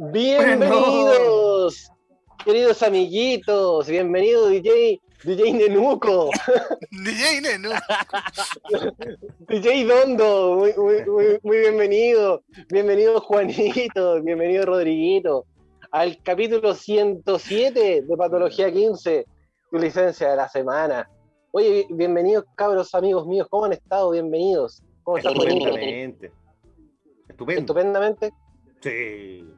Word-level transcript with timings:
Bienvenidos, 0.00 1.90
queridos 2.44 2.84
amiguitos, 2.84 3.88
bienvenido 3.88 4.48
DJ, 4.48 5.00
DJ 5.24 5.54
Nenuco, 5.54 6.30
DJ 6.92 7.40
Nenu. 7.40 7.70
DJ 9.48 9.84
Dondo, 9.86 10.54
muy, 10.54 10.72
muy, 10.76 11.04
muy, 11.04 11.40
muy 11.42 11.58
bienvenido, 11.58 12.44
bienvenido 12.70 13.20
Juanito, 13.20 14.22
bienvenido 14.22 14.66
Rodriguito, 14.66 15.46
al 15.90 16.22
capítulo 16.22 16.76
107 16.76 18.02
de 18.02 18.16
Patología 18.16 18.72
15, 18.72 19.26
tu 19.68 19.78
licencia 19.78 20.30
de 20.30 20.36
la 20.36 20.48
semana. 20.48 21.10
Oye, 21.50 21.88
bienvenidos 21.90 22.44
cabros 22.54 22.94
amigos 22.94 23.26
míos, 23.26 23.48
¿cómo 23.50 23.64
han 23.64 23.72
estado? 23.72 24.12
Bienvenidos. 24.12 24.80
¿Cómo 25.02 25.18
está 25.18 25.34
Juanito? 25.34 25.66
Estupendamente. 25.66 26.32
Estupendo. 27.28 27.60
Estupendamente. 27.62 28.32
Sí. 28.80 29.57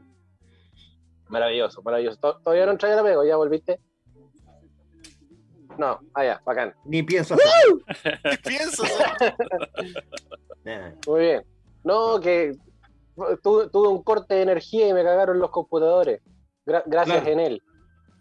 Maravilloso, 1.31 1.83
maravilloso. 1.83 2.19
To- 2.21 2.39
Todavía 2.43 2.67
no 2.67 2.73
entré 2.73 2.93
a 2.93 2.97
la 2.97 3.03
pego, 3.03 3.25
¿ya 3.25 3.37
volviste? 3.37 3.81
No, 5.79 5.99
allá, 6.13 6.43
bacán. 6.45 6.75
Ni 6.85 7.03
pienso 7.03 7.35
hacer. 7.35 8.19
¿Qué 8.23 8.39
piensas? 8.51 8.91
Ah, 10.67 10.93
Muy 11.07 11.21
bien. 11.21 11.43
No, 11.85 12.21
que 12.21 12.53
tu- 13.43 13.71
tuve 13.71 13.89
un 13.89 14.03
corte 14.03 14.35
de 14.35 14.43
energía 14.43 14.89
y 14.89 14.93
me 14.93 15.03
cagaron 15.03 15.39
los 15.39 15.51
computadores. 15.51 16.21
Gra- 16.67 16.83
gracias 16.85 17.23
Claro. 17.23 17.31
en 17.33 17.41
él. 17.41 17.63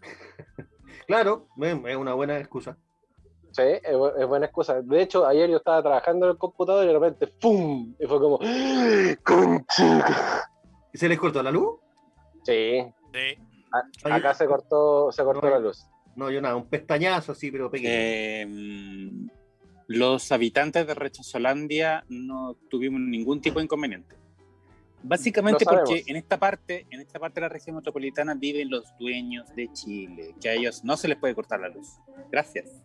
Claro, 1.06 1.48
es 1.60 1.96
una 1.96 2.14
buena 2.14 2.38
excusa. 2.38 2.78
Sí, 3.52 3.62
es, 3.62 3.92
bu- 3.94 4.14
es 4.16 4.26
buena 4.26 4.46
excusa. 4.46 4.80
De 4.80 5.02
hecho, 5.02 5.26
ayer 5.26 5.50
yo 5.50 5.56
estaba 5.58 5.82
trabajando 5.82 6.26
en 6.26 6.32
el 6.32 6.38
computador 6.38 6.84
y 6.84 6.86
de 6.86 6.92
repente 6.94 7.26
¡pum! 7.26 7.94
Y 7.98 8.06
fue 8.06 8.20
como 8.20 8.38
¡Concha! 9.24 10.48
¿Y 10.92 10.98
¿Se 10.98 11.08
les 11.08 11.18
cortó 11.18 11.42
la 11.42 11.50
luz? 11.50 11.78
Sí, 12.44 12.80
Sí. 13.12 13.42
a- 14.04 14.14
acá 14.16 14.34
se 14.34 14.46
cortó, 14.46 15.10
se 15.12 15.22
cortó 15.24 15.46
No, 15.46 15.50
la 15.52 15.58
luz. 15.58 15.86
No, 16.16 16.30
yo 16.30 16.40
nada, 16.40 16.56
un 16.56 16.66
pestañazo 16.66 17.32
así, 17.32 17.50
pero 17.50 17.70
pequeño. 17.70 17.90
Eh, 17.92 19.28
los 19.86 20.30
habitantes 20.32 20.86
de 20.86 20.94
Rechazolandia 20.94 22.04
no 22.08 22.54
tuvimos 22.68 23.00
ningún 23.00 23.40
tipo 23.40 23.58
de 23.58 23.64
inconveniente. 23.64 24.16
Básicamente 25.02 25.64
porque 25.64 26.04
en 26.06 26.16
esta 26.16 26.38
parte, 26.38 26.86
en 26.90 27.00
esta 27.00 27.18
parte 27.18 27.36
de 27.40 27.42
la 27.42 27.48
región 27.48 27.76
metropolitana 27.76 28.34
viven 28.34 28.68
los 28.70 28.84
dueños 28.98 29.48
de 29.56 29.72
Chile, 29.72 30.34
que 30.40 30.50
a 30.50 30.52
ellos 30.54 30.84
no 30.84 30.96
se 30.96 31.08
les 31.08 31.16
puede 31.16 31.34
cortar 31.34 31.60
la 31.60 31.68
luz. 31.68 31.88
Gracias. 32.30 32.82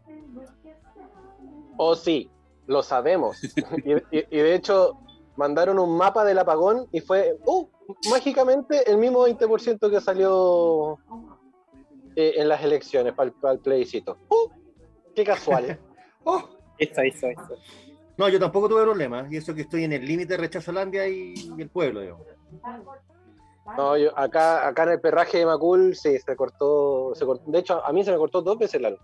Oh, 1.78 1.96
sí, 1.96 2.30
lo 2.68 2.82
sabemos. 2.84 3.38
y, 3.86 4.18
y- 4.18 4.26
y 4.32 4.38
de 4.38 4.56
hecho, 4.56 4.98
mandaron 5.38 5.80
un 5.80 5.98
mapa 5.98 6.24
del 6.24 6.40
apagón 6.40 6.88
y 6.92 7.02
fue, 7.02 7.38
¡uh! 7.46 7.68
Mágicamente 8.10 8.90
el 8.90 8.98
mismo 8.98 9.28
20% 9.28 9.90
que 9.90 10.02
salió 10.02 10.98
eh, 12.16 12.34
en 12.38 12.50
las 12.50 12.64
elecciones 12.64 13.14
para 13.14 13.32
el, 13.54 13.60
plebiscito. 13.60 14.18
¡Uh! 14.30 14.50
¡Qué 15.16 15.24
casual! 15.24 15.80
¡Oh! 16.24 16.44
Eso, 16.78 17.02
eso, 17.02 17.28
eso. 17.28 17.58
No, 18.18 18.30
yo 18.30 18.40
tampoco 18.40 18.70
tuve 18.70 18.84
problemas. 18.84 19.32
Y 19.32 19.38
eso 19.38 19.54
que 19.54 19.62
estoy 19.62 19.84
en 19.84 19.94
el 19.94 20.06
límite 20.06 20.34
de 20.34 20.38
Rechazolandia 20.38 21.08
y, 21.08 21.34
y 21.58 21.62
el 21.62 21.70
pueblo, 21.70 22.02
digamos. 22.02 22.26
No, 23.78 23.98
yo, 23.98 24.18
acá, 24.18 24.68
acá 24.68 24.84
en 24.84 24.90
el 24.90 25.02
perraje 25.02 25.40
de 25.40 25.46
Macul 25.46 25.96
sí, 25.96 26.18
se 26.20 26.36
cortó, 26.36 27.14
se 27.16 27.26
cortó. 27.26 27.50
De 27.50 27.60
hecho, 27.60 27.84
a 27.84 27.92
mí 27.92 28.04
se 28.04 28.12
me 28.12 28.18
cortó 28.18 28.42
dos 28.42 28.58
veces 28.58 28.80
la 28.80 28.92
luz. 28.92 29.00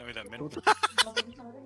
A 0.00 0.04
mí 0.04 0.12
también. 0.12 0.48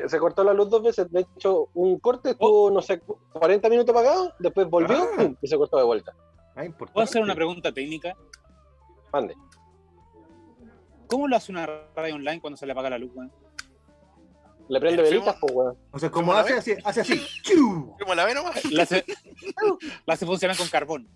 Se, 0.00 0.08
se 0.08 0.18
cortó 0.18 0.44
la 0.44 0.52
luz 0.52 0.70
dos 0.70 0.82
veces. 0.82 1.10
De 1.10 1.20
hecho, 1.20 1.68
un 1.74 1.98
corte 1.98 2.30
estuvo, 2.30 2.70
no 2.70 2.80
sé, 2.82 3.00
40 3.32 3.68
minutos 3.68 3.90
apagado, 3.94 4.32
después 4.38 4.68
volvió 4.68 4.96
Ah. 5.18 5.30
y 5.40 5.46
se 5.46 5.56
cortó 5.56 5.76
de 5.78 5.84
vuelta. 5.84 6.14
Ah, 6.54 6.64
importante. 6.64 6.92
¿Puedo 6.94 7.04
hacer 7.04 7.22
una 7.22 7.34
pregunta 7.34 7.72
técnica? 7.72 8.16
Mande. 9.12 9.34
¿Cómo 11.06 11.28
lo 11.28 11.36
hace 11.36 11.52
una 11.52 11.66
radio 11.94 12.14
online 12.14 12.40
cuando 12.40 12.56
se 12.56 12.66
le 12.66 12.72
apaga 12.72 12.90
la 12.90 12.98
luz? 12.98 13.10
weón? 13.14 13.32
Le 14.68 14.80
prende 14.80 15.02
El 15.02 15.10
velitas, 15.10 15.36
pues, 15.40 15.52
weón. 15.54 15.76
O 15.90 15.98
sea, 15.98 16.10
como 16.10 16.28
¿Cómo 16.28 16.34
la 16.34 16.40
hace 16.40 16.54
así, 16.54 16.74
hace 16.84 17.00
así. 17.02 17.20
¿Cómo 18.00 18.14
la 18.14 18.24
ve 18.24 18.34
nomás? 18.34 18.64
La 18.72 18.84
hace, 18.84 19.04
la 20.06 20.14
hace 20.14 20.24
funcionar 20.26 20.56
con 20.56 20.68
carbón. 20.68 21.08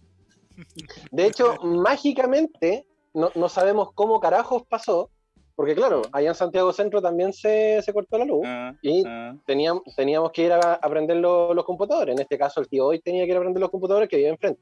De 1.10 1.26
hecho, 1.26 1.56
mágicamente, 1.62 2.86
no, 3.14 3.30
no 3.34 3.48
sabemos 3.48 3.92
cómo 3.94 4.20
carajos 4.20 4.64
pasó, 4.68 5.10
porque 5.56 5.74
claro, 5.74 6.02
allá 6.12 6.28
en 6.28 6.34
Santiago 6.34 6.70
Centro 6.72 7.00
también 7.02 7.32
se, 7.32 7.80
se 7.82 7.92
cortó 7.92 8.18
la 8.18 8.24
luz 8.26 8.42
Ah, 8.46 8.74
y 8.82 9.02
ah. 9.06 9.34
teníamos, 9.46 9.82
teníamos 9.96 10.30
que 10.30 10.42
ir 10.42 10.52
a, 10.52 10.74
a 10.74 10.88
prender 10.90 11.16
lo- 11.16 11.54
los 11.54 11.64
computadores. 11.64 12.14
En 12.14 12.20
este 12.20 12.36
caso, 12.38 12.60
el 12.60 12.68
tío 12.68 12.86
hoy 12.86 13.00
tenía 13.00 13.24
que 13.24 13.30
ir 13.30 13.36
a 13.36 13.40
prender 13.40 13.60
los 13.62 13.70
computadores 13.70 14.08
que 14.08 14.18
vive 14.18 14.28
enfrente. 14.28 14.60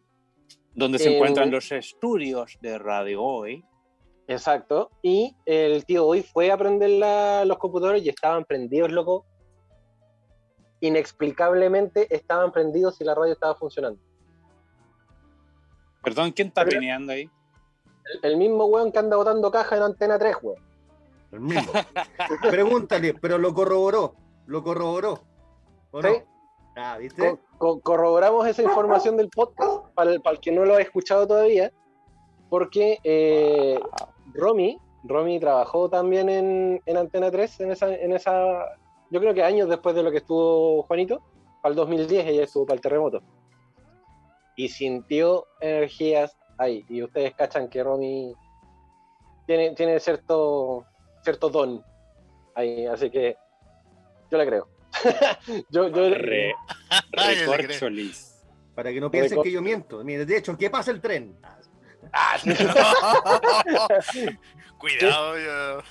Donde 0.72 0.98
se 0.98 1.10
Eh, 1.10 1.16
encuentran 1.16 1.50
los 1.50 1.70
estudios 1.72 2.56
de 2.60 2.78
Radio 2.78 3.22
Hoy. 3.22 3.64
Exacto. 4.28 4.90
Y 5.02 5.36
el 5.44 5.84
tío 5.84 6.06
hoy 6.06 6.22
fue 6.22 6.50
a 6.50 6.56
prender 6.56 6.90
la- 6.90 7.44
los 7.44 7.58
computadores 7.58 8.02
y 8.04 8.08
estaban 8.08 8.44
prendidos, 8.44 8.90
loco. 8.92 9.26
Inexplicablemente 10.80 12.06
estaban 12.14 12.52
prendidos 12.52 13.00
y 13.00 13.04
la 13.04 13.14
radio 13.14 13.32
estaba 13.32 13.54
funcionando. 13.54 14.00
Perdón, 16.02 16.30
¿quién 16.32 16.48
está 16.48 16.64
Pero- 16.64 16.78
pineando 16.78 17.12
ahí? 17.12 17.28
El, 18.22 18.32
el 18.32 18.36
mismo 18.36 18.66
weón 18.66 18.92
que 18.92 18.98
anda 18.98 19.16
botando 19.16 19.50
caja 19.50 19.76
en 19.76 19.82
Antena 19.82 20.18
3, 20.18 20.36
weón. 20.42 20.62
El 21.34 21.40
mismo. 21.40 21.72
Pregúntale, 22.50 23.14
pero 23.14 23.38
lo 23.38 23.52
corroboró. 23.54 24.14
Lo 24.46 24.62
corroboró. 24.62 25.20
¿O 25.90 26.00
no? 26.02 26.08
Sí. 26.08 26.22
Ah, 26.76 26.96
¿viste? 26.98 27.30
Co- 27.30 27.38
co- 27.58 27.80
corroboramos 27.80 28.46
esa 28.46 28.62
información 28.62 29.16
del 29.16 29.28
podcast 29.30 29.84
para 29.94 30.10
el, 30.12 30.20
para 30.22 30.34
el 30.36 30.40
que 30.40 30.50
no 30.52 30.64
lo 30.64 30.74
ha 30.74 30.80
escuchado 30.80 31.26
todavía, 31.26 31.72
porque 32.50 32.98
eh, 33.04 33.78
Romy, 34.34 34.78
Romy 35.04 35.38
trabajó 35.38 35.88
también 35.88 36.28
en, 36.28 36.80
en 36.84 36.96
Antena 36.96 37.30
3, 37.30 37.60
en 37.60 37.70
esa, 37.70 37.94
en 37.94 38.12
esa, 38.12 38.76
yo 39.10 39.20
creo 39.20 39.34
que 39.34 39.42
años 39.44 39.68
después 39.68 39.94
de 39.94 40.02
lo 40.02 40.10
que 40.10 40.18
estuvo 40.18 40.82
Juanito, 40.84 41.22
para 41.62 41.70
el 41.70 41.76
2010 41.76 42.26
ella 42.26 42.44
estuvo 42.44 42.66
para 42.66 42.74
el 42.76 42.80
terremoto. 42.80 43.22
Y 44.56 44.68
sintió 44.68 45.46
energías 45.60 46.36
ahí. 46.58 46.84
Y 46.88 47.02
ustedes 47.02 47.34
cachan 47.34 47.68
que 47.68 47.82
Romy 47.82 48.34
tiene, 49.46 49.74
tiene 49.74 49.98
cierto, 50.00 50.84
cierto 51.24 51.48
don 51.48 51.84
ahí, 52.54 52.86
así 52.86 53.10
que 53.10 53.36
yo 54.30 54.38
le 54.38 54.46
creo. 54.46 54.68
yo, 55.70 55.88
yo, 55.88 56.10
Re, 56.10 56.54
Ay, 57.16 57.36
le 57.36 57.56
recorcholis. 57.56 58.44
Para 58.74 58.92
que 58.92 59.00
no 59.00 59.10
piensen 59.10 59.42
que 59.42 59.50
yo 59.50 59.62
miento. 59.62 60.04
Mire, 60.04 60.24
de 60.26 60.36
hecho, 60.36 60.56
¿qué 60.56 60.70
pasa 60.70 60.90
el 60.90 61.00
tren? 61.00 61.36
Ah, 62.12 62.36
Cuidado, 64.78 65.38
yo. 65.38 65.82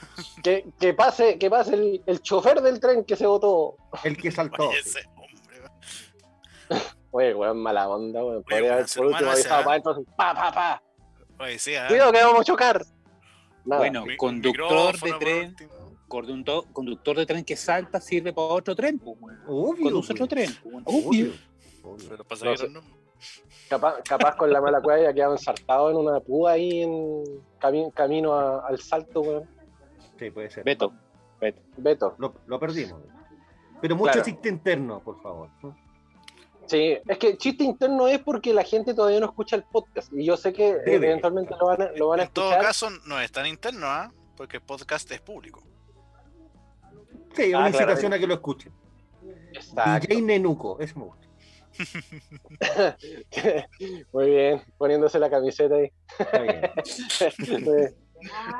que, 0.43 0.65
que 0.79 0.93
pase, 0.93 1.39
que 1.39 1.49
pase 1.49 1.73
el, 1.73 2.03
el 2.05 2.21
chofer 2.21 2.61
del 2.61 2.79
tren 2.79 3.03
que 3.03 3.15
se 3.15 3.25
botó. 3.25 3.77
El 4.03 4.15
que 4.15 4.31
saltó. 4.31 4.69
Oye, 4.69 4.79
ese 4.79 4.99
hombre. 5.15 5.33
Oye, 7.11 7.33
weón, 7.33 7.57
mala 7.57 7.89
onda, 7.89 8.23
weón. 8.23 8.43
Podría 8.43 8.73
haber 8.73 8.85
por 8.95 9.05
último 9.07 9.31
avisado 9.31 9.63
para 9.63 9.71
adentro. 9.71 9.91
así, 9.93 10.03
Pa, 10.15 10.33
pa, 10.35 10.51
pa. 10.51 10.83
Oye, 11.39 11.57
sí, 11.57 11.75
¿ah? 11.75 11.87
Cuidado 11.87 12.11
que 12.11 12.23
vamos 12.23 12.41
a 12.41 12.43
chocar. 12.43 12.85
Nada. 13.65 13.79
Bueno, 13.81 14.05
Mi- 14.05 14.17
conductor 14.17 14.99
de 14.99 15.13
tren, 15.19 15.55
conductor, 16.07 16.65
conductor 16.73 17.15
de 17.17 17.25
tren 17.25 17.43
que 17.45 17.55
salta 17.55 17.99
sirve 18.01 18.33
para 18.33 18.47
otro 18.47 18.75
tren, 18.75 18.99
pues, 18.99 19.17
weón. 19.19 19.39
Obvio. 19.47 19.83
Conduce 19.85 20.07
pues. 20.13 20.21
otro 20.21 20.27
tren. 20.27 20.49
pues, 20.61 20.73
weón. 20.73 20.83
Obvio. 20.85 21.31
Obvio. 21.83 21.97
Pero 22.05 22.17
los 22.17 22.27
pasajeros 22.27 22.59
sé. 22.59 22.69
no. 22.69 22.81
capaz, 23.69 24.01
capaz 24.03 24.35
con 24.35 24.51
la 24.51 24.59
mala 24.61 24.81
cueva 24.81 25.01
ya 25.01 25.13
quedado 25.13 25.33
ensartado 25.33 25.89
en 25.91 25.97
una 25.97 26.19
púa 26.19 26.51
ahí 26.51 26.81
en 26.83 27.23
cami- 27.59 27.91
camino 27.93 28.33
a- 28.33 28.67
al 28.67 28.79
salto, 28.79 29.21
weón. 29.21 29.43
Sí, 30.19 30.29
puede 30.29 30.49
ser. 30.49 30.63
Beto. 30.63 30.93
Beto. 31.39 31.61
Beto. 31.77 32.15
Lo, 32.19 32.33
lo 32.47 32.59
perdimos. 32.59 33.01
Pero 33.81 33.95
mucho 33.97 34.11
Claro. 34.13 34.25
chiste 34.25 34.47
interno, 34.49 35.01
por 35.01 35.21
favor. 35.21 35.49
Sí, 36.73 36.97
es 37.07 37.17
que 37.19 37.37
chiste 37.37 37.63
interno 37.63 38.07
es 38.07 38.17
porque 38.17 38.51
la 38.51 38.63
gente 38.63 38.95
todavía 38.95 39.19
no 39.19 39.27
escucha 39.27 39.55
el 39.55 39.63
podcast. 39.63 40.11
Y 40.11 40.25
yo 40.25 40.35
sé 40.35 40.51
que 40.53 40.73
Debe. 40.73 40.95
eventualmente 41.07 41.53
lo 41.59 41.67
van 41.67 41.81
a, 41.83 41.91
lo 41.91 42.07
van 42.07 42.21
a 42.21 42.23
En 42.23 42.29
todo 42.31 42.45
escuchar. 42.49 42.65
caso, 42.65 42.89
no 43.05 43.19
es 43.19 43.31
tan 43.31 43.45
interno, 43.45 43.85
¿ah? 43.85 44.11
Porque 44.35 44.57
el 44.57 44.63
podcast 44.63 45.11
es 45.11 45.21
público. 45.21 45.61
Sí, 47.35 47.53
Ah, 47.53 47.59
una 47.59 47.69
claro. 47.69 47.69
incitación 47.69 48.13
a 48.13 48.17
que 48.17 48.25
lo 48.25 48.33
escuchen. 48.33 48.73
Exacto. 49.53 50.07
DJ 50.07 50.21
Nenuco, 50.23 50.79
eso 50.79 50.97
me 50.99 51.05
gusta. 51.05 51.27
Muy 54.11 54.29
bien, 54.31 54.61
poniéndose 54.79 55.19
la 55.19 55.29
camiseta 55.29 55.75
ahí. 55.75 55.91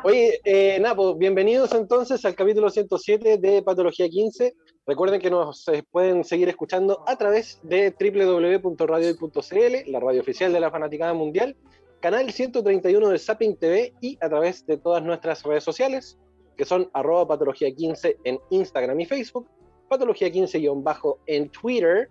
Oye, 0.04 0.39
eh, 0.44 0.83
pues, 0.95 1.18
bienvenidos 1.18 1.71
entonces 1.74 2.24
al 2.25 2.36
capítulo 2.36 2.69
107 2.69 3.38
de 3.39 3.63
Patología 3.63 4.07
15. 4.07 4.54
Recuerden 4.85 5.21
que 5.21 5.30
nos 5.30 5.65
eh, 5.69 5.81
pueden 5.89 6.25
seguir 6.25 6.50
escuchando 6.50 7.06
a 7.07 7.15
través 7.15 7.57
de 7.63 7.91
www.radiohoy.cl, 7.97 9.89
la 9.91 10.00
radio 10.01 10.19
oficial 10.19 10.51
de 10.51 10.59
la 10.59 10.71
Fanaticada 10.71 11.13
Mundial, 11.13 11.56
canal 12.01 12.30
131 12.30 13.07
de 13.07 13.18
Zapping 13.18 13.56
TV 13.56 13.94
y 14.01 14.18
a 14.19 14.27
través 14.27 14.65
de 14.65 14.77
todas 14.77 15.01
nuestras 15.01 15.41
redes 15.44 15.63
sociales, 15.63 16.19
que 16.57 16.65
son 16.65 16.89
arroba 16.91 17.25
patología 17.30 17.74
15 17.74 18.18
en 18.25 18.39
Instagram 18.50 19.00
y 19.00 19.06
Facebook, 19.06 19.47
patología 19.88 20.27
15-bajo 20.27 21.19
en 21.27 21.50
Twitter 21.50 22.09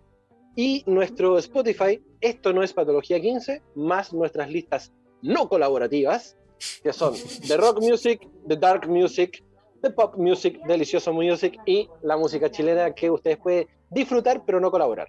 y 0.57 0.83
nuestro 0.87 1.37
Spotify, 1.37 2.03
Esto 2.23 2.55
no 2.55 2.63
es 2.63 2.73
Patología 2.73 3.21
15, 3.21 3.61
más 3.75 4.15
nuestras 4.15 4.51
listas 4.51 4.95
no 5.21 5.47
colaborativas, 5.47 6.39
que 6.83 6.95
son 6.95 7.15
The 7.47 7.57
Rock 7.59 7.81
Music, 7.81 8.27
The 8.49 8.57
Dark 8.57 8.89
Music, 8.89 9.45
The 9.83 9.91
Pop 9.91 10.17
Music, 10.17 10.61
Delicioso 10.67 11.13
Music 11.13 11.59
y 11.67 11.89
la 12.03 12.17
música 12.17 12.51
chilena 12.51 12.93
que 12.93 13.11
ustedes 13.11 13.37
pueden 13.39 13.67
disfrutar 13.91 14.43
pero 14.47 14.61
no 14.61 14.71
colaborar. 14.71 15.09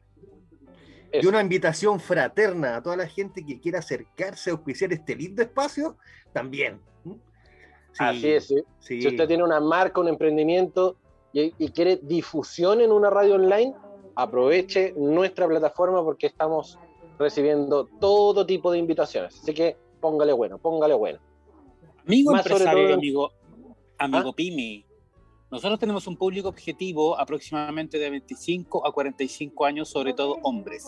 Y 1.11 1.19
Eso. 1.19 1.29
una 1.29 1.41
invitación 1.41 1.99
fraterna 1.99 2.77
a 2.77 2.81
toda 2.83 2.97
la 2.97 3.07
gente 3.07 3.45
que 3.45 3.59
quiera 3.59 3.79
acercarse 3.79 4.49
a 4.49 4.53
auspiciar 4.53 4.91
este 4.91 5.15
lindo 5.15 5.43
espacio, 5.43 5.95
también. 6.33 6.79
Sí, 7.03 7.11
Así 7.99 8.29
es, 8.31 8.47
sí. 8.47 8.55
sí. 8.79 9.01
Si 9.03 9.07
usted 9.09 9.27
tiene 9.27 9.43
una 9.43 9.59
marca, 9.59 10.01
un 10.01 10.07
emprendimiento 10.07 10.95
y, 11.31 11.53
y 11.63 11.69
quiere 11.69 11.97
difusión 12.01 12.81
en 12.81 12.91
una 12.91 13.11
radio 13.11 13.35
online, 13.35 13.75
aproveche 14.15 14.93
nuestra 14.97 15.47
plataforma 15.47 16.03
porque 16.03 16.25
estamos 16.25 16.79
recibiendo 17.19 17.85
todo 17.99 18.43
tipo 18.47 18.71
de 18.71 18.79
invitaciones. 18.79 19.37
Así 19.39 19.53
que 19.53 19.77
póngale 20.01 20.33
bueno, 20.33 20.57
póngale 20.57 20.95
bueno. 20.95 21.19
Amigo 22.07 22.31
Más 22.31 22.41
sobre 22.41 22.55
empresario, 22.55 22.85
todo- 22.87 22.93
amigo, 22.95 23.31
amigo 24.03 24.29
¿Ah? 24.29 24.35
pyme. 24.35 24.85
Nosotros 25.51 25.79
tenemos 25.79 26.07
un 26.07 26.17
público 26.17 26.49
objetivo 26.49 27.19
aproximadamente 27.19 27.99
de 27.99 28.09
25 28.09 28.87
a 28.87 28.91
45 28.91 29.65
años, 29.65 29.87
sobre 29.87 30.13
todo 30.13 30.39
hombres. 30.41 30.83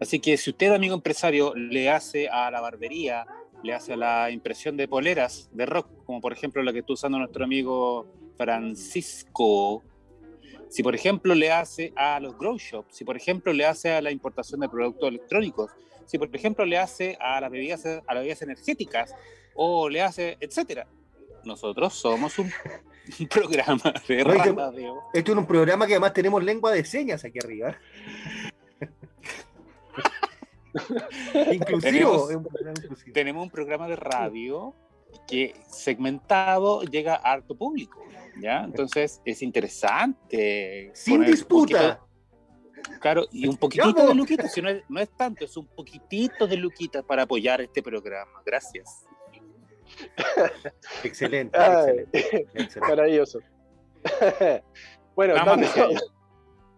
Así 0.00 0.18
que 0.20 0.38
si 0.38 0.50
usted, 0.50 0.72
amigo 0.72 0.94
empresario, 0.94 1.54
le 1.54 1.90
hace 1.90 2.28
a 2.28 2.50
la 2.50 2.62
barbería, 2.62 3.26
le 3.62 3.74
hace 3.74 3.92
a 3.92 3.96
la 3.96 4.30
impresión 4.30 4.76
de 4.78 4.88
poleras 4.88 5.50
de 5.52 5.66
rock, 5.66 5.86
como 6.06 6.20
por 6.22 6.32
ejemplo 6.32 6.62
la 6.62 6.72
que 6.72 6.78
está 6.78 6.94
usando 6.94 7.18
nuestro 7.18 7.44
amigo 7.44 8.06
Francisco, 8.38 9.82
si 10.70 10.82
por 10.82 10.94
ejemplo 10.94 11.34
le 11.34 11.52
hace 11.52 11.92
a 11.94 12.18
los 12.20 12.38
grow 12.38 12.56
shops, 12.56 12.96
si 12.96 13.04
por 13.04 13.18
ejemplo 13.18 13.52
le 13.52 13.66
hace 13.66 13.92
a 13.92 14.00
la 14.00 14.10
importación 14.10 14.60
de 14.60 14.68
productos 14.70 15.10
electrónicos, 15.10 15.72
si 16.06 16.16
por 16.16 16.34
ejemplo 16.34 16.64
le 16.64 16.78
hace 16.78 17.18
a 17.20 17.38
las 17.40 17.50
bebidas, 17.50 17.84
a 17.84 18.14
las 18.14 18.22
bebidas 18.22 18.40
energéticas, 18.40 19.14
o 19.54 19.90
le 19.90 20.00
hace, 20.00 20.38
etcétera. 20.40 20.86
Nosotros 21.44 21.94
somos 21.94 22.38
un, 22.38 22.50
un 23.20 23.26
programa 23.28 23.92
de 24.06 24.24
radio. 24.24 25.02
Esto 25.12 25.32
es 25.32 25.38
un 25.38 25.46
programa 25.46 25.86
que 25.86 25.94
además 25.94 26.12
tenemos 26.12 26.42
lengua 26.44 26.72
de 26.72 26.84
señas 26.84 27.24
aquí 27.24 27.38
arriba. 27.42 27.76
inclusivo. 31.52 32.28
Tenemos- 32.28 32.30
inclusivo. 32.76 33.12
Tenemos 33.12 33.42
un 33.44 33.50
programa 33.50 33.88
de 33.88 33.96
radio 33.96 34.74
que 35.26 35.54
segmentado 35.68 36.82
llega 36.82 37.14
a 37.16 37.32
harto 37.32 37.56
público, 37.56 38.02
¿ya? 38.40 38.62
Entonces 38.64 39.20
es 39.24 39.42
interesante. 39.42 40.90
Sin 40.94 41.24
disputa. 41.24 41.98
poquito- 41.98 43.00
claro, 43.00 43.26
y 43.32 43.46
un 43.46 43.56
poquitito 43.56 43.94
po. 43.94 44.06
de 44.08 44.14
luquita, 44.14 44.48
si 44.48 44.62
no 44.62 44.68
es, 44.68 44.82
no 44.88 45.00
es 45.00 45.10
tanto, 45.16 45.44
es 45.44 45.56
un 45.56 45.66
poquitito 45.66 46.46
de 46.46 46.56
luquita 46.56 47.02
para 47.02 47.22
apoyar 47.22 47.60
este 47.60 47.82
programa. 47.82 48.40
Gracias. 48.46 49.04
Excelente, 51.04 51.58
excelente, 51.58 52.18
excelente. 52.54 52.80
Maravilloso. 52.80 53.40
bueno, 55.14 55.34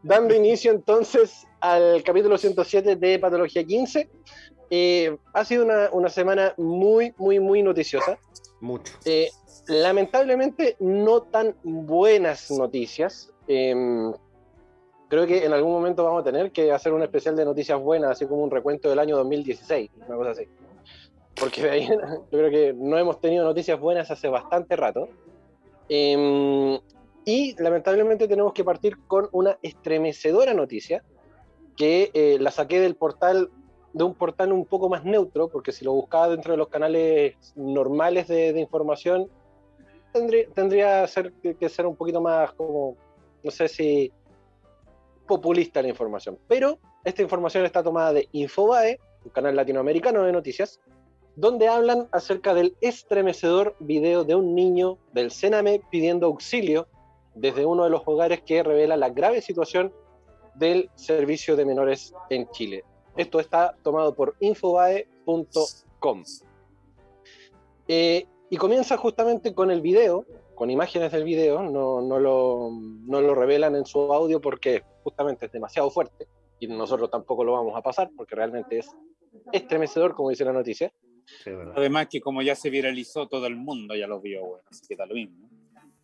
dando, 0.02 0.34
inicio 0.34 0.72
entonces 0.72 1.46
al 1.60 2.02
capítulo 2.02 2.36
107 2.36 2.96
de 2.96 3.18
Patología 3.18 3.64
15. 3.64 4.10
eh, 4.70 5.16
ha 5.32 5.44
sido 5.44 5.64
una, 5.64 5.90
una 5.92 6.08
semana 6.08 6.54
muy, 6.56 7.14
muy, 7.16 7.38
muy 7.38 7.62
noticiosa. 7.62 8.18
Mucho. 8.60 8.94
Eh, 9.04 9.30
lamentablemente 9.66 10.76
no 10.80 11.22
tan 11.22 11.54
buenas 11.62 12.50
noticias. 12.50 13.32
Em, 13.46 14.12
creo 15.08 15.26
que 15.26 15.44
en 15.44 15.52
algún 15.52 15.72
momento 15.72 16.04
vamos 16.04 16.22
a 16.22 16.24
tener 16.24 16.52
que 16.52 16.72
hacer 16.72 16.92
un 16.92 17.02
especial 17.02 17.36
de 17.36 17.44
noticias 17.44 17.78
buenas, 17.80 18.12
así 18.12 18.26
como 18.26 18.42
un 18.42 18.50
recuento 18.50 18.88
del 18.88 18.98
año 18.98 19.16
2016, 19.16 19.90
una 20.06 20.16
cosa 20.16 20.30
así. 20.30 20.48
Porque 21.34 21.62
de 21.62 21.70
ahí 21.70 21.88
yo 21.88 22.26
creo 22.30 22.50
que 22.50 22.74
no 22.74 22.98
hemos 22.98 23.20
tenido 23.20 23.44
noticias 23.44 23.78
buenas 23.78 24.10
hace 24.10 24.28
bastante 24.28 24.76
rato. 24.76 25.08
Em, 25.88 26.78
y 27.24 27.54
lamentablemente 27.62 28.28
tenemos 28.28 28.52
que 28.52 28.64
partir 28.64 28.98
con 29.06 29.28
una 29.32 29.58
estremecedora 29.62 30.54
noticia 30.54 31.02
que 31.76 32.10
eh, 32.14 32.38
la 32.40 32.50
saqué 32.50 32.80
del 32.80 32.96
portal 32.96 33.50
de 33.92 34.04
un 34.04 34.14
portal 34.14 34.52
un 34.52 34.64
poco 34.64 34.88
más 34.88 35.04
neutro, 35.04 35.48
porque 35.48 35.72
si 35.72 35.84
lo 35.84 35.92
buscaba 35.92 36.28
dentro 36.28 36.52
de 36.52 36.56
los 36.56 36.68
canales 36.68 37.36
normales 37.56 38.26
de, 38.26 38.52
de 38.52 38.60
información, 38.60 39.28
tendría, 40.12 40.48
tendría 40.48 41.06
ser, 41.06 41.32
que 41.32 41.68
ser 41.68 41.86
un 41.86 41.96
poquito 41.96 42.20
más 42.20 42.52
como, 42.52 42.96
no 43.42 43.50
sé 43.50 43.68
si 43.68 44.10
populista 45.26 45.82
la 45.82 45.88
información. 45.88 46.38
Pero 46.48 46.78
esta 47.04 47.22
información 47.22 47.64
está 47.64 47.82
tomada 47.82 48.12
de 48.12 48.28
Infobae, 48.32 48.98
un 49.24 49.30
canal 49.30 49.56
latinoamericano 49.56 50.22
de 50.22 50.32
noticias, 50.32 50.80
donde 51.36 51.68
hablan 51.68 52.08
acerca 52.12 52.54
del 52.54 52.76
estremecedor 52.80 53.74
video 53.80 54.24
de 54.24 54.34
un 54.34 54.54
niño 54.54 54.98
del 55.12 55.30
Sename 55.30 55.80
pidiendo 55.90 56.26
auxilio 56.26 56.86
desde 57.34 57.64
uno 57.64 57.84
de 57.84 57.90
los 57.90 58.02
hogares 58.04 58.42
que 58.42 58.62
revela 58.62 58.96
la 58.96 59.08
grave 59.08 59.40
situación 59.40 59.92
del 60.54 60.90
servicio 60.94 61.56
de 61.56 61.64
menores 61.64 62.14
en 62.28 62.50
Chile. 62.50 62.84
Esto 63.16 63.40
está 63.40 63.74
tomado 63.82 64.14
por 64.14 64.36
infobae.com. 64.40 66.24
Eh, 67.88 68.26
y 68.50 68.56
comienza 68.56 68.96
justamente 68.98 69.54
con 69.54 69.70
el 69.70 69.80
video, 69.80 70.26
con 70.54 70.70
imágenes 70.70 71.12
del 71.12 71.24
video, 71.24 71.62
no, 71.62 72.00
lo 72.18 73.34
revelan 73.34 73.76
en 73.76 73.86
su 73.86 74.12
audio 74.12 74.40
porque 74.40 74.82
justamente 75.02 75.46
es 75.46 75.52
demasiado 75.52 75.90
fuerte 75.90 76.28
y 76.60 76.68
nosotros 76.68 77.10
tampoco 77.10 77.42
lo 77.42 77.52
vamos 77.52 77.76
a 77.76 77.82
pasar 77.82 78.10
porque 78.16 78.36
realmente 78.36 78.78
es 78.78 78.90
estremecedor, 79.52 80.14
como 80.14 80.30
dice 80.30 80.44
la 80.44 80.52
noticia. 80.52 80.92
Sí. 81.42 81.50
Además 81.76 82.06
que 82.10 82.20
como 82.20 82.42
ya 82.42 82.54
se 82.54 82.70
viralizó, 82.70 83.26
todo 83.28 83.46
el 83.46 83.56
mundo 83.56 83.94
ya 83.94 84.06
lo 84.06 84.20
vio, 84.20 84.40
bueno, 84.44 84.64
así 84.70 84.86
que 84.88 84.96
da 84.96 85.06
lo 85.06 85.14
mismo. 85.14 85.48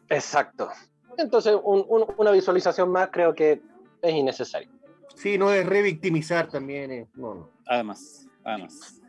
Exacto. 0.09 0.69
Entonces, 1.17 1.57
un- 1.63 1.85
un- 1.89 2.07
una 2.17 2.31
visualización 2.31 2.91
más 2.91 3.09
creo 3.13 3.35
que 3.35 3.61
es 4.03 4.15
innecesario. 4.15 4.71
Sí, 5.15 5.37
no 5.37 5.53
es 5.53 5.67
revictimizar 5.67 6.49
también. 6.49 6.91
eh, 6.93 7.07
No, 7.15 7.35
no. 7.35 7.51
Además, 7.67 8.27
además. 8.45 9.01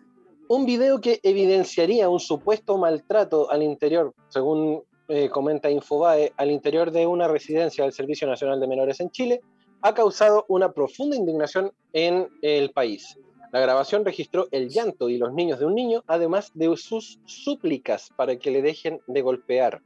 un 0.48 0.66
video 0.66 1.00
que 1.00 1.20
evidenciaría 1.22 2.10
un 2.10 2.20
supuesto 2.20 2.78
maltrato 2.78 3.52
al 3.52 3.62
interior, 3.64 4.14
según 4.30 4.84
eh, 5.08 5.30
comenta 5.30 5.70
Infobae, 5.72 6.34
al 6.38 6.52
interior 6.52 6.92
de 6.92 7.06
una 7.08 7.28
residencia 7.28 7.84
del 7.84 7.94
Servicio 7.94 8.28
Nacional 8.28 8.60
de 8.60 8.68
Menores 8.68 9.00
en 9.00 9.10
Chile, 9.10 9.42
ha 9.82 9.94
causado 9.94 10.46
una 10.50 10.72
profunda 10.72 11.16
indignación 11.16 11.72
en 11.94 12.28
el 12.42 12.72
país. 12.72 13.18
La 13.52 13.60
grabación 13.60 14.06
registró 14.06 14.48
el 14.52 14.70
llanto 14.70 15.08
de 15.08 15.18
los 15.18 15.34
niños 15.34 15.60
de 15.60 15.66
un 15.66 15.74
niño, 15.76 16.04
además 16.08 16.52
de 16.54 16.76
sus 16.78 17.20
súplicas 17.26 18.10
para 18.16 18.36
que 18.38 18.52
le 18.52 18.62
dejen 18.62 19.02
de 19.08 19.22
golpear. 19.22 19.82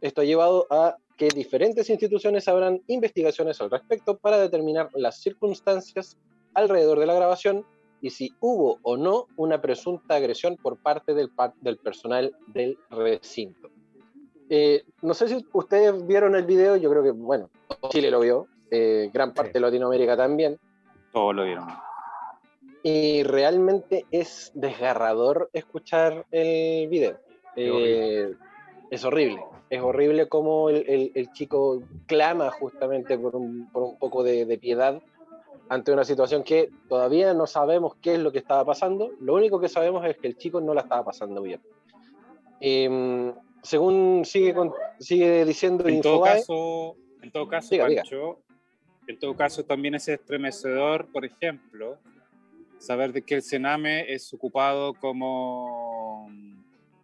Esto 0.00 0.22
ha 0.22 0.24
llevado 0.24 0.66
a 0.70 0.96
que 1.16 1.28
diferentes 1.28 1.88
instituciones 1.90 2.48
abran 2.48 2.82
investigaciones 2.88 3.60
al 3.60 3.70
respecto 3.70 4.16
para 4.16 4.38
determinar 4.38 4.88
las 4.94 5.20
circunstancias 5.20 6.16
alrededor 6.54 6.98
de 6.98 7.06
la 7.06 7.14
grabación 7.14 7.64
y 8.00 8.10
si 8.10 8.34
hubo 8.40 8.78
o 8.82 8.96
no 8.96 9.26
una 9.36 9.60
presunta 9.60 10.16
agresión 10.16 10.56
por 10.56 10.78
parte 10.78 11.14
del, 11.14 11.30
par- 11.30 11.54
del 11.60 11.76
personal 11.76 12.34
del 12.48 12.78
recinto. 12.90 13.68
Eh, 14.48 14.82
no 15.02 15.14
sé 15.14 15.28
si 15.28 15.46
ustedes 15.52 16.06
vieron 16.06 16.34
el 16.34 16.44
video, 16.44 16.76
yo 16.76 16.90
creo 16.90 17.02
que, 17.04 17.10
bueno, 17.12 17.50
Chile 17.90 18.10
lo 18.10 18.18
vio, 18.20 18.46
eh, 18.70 19.10
gran 19.12 19.32
parte 19.32 19.50
Sí. 19.50 19.54
de 19.54 19.60
Latinoamérica 19.60 20.16
también, 20.16 20.58
Todos 21.12 21.34
lo 21.36 21.44
vieron. 21.44 21.66
Y 22.82 23.22
realmente 23.22 24.06
es 24.10 24.50
desgarrador 24.54 25.50
escuchar 25.52 26.26
el 26.30 26.88
video. 26.88 27.18
Eh, 27.56 27.70
horrible. 27.70 28.36
es 28.90 29.04
horrible, 29.04 29.40
es 29.70 29.80
horrible 29.80 30.28
como 30.28 30.70
el, 30.70 30.84
el- 30.88 31.12
el 31.14 31.32
chico 31.32 31.82
clama 32.06 32.50
justamente 32.50 33.18
por 33.18 33.36
un, 33.36 33.68
por 33.70 33.82
un 33.82 33.98
poco 33.98 34.22
de, 34.22 34.44
de 34.46 34.58
piedad 34.58 35.00
ante 35.68 35.92
una 35.92 36.04
situación 36.04 36.42
que 36.42 36.70
todavía 36.88 37.32
no 37.34 37.46
sabemos 37.46 37.94
qué 38.00 38.14
es 38.14 38.18
lo 38.20 38.32
que 38.32 38.38
estaba 38.38 38.64
pasando. 38.64 39.10
Lo 39.20 39.34
único 39.34 39.60
que 39.60 39.68
sabemos 39.68 40.04
es 40.06 40.16
que 40.18 40.26
el 40.28 40.36
chico 40.36 40.60
no 40.60 40.74
la 40.74 40.80
estaba 40.80 41.04
pasando 41.04 41.42
bien. 41.42 41.60
Em, 42.60 43.32
según 43.62 44.24
sigue, 44.24 44.54
con- 44.54 44.72
sigue 44.98 45.44
diciendo 45.44 45.86
En 45.88 46.00
todo 46.00 46.14
Infobae, 46.14 46.38
caso, 46.38 46.96
en 47.22 47.30
todo 47.30 47.48
caso, 47.48 47.68
Diga, 47.70 47.86
diga. 47.88 48.02
Pancho, 48.02 48.38
en 49.06 49.18
todo 49.18 49.36
caso 49.36 49.64
también 49.64 49.94
es 49.94 50.08
estremecedor, 50.08 51.06
por 51.12 51.24
ejemplo, 51.24 51.98
saber 52.80 53.12
de 53.12 53.22
que 53.22 53.36
el 53.36 53.42
Sename 53.42 54.12
es 54.12 54.32
ocupado 54.34 54.94
como, 54.94 56.28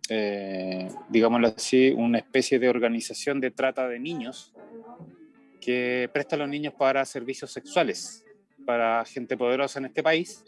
eh, 0.09 0.88
digámoslo 1.09 1.49
así, 1.49 1.92
una 1.92 2.18
especie 2.18 2.59
de 2.59 2.68
organización 2.68 3.40
de 3.40 3.52
trata 3.52 3.87
de 3.87 4.00
niños 4.00 4.52
que 5.61 6.11
presta 6.12 6.35
a 6.35 6.40
los 6.40 6.49
niños 6.49 6.75
para 6.75 7.04
servicios 7.04 7.52
sexuales 7.52 8.25
para 8.66 9.04
gente 9.04 9.37
poderosa 9.37 9.78
en 9.78 9.87
este 9.87 10.02
país, 10.02 10.45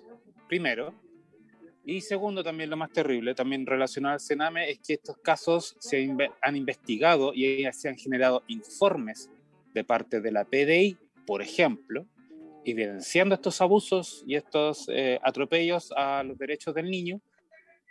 primero. 0.49 0.93
Y 1.87 2.03
segundo, 2.03 2.43
también 2.43 2.69
lo 2.69 2.77
más 2.77 2.93
terrible, 2.93 3.35
también 3.35 3.65
relacionado 3.65 4.15
al 4.15 4.21
Sename, 4.21 4.71
es 4.71 4.81
que 4.81 4.95
estos 4.95 5.17
casos 5.19 5.77
se 5.79 6.15
han 6.43 6.57
investigado 6.57 7.33
y 7.33 7.65
se 7.73 7.89
han 7.89 7.97
generado 7.97 8.43
informes 8.49 9.31
de 9.73 9.85
parte 9.85 10.21
de 10.21 10.33
la 10.33 10.45
PDI, 10.45 10.99
por 11.27 11.41
ejemplo, 11.41 12.05
evidenciando 12.65 13.35
estos 13.35 13.61
abusos 13.61 14.25
y 14.27 14.35
estos 14.35 14.89
eh, 14.89 15.19
atropellos 15.23 15.93
a 15.97 16.23
los 16.23 16.39
derechos 16.39 16.75
del 16.75 16.91
niño. 16.91 17.21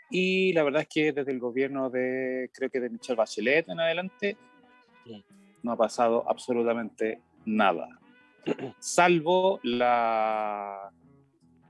Y 0.10 0.54
la 0.54 0.64
verdad 0.64 0.84
es 0.84 0.88
que 0.88 1.12
desde 1.12 1.32
el 1.32 1.40
gobierno 1.40 1.90
de, 1.90 2.50
creo 2.54 2.70
que 2.70 2.80
de 2.80 2.90
Michelle 2.90 3.18
Bachelet 3.18 3.68
en 3.70 3.80
adelante, 3.80 4.38
no 5.64 5.72
ha 5.72 5.78
pasado 5.78 6.24
absolutamente 6.30 7.22
nada. 7.46 8.00
Salvo 8.80 9.60
la, 9.64 10.92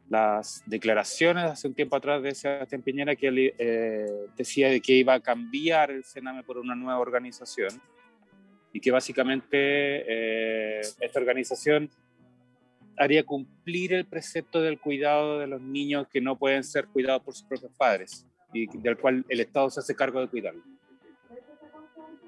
las 0.10 0.64
declaraciones 0.66 1.46
hace 1.46 1.68
un 1.68 1.74
tiempo 1.74 1.96
atrás 1.96 2.22
de 2.22 2.34
Sebastián 2.34 2.82
Piñera 2.82 3.16
que 3.16 3.54
eh, 3.58 4.06
decía 4.36 4.70
de 4.70 4.82
que 4.82 4.94
iba 4.94 5.14
a 5.14 5.20
cambiar 5.20 5.92
el 5.92 6.04
Sename 6.04 6.44
por 6.44 6.58
una 6.58 6.76
nueva 6.76 7.00
organización 7.00 7.82
y 8.72 8.80
que 8.80 8.92
básicamente 8.92 9.58
eh, 9.58 10.82
esta 11.00 11.20
organización 11.20 11.90
haría 12.98 13.24
cumplir 13.24 13.94
el 13.94 14.06
precepto 14.06 14.62
del 14.62 14.80
cuidado 14.80 15.40
de 15.40 15.48
los 15.48 15.62
niños 15.62 16.08
que 16.12 16.22
no 16.22 16.38
pueden 16.38 16.64
ser 16.64 16.88
cuidados 16.88 17.22
por 17.24 17.34
sus 17.34 17.44
propios 17.44 17.72
padres 17.78 18.26
y 18.54 18.66
del 18.80 18.98
cual 18.98 19.26
el 19.30 19.40
Estado 19.40 19.70
se 19.70 19.80
hace 19.80 19.96
cargo 19.96 20.20
de 20.20 20.28
cuidarlos. 20.28 20.64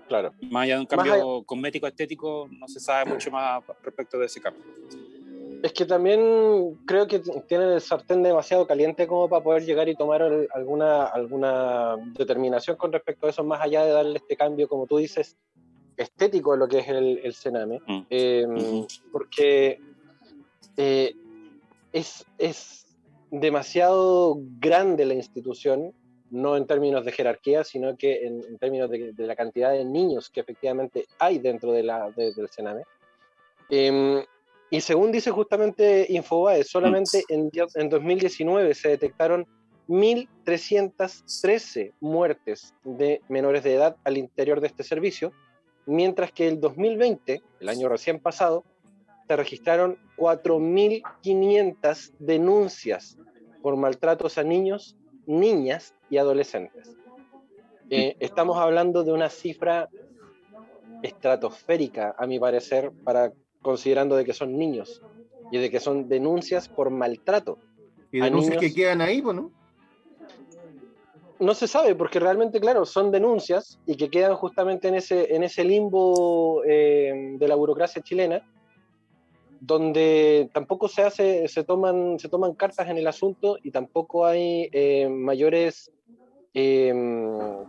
Claro. 0.07 0.33
Más 0.49 0.63
allá 0.63 0.75
de 0.75 0.81
un 0.81 0.87
cambio 0.87 1.43
cosmético 1.43 1.87
estético, 1.87 2.49
no 2.51 2.67
se 2.67 2.79
sabe 2.79 3.11
mucho 3.11 3.29
más 3.29 3.63
respecto 3.83 4.17
de 4.17 4.25
ese 4.25 4.41
cambio. 4.41 4.63
Es 5.61 5.73
que 5.73 5.85
también 5.85 6.75
creo 6.85 7.05
que 7.05 7.19
tienen 7.19 7.69
el 7.69 7.81
sartén 7.81 8.23
demasiado 8.23 8.65
caliente 8.65 9.05
como 9.05 9.29
para 9.29 9.43
poder 9.43 9.65
llegar 9.65 9.87
y 9.89 9.95
tomar 9.95 10.21
alguna, 10.53 11.05
alguna 11.05 11.97
determinación 12.17 12.77
con 12.77 12.91
respecto 12.91 13.27
a 13.27 13.29
eso, 13.29 13.43
más 13.43 13.61
allá 13.61 13.83
de 13.83 13.91
darle 13.91 14.17
este 14.17 14.35
cambio, 14.35 14.67
como 14.67 14.87
tú 14.87 14.97
dices, 14.97 15.37
estético 15.97 16.53
a 16.53 16.57
lo 16.57 16.67
que 16.67 16.79
es 16.79 16.87
el, 16.87 17.19
el 17.23 17.33
Sename. 17.33 17.81
Mm. 17.85 18.01
Eh, 18.09 18.47
porque 19.11 19.79
eh, 20.81 21.13
es, 21.91 22.25
es 22.37 22.87
demasiado 23.31 24.37
grande 24.61 25.05
la 25.05 25.13
institución, 25.13 25.93
no 26.31 26.55
en 26.55 26.67
términos 26.67 27.03
de 27.03 27.11
jerarquía, 27.11 27.65
sino 27.65 27.97
que 27.97 28.25
en, 28.25 28.57
términos 28.59 28.89
de, 28.89 29.13
la 29.17 29.35
cantidad 29.35 29.73
de 29.73 29.83
niños 29.83 30.29
que 30.29 30.39
efectivamente 30.39 31.05
hay 31.19 31.39
dentro 31.39 31.73
de 31.73 31.83
la, 31.83 32.09
del 32.11 32.47
Sename. 32.47 32.83
Em, 33.69 34.23
y 34.69 34.79
según 34.79 35.11
dice 35.11 35.31
justamente 35.31 36.05
Infobae, 36.07 36.63
solamente 36.63 37.25
en, 37.27 37.51
en 37.75 37.89
2019 37.89 38.73
se 38.73 38.87
detectaron 38.87 39.45
1.313 39.89 41.91
muertes 41.99 42.73
de 42.85 43.21
menores 43.27 43.65
de 43.65 43.73
edad 43.73 43.97
al 44.05 44.17
interior 44.17 44.61
de 44.61 44.67
este 44.67 44.83
servicio, 44.83 45.33
mientras 45.85 46.31
que 46.31 46.47
el 46.47 46.61
2020, 46.61 47.41
el 47.59 47.67
año 47.67 47.89
recién 47.89 48.19
pasado, 48.19 48.63
se 49.29 49.35
registraron 49.35 49.99
4.500 50.17 52.13
denuncias 52.17 53.15
por 53.61 53.77
maltratos 53.77 54.39
a 54.39 54.43
niños, 54.43 54.97
niñas 55.27 55.93
y 56.09 56.17
adolescentes. 56.17 56.97
Eh, 57.91 58.15
estamos 58.19 58.57
hablando 58.57 59.03
de 59.03 59.11
una 59.11 59.29
cifra 59.29 59.87
estratosférica, 61.03 62.15
a 62.17 62.25
mi 62.25 62.39
parecer, 62.39 62.91
para 63.03 63.31
considerando 63.61 64.15
de 64.15 64.25
que 64.25 64.33
son 64.33 64.57
niños 64.57 64.99
y 65.51 65.59
de 65.59 65.69
que 65.69 65.79
son 65.79 66.09
denuncias 66.09 66.67
por 66.67 66.89
maltrato. 66.89 67.59
Y 68.11 68.21
denuncias 68.21 68.57
que 68.57 68.73
quedan 68.73 68.99
ahí, 68.99 69.21
pues, 69.21 69.35
¿no? 69.35 69.51
No 71.37 71.53
se 71.53 71.67
sabe, 71.67 71.93
porque 71.93 72.19
realmente, 72.19 72.59
claro, 72.59 72.83
son 72.83 73.11
denuncias 73.11 73.79
y 73.85 73.95
que 73.95 74.09
quedan 74.09 74.33
justamente 74.33 74.87
en 74.87 74.95
ese, 74.95 75.35
en 75.35 75.43
ese 75.43 75.63
limbo 75.63 76.63
eh, 76.65 77.35
de 77.37 77.47
la 77.47 77.53
burocracia 77.53 78.01
chilena, 78.01 78.43
donde 79.59 80.49
tampoco 80.53 80.87
se 80.87 81.01
hace, 81.03 81.47
se 81.47 81.63
toman, 81.63 82.19
se 82.19 82.29
toman 82.29 82.53
cartas 82.53 82.87
en 82.89 82.97
el 82.97 83.07
asunto 83.07 83.57
y 83.61 83.71
tampoco 83.71 84.25
hay 84.25 84.69
eh, 84.71 85.09
mayores 85.09 85.91
eh, 86.53 86.93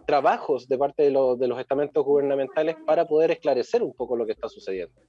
trabajos 0.07 0.69
de 0.69 0.79
parte 0.79 1.03
de, 1.03 1.11
de, 1.11 1.49
los 1.49 1.59
estamentos 1.59 2.05
gubernamentales 2.05 2.77
para 2.87 3.07
poder 3.07 3.33
esclarecer 3.33 3.83
un 3.83 3.93
poco 3.93 4.17
lo 4.17 4.25
que 4.25 4.33
está 4.33 4.49
sucediendo. 4.49 5.01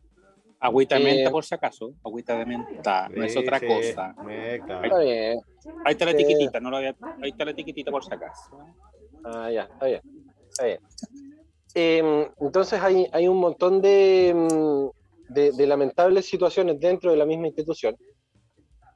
Agüita 0.59 0.97
de 0.99 1.03
menta, 1.03 1.31
por 1.31 1.43
si 1.43 1.55
acaso. 1.55 1.93
Agüita 2.05 2.37
de 2.37 2.45
menta, 2.45 3.09
no 3.09 3.23
es 3.23 3.35
otra 3.35 3.59
cosa. 3.59 4.13
Ahí, 4.19 5.09
ahí, 5.09 5.91
está 5.91 6.05
la 6.05 6.11
etiquetita, 6.11 6.59
no 6.59 6.69
lo 6.69 6.77
había, 6.77 6.95
ahí 7.21 7.31
está 7.31 7.45
la 7.45 7.51
etiquetita 7.51 7.89
por 7.89 8.03
si 8.03 8.13
acaso. 8.13 8.59
Ah, 9.23 9.49
ya, 9.49 9.63
está 9.63 9.87
bien. 9.87 10.01
Está 10.49 10.65
bien. 10.65 10.79
Eh, 11.73 12.29
entonces 12.39 12.79
hay, 12.79 13.07
hay 13.11 13.27
un 13.27 13.37
montón 13.37 13.81
de, 13.81 14.33
mm, 14.35 15.00
de, 15.33 15.67
lamentables 15.67 16.25
situaciones 16.25 16.79
dentro 16.79 17.11
de 17.11 17.17
la 17.17 17.25
misma 17.25 17.47
institución 17.47 17.95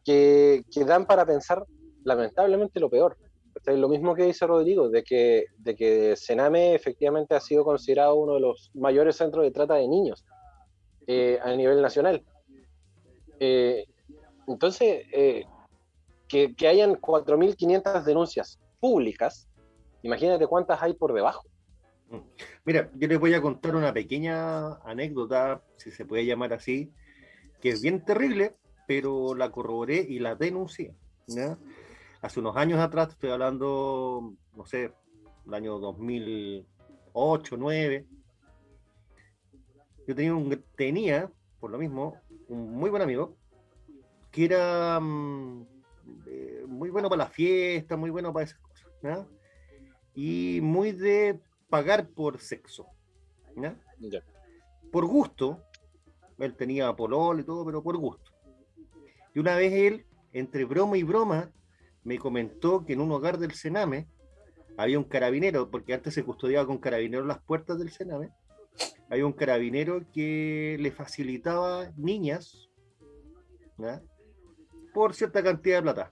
que, 0.04 0.64
que 0.72 0.86
dan 0.86 1.06
para 1.06 1.26
pensar 1.26 1.64
lamentablemente 2.04 2.80
lo 2.80 2.90
peor. 2.90 3.18
Lo 3.66 3.90
mismo 3.90 4.14
que 4.14 4.24
dice 4.24 4.46
Rodrigo, 4.46 4.90
de 4.90 5.04
que, 5.04 5.46
de 5.58 5.76
que 5.76 6.16
Sename 6.16 6.76
efectivamente 6.76 7.36
ha 7.36 7.40
sido 7.40 7.64
considerado 7.64 8.16
uno 8.16 8.36
de 8.36 8.42
los 8.42 8.70
mayores 8.74 9.16
centros 9.16 9.44
de 9.44 9.52
trata 9.52 9.76
de 9.76 9.88
niños 9.88 10.26
eh, 11.08 11.40
a 11.42 11.56
nivel 11.56 11.82
nacional. 11.82 12.24
Eh, 13.40 13.86
entonces, 14.48 15.06
eh, 15.12 15.46
que, 16.28 16.54
que, 16.54 16.68
hayan 16.68 16.96
4.500 16.96 18.04
denuncias 18.04 18.60
públicas, 18.80 19.48
imagínate 20.04 20.46
cuántas 20.48 20.82
hay 20.84 20.94
por 20.94 21.14
debajo. 21.14 21.44
Mira, 22.66 22.90
yo 22.96 23.08
les 23.08 23.20
voy 23.20 23.34
a 23.34 23.42
contar 23.42 23.76
una 23.76 23.94
pequeña 23.94 24.76
anécdota, 24.78 25.64
si 25.78 25.92
se 25.92 26.06
puede 26.06 26.26
llamar 26.26 26.54
así, 26.54 26.92
que 27.62 27.70
es 27.70 27.82
bien 27.82 28.04
terrible, 28.04 28.56
pero 28.88 29.36
la 29.36 29.52
corroboré 29.52 30.06
y 30.08 30.20
la 30.20 30.36
denuncié. 30.36 30.96
Hace 32.22 32.40
unos 32.40 32.56
años 32.58 32.80
atrás, 32.80 33.10
estoy 33.10 33.32
hablando, 33.32 34.34
no 34.56 34.66
sé, 34.66 34.92
el 35.46 35.54
año 35.54 35.80
2008, 35.80 37.58
2009, 37.58 38.06
yo 40.08 40.16
tenía, 40.16 40.36
un, 40.36 40.64
tenía, 40.76 41.32
por 41.60 41.72
lo 41.72 41.78
mismo, 41.78 42.22
un 42.48 42.74
muy 42.74 42.90
buen 42.90 43.02
amigo, 43.02 43.36
que 44.32 44.46
era 44.46 45.00
eh, 46.28 46.64
muy 46.68 46.90
bueno 46.90 47.10
para 47.10 47.24
la 47.24 47.30
fiesta, 47.30 47.98
muy 47.98 48.10
bueno 48.10 48.32
para 48.34 48.46
esas 48.46 48.60
cosas, 48.60 49.28
y 50.14 50.60
muy 50.62 50.92
de 50.92 51.40
pagar 51.70 52.10
por 52.10 52.40
sexo. 52.40 52.88
Por 54.92 55.06
gusto, 55.06 55.64
él 56.40 56.56
tenía 56.56 56.96
polol 56.96 57.40
y 57.40 57.44
todo, 57.44 57.66
pero 57.66 57.84
por 57.84 57.98
gusto. 57.98 58.32
Y 59.34 59.40
una 59.40 59.56
vez 59.56 59.74
él, 59.74 60.06
entre 60.34 60.66
broma 60.66 60.98
y 60.98 61.04
broma, 61.04 61.52
me 62.04 62.18
comentó 62.18 62.86
que 62.86 62.94
en 62.94 63.02
un 63.02 63.12
hogar 63.12 63.38
del 63.38 63.52
Sename 63.52 64.08
había 64.78 64.98
un 64.98 65.06
carabinero, 65.06 65.70
porque 65.70 65.94
antes 65.94 66.14
se 66.14 66.24
custodiaba 66.24 66.68
con 66.68 66.78
carabineros 66.78 67.26
las 67.26 67.42
puertas 67.42 67.78
del 67.80 67.92
Sename, 67.92 68.32
hay 69.10 69.22
un 69.22 69.34
carabinero 69.34 70.04
que 70.12 70.78
le 70.80 70.92
facilitaba 70.92 71.92
niñas 71.96 72.70
por 74.94 75.14
cierta 75.14 75.44
cantidad 75.44 75.78
de 75.78 75.82
plata. 75.84 76.12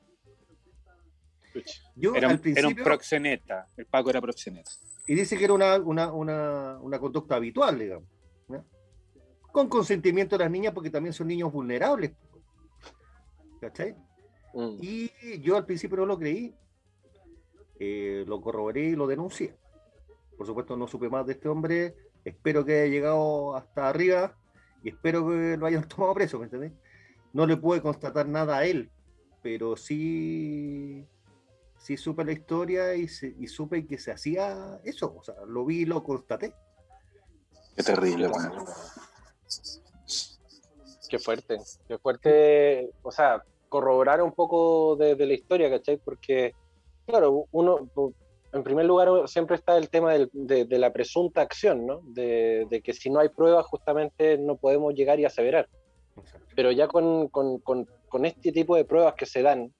Yo, 1.95 2.15
era, 2.15 2.27
un, 2.27 2.41
era, 2.43 2.67
un, 2.67 2.75
proxeneta, 2.75 3.67
el 3.77 3.85
Paco 3.85 4.09
era 4.09 4.21
proxeneta. 4.21 4.71
Y 5.07 5.15
dice 5.15 5.37
que 5.37 5.43
era 5.43 5.53
una, 5.53 5.77
una, 5.77 6.11
una, 6.11 6.79
una 6.79 6.99
conducta 6.99 7.35
habitual, 7.35 7.77
digamos. 7.77 8.07
Con 9.51 9.69
consentimiento 9.69 10.35
de 10.35 10.45
las 10.45 10.51
niñas, 10.51 10.73
porque 10.73 10.89
también 10.89 11.13
son 11.13 11.27
niños 11.27 11.51
vulnerables. 11.51 12.13
¿Cachai? 13.61 13.93
Mm. 14.53 14.77
Y 14.81 15.39
yo 15.41 15.55
al 15.57 15.65
principio 15.65 15.97
no 15.97 16.05
lo 16.07 16.17
creí. 16.17 16.55
Eh, 17.79 18.23
lo 18.27 18.41
corroboré 18.41 18.85
y 18.85 18.95
lo 18.95 19.05
denuncié. 19.05 19.55
Por 20.37 20.47
supuesto, 20.47 20.75
no 20.75 20.87
supe 20.87 21.09
más 21.09 21.27
de 21.27 21.33
este 21.33 21.49
hombre 21.49 21.95
Espero 22.25 22.63
que 22.63 22.81
haya 22.81 22.91
llegado 22.91 23.55
hasta 23.55 23.89
arriba 23.89 24.37
y 24.81 24.89
espero 24.89 25.27
que 25.27 25.57
lo 25.57 25.65
hayan 25.65 25.87
tomado 25.87 26.13
preso, 26.13 26.39
¿me 26.39 26.45
entendés? 26.45 26.73
No 27.33 27.45
le 27.45 27.57
pude 27.57 27.81
constatar 27.81 28.27
nada 28.27 28.57
a 28.57 28.65
él, 28.65 28.91
pero 29.41 29.75
sí, 29.75 31.05
sí 31.83 31.97
supe 31.97 32.23
la 32.23 32.31
historia 32.31 32.95
y, 32.95 33.07
supe 33.07 33.85
que 33.85 33.97
se 33.97 34.11
hacía 34.11 34.79
eso, 34.83 35.15
o 35.17 35.23
sea, 35.23 35.35
lo 35.45 35.65
vi 35.65 35.81
y 35.81 35.85
lo 35.85 36.03
constaté. 36.03 36.53
Qué 37.75 37.83
terrible, 37.83 38.27
bueno. 38.27 38.65
Qué 41.09 41.19
fuerte, 41.19 41.59
qué 41.87 41.97
fuerte, 41.99 42.91
o 43.03 43.11
sea, 43.11 43.43
corroborar 43.69 44.21
un 44.23 44.31
poco 44.31 44.95
de, 44.95 45.13
de 45.15 45.25
la 45.27 45.33
historia, 45.33 45.69
¿cachai? 45.69 45.97
Porque, 45.97 46.55
claro, 47.05 47.45
uno, 47.51 47.87
en 48.53 48.63
primer 48.63 48.85
lugar, 48.85 49.27
siempre 49.27 49.55
está 49.55 49.77
el 49.77 49.89
tema 49.89 50.13
de, 50.13 50.67
la 50.69 50.93
presunta 50.93 51.41
acción, 51.41 51.87
¿no? 51.87 52.01
De, 52.05 52.81
que 52.83 52.93
si 52.93 53.09
no 53.09 53.19
hay 53.19 53.29
pruebas, 53.29 53.65
justamente 53.65 54.37
no 54.37 54.57
podemos 54.57 54.93
llegar 54.93 55.19
y 55.19 55.25
aseverar. 55.25 55.67
Pero 56.55 56.71
ya 56.71 56.87
con, 56.87 57.29
este 58.23 58.51
tipo 58.51 58.75
de 58.75 58.85
pruebas 58.85 59.15
que 59.15 59.25
se 59.25 59.41
dan, 59.41 59.73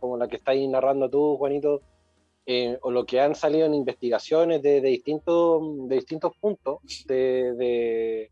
como 0.00 0.16
la 0.16 0.28
que 0.28 0.36
estáis 0.36 0.68
narrando 0.68 1.10
tú, 1.10 1.36
Juanito, 1.36 1.82
eh, 2.46 2.78
o 2.82 2.90
lo 2.90 3.06
que 3.06 3.20
han 3.20 3.34
salido 3.34 3.66
en 3.66 3.74
investigaciones 3.74 4.62
de, 4.62 4.80
distintos, 4.80 5.88
de 5.88 5.94
distintos 5.96 6.32
puntos 6.38 6.78
del 7.06 8.28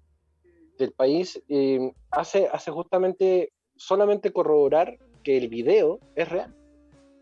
país, 0.97 1.43
eh, 1.49 1.93
hace, 2.11 2.49
hace 2.53 2.71
justamente 2.71 3.53
solamente 3.77 4.33
corroborar 4.33 4.99
que 5.23 5.37
el 5.37 5.49
video 5.49 5.99
es 6.15 6.29
real. 6.29 6.55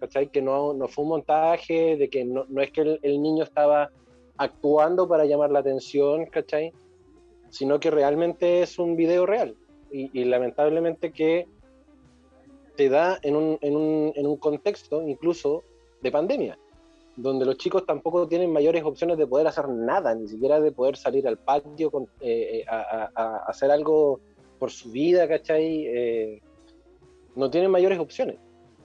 ¿Cachai? 0.01 0.29
Que 0.29 0.41
no, 0.41 0.73
no 0.73 0.89
fue 0.89 1.05
un 1.05 1.11
montaje, 1.11 1.97
de 1.97 2.09
que 2.09 2.25
no, 2.25 2.47
no 2.49 2.63
es 2.63 2.73
que 2.73 2.99
el, 3.03 3.23
niño 3.23 3.45
estaba 3.45 3.91
actuando 4.39 5.07
para 5.07 5.27
llamar 5.27 5.51
la 5.51 5.59
atención, 5.59 6.25
¿cachai? 6.27 6.73
Sino 7.51 7.79
que 7.79 7.91
realmente 7.91 8.63
es 8.63 8.79
un 8.79 8.97
video 8.97 9.27
real. 9.27 9.55
Y, 9.93 10.11
y 10.19 10.25
lamentablemente 10.25 11.13
que 11.13 11.47
se 12.77 12.89
da 12.89 13.19
en 13.23 13.37
un, 13.37 13.59
en, 13.61 13.77
un, 13.77 14.13
en 14.15 14.27
un 14.27 14.37
contexto 14.37 15.07
incluso 15.07 15.63
de 16.01 16.11
pandemia, 16.11 16.59
donde 17.17 17.45
los 17.45 17.59
chicos 17.59 17.85
tampoco 17.85 18.27
tienen 18.27 18.53
mayores 18.53 18.83
opciones 18.85 19.19
de 19.19 19.27
poder 19.27 19.47
hacer 19.47 19.69
nada, 19.69 20.15
ni 20.15 20.29
siquiera 20.29 20.61
de 20.61 20.73
poder 20.73 20.97
salir 20.97 21.27
al 21.29 21.39
patio 21.39 21.91
con, 21.91 22.05
eh, 22.21 22.61
eh, 22.61 22.65
a, 22.69 23.11
a, 23.15 23.37
hacer 23.47 23.71
algo 23.71 24.21
por 24.59 24.71
su 24.71 24.91
vida, 24.91 25.29
¿cachai? 25.29 25.87
Eh, 25.87 26.43
no 27.37 27.51
tienen 27.51 27.71
mayores 27.71 27.99
opciones. 27.99 28.37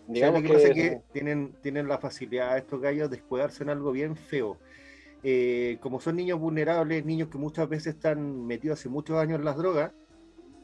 Digamos 0.07 0.43
que, 0.43 0.53
pasa 0.53 0.69
que 0.71 1.01
tienen, 1.13 1.53
tienen 1.61 1.87
la 1.87 1.97
facilidad 1.97 2.57
estos 2.57 2.79
gallos 2.79 3.09
de 3.09 3.17
escudarse 3.17 3.63
en 3.63 3.69
algo 3.69 3.91
bien 3.91 4.15
feo. 4.15 4.57
como 5.79 5.99
son 5.99 6.17
niños 6.17 6.39
vulnerables, 6.39 7.05
niños 7.05 7.29
que 7.29 7.37
muchas 7.37 7.67
veces 7.67 7.95
están 7.95 8.45
metidos 8.45 8.79
hace 8.79 8.89
muchos 8.89 9.17
años 9.17 9.39
en 9.39 9.45
las 9.45 9.57
drogas, 9.57 9.93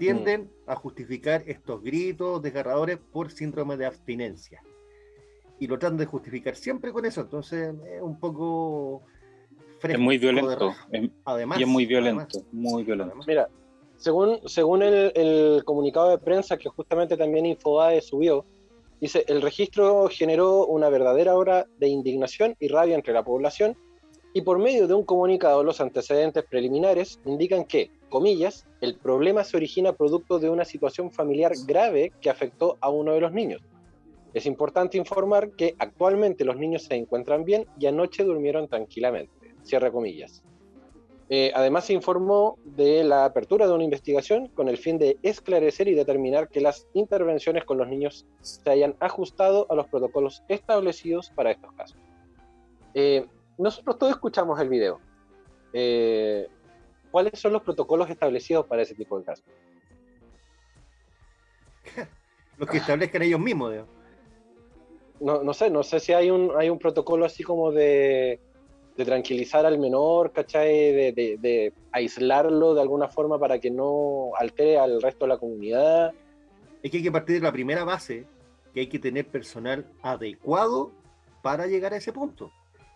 tienden 0.01 0.50
a 0.65 0.75
justificar 0.75 1.43
estos 1.46 1.84
gritos 1.84 2.41
desgarradores 2.41 2.98
por 2.98 3.29
síndrome 3.31 3.77
de 3.77 3.86
abstinencia. 3.86 4.63
Y 5.60 5.67
lo 5.67 5.77
tratan 5.77 6.00
de 6.00 6.08
justificar 6.08 6.55
siempre 6.55 6.91
con 6.91 7.05
eso, 7.05 7.22
entonces 7.22 7.72
es 7.86 8.01
un 8.01 8.20
poco... 8.20 9.03
Fresco, 9.77 10.00
es 10.00 10.03
muy 10.03 10.17
violento, 10.17 10.74
además. 11.24 11.60
Y 11.60 11.63
es 11.63 11.70
muy 11.70 11.86
violento, 11.86 12.39
muy 12.51 12.84
violento. 12.84 13.15
Mira, 13.27 13.48
según, 13.98 14.39
según 14.48 14.81
el, 14.81 15.12
el, 15.13 15.63
comunicado 15.65 16.10
de 16.10 16.17
prensa 16.17 16.58
que 16.58 16.70
justamente 16.70 17.15
también 17.15 17.46
Infobae 17.46 18.01
subió, 18.01 18.43
dice, 19.00 19.24
el 19.27 19.39
registro 19.43 20.10
generó 20.10 20.65
una 20.65 20.89
verdadera 20.89 21.36
hora 21.36 21.67
de 21.77 21.89
indignación 21.89 22.55
y 22.60 22.70
rabia 22.70 22.96
entre 22.96 23.13
la 23.13 23.24
población 23.24 23.77
y 24.34 24.42
por 24.42 24.60
medio 24.60 24.88
de 24.88 24.94
un 24.94 25.04
comunicado 25.04 25.64
los 25.64 25.82
antecedentes 25.82 26.44
preliminares 26.46 27.20
indican 27.26 27.66
que, 27.66 27.92
comillas, 28.10 28.66
el 28.80 28.96
problema 28.96 29.44
se 29.44 29.58
origina 29.58 29.94
producto 29.94 30.40
de 30.40 30.50
una 30.50 30.66
situación 30.66 31.12
familiar 31.12 31.52
grave 31.66 32.12
que 32.22 32.30
afectó 32.30 32.78
a 32.82 32.90
uno 32.90 33.14
de 33.14 33.22
los 33.22 33.32
niños. 33.32 33.62
Es 34.34 34.46
importante 34.46 34.98
informar 34.98 35.52
que 35.52 35.76
actualmente 35.78 36.46
los 36.46 36.58
niños 36.58 36.84
se 36.84 36.96
encuentran 36.96 37.44
bien 37.44 37.66
y 37.78 37.88
anoche 37.88 38.24
durmieron 38.24 38.68
tranquilamente. 38.68 39.54
Cierra 39.64 39.92
comillas. 39.92 40.42
Eh, 41.34 41.52
además 41.54 41.86
se 41.86 41.94
informó 41.94 42.58
de 42.66 43.04
la 43.06 43.24
apertura 43.24 43.66
de 43.66 43.74
una 43.74 43.86
investigación 43.86 44.48
con 44.48 44.68
el 44.68 44.78
fin 44.78 44.98
de 44.98 45.18
esclarecer 45.24 45.88
y 45.88 45.94
determinar 45.94 46.50
que 46.50 46.60
las 46.60 46.88
intervenciones 46.94 47.64
con 47.64 47.78
los 47.78 47.88
niños 47.88 48.26
se 48.42 48.70
hayan 48.70 48.96
ajustado 49.00 49.66
a 49.70 49.76
los 49.76 49.88
protocolos 49.88 50.44
establecidos 50.50 51.32
para 51.34 51.52
estos 51.52 51.72
casos. 51.74 51.98
Eh, 52.94 53.26
nosotros 53.58 53.98
todos 53.98 54.13
escuchamos 54.13 54.60
el 54.60 54.70
video. 54.70 55.00
Eh, 55.74 56.48
¿Cuáles 57.12 57.39
son 57.39 57.53
los 57.53 57.62
protocolos 57.62 58.10
establecidos 58.10 58.65
para 58.65 58.81
ese 58.81 58.96
tipo 58.96 59.20
de 59.20 59.25
casos? 59.25 59.46
los 62.58 62.70
que 62.70 62.77
establezcan 62.77 63.22
ellos 63.24 63.39
mismos, 63.39 63.74
No, 65.20 65.43
no 65.43 65.53
sé, 65.53 65.70
no 65.70 65.84
sé 65.84 66.00
si 66.00 66.13
hay 66.13 66.31
un, 66.31 66.51
hay 66.58 66.70
un 66.70 66.79
protocolo 66.79 67.25
así 67.25 67.43
como 67.43 67.72
de, 67.72 68.39
de 68.96 69.05
tranquilizar 69.05 69.65
al 69.65 69.77
menor, 69.79 70.31
¿cachai? 70.31 70.93
De, 70.93 71.12
de, 71.12 71.38
de, 71.39 71.74
aislarlo 71.91 72.74
de 72.74 72.81
alguna 72.81 73.10
forma 73.10 73.38
para 73.38 73.60
que 73.60 73.70
no 73.70 74.31
altere 74.38 74.77
al 74.77 75.01
resto 75.01 75.25
de 75.25 75.29
la 75.29 75.38
comunidad. 75.38 76.13
Es 76.81 76.89
que 76.89 76.98
hay 76.98 77.03
que 77.03 77.12
partir 77.12 77.36
de 77.36 77.41
la 77.41 77.51
primera 77.51 77.84
base, 77.84 78.25
que 78.74 78.79
hay 78.79 78.88
que 78.88 79.00
tener 79.00 79.27
personal 79.27 79.86
adecuado 80.01 80.91
para 81.41 81.67
llegar 81.67 81.93
a 81.93 81.98
ese 81.98 82.13
punto. 82.13 82.51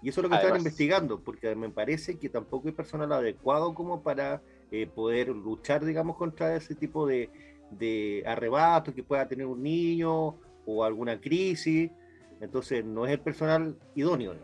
Y 0.06 0.10
eso 0.10 0.22
es 0.22 0.26
lo 0.26 0.30
que 0.30 0.36
están 0.36 0.58
investigando, 0.58 1.20
porque 1.20 1.56
me 1.56 1.68
parece 1.70 2.20
que 2.20 2.30
tampoco 2.30 2.68
hay 2.68 2.76
personal 2.76 3.12
adecuado 3.12 3.74
como 3.74 4.04
para 4.04 4.40
eh, 4.72 4.86
poder 4.86 5.30
luchar, 5.30 5.84
digamos, 5.84 6.16
contra 6.16 6.56
ese 6.56 6.76
tipo 6.76 7.08
de, 7.08 7.28
de 7.72 8.24
arrebatos 8.28 8.94
que 8.94 9.02
pueda 9.02 9.28
tener 9.28 9.48
un 9.48 9.64
niño 9.64 10.36
o 10.68 10.84
alguna 10.84 11.20
crisis. 11.20 11.90
Entonces, 12.40 12.86
no 12.86 13.08
es 13.08 13.14
el 13.14 13.20
personal 13.20 13.76
idóneo. 13.96 14.36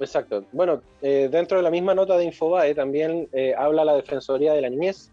Exacto. 0.00 0.46
Bueno, 0.52 0.80
eh, 1.02 1.28
dentro 1.30 1.58
de 1.58 1.64
la 1.64 1.70
misma 1.70 1.94
nota 1.94 2.16
de 2.16 2.24
Infobae 2.24 2.74
también 2.74 3.28
eh, 3.34 3.54
habla 3.58 3.84
la 3.84 3.94
Defensoría 3.94 4.54
de 4.54 4.62
la 4.62 4.70
Niñez, 4.70 5.12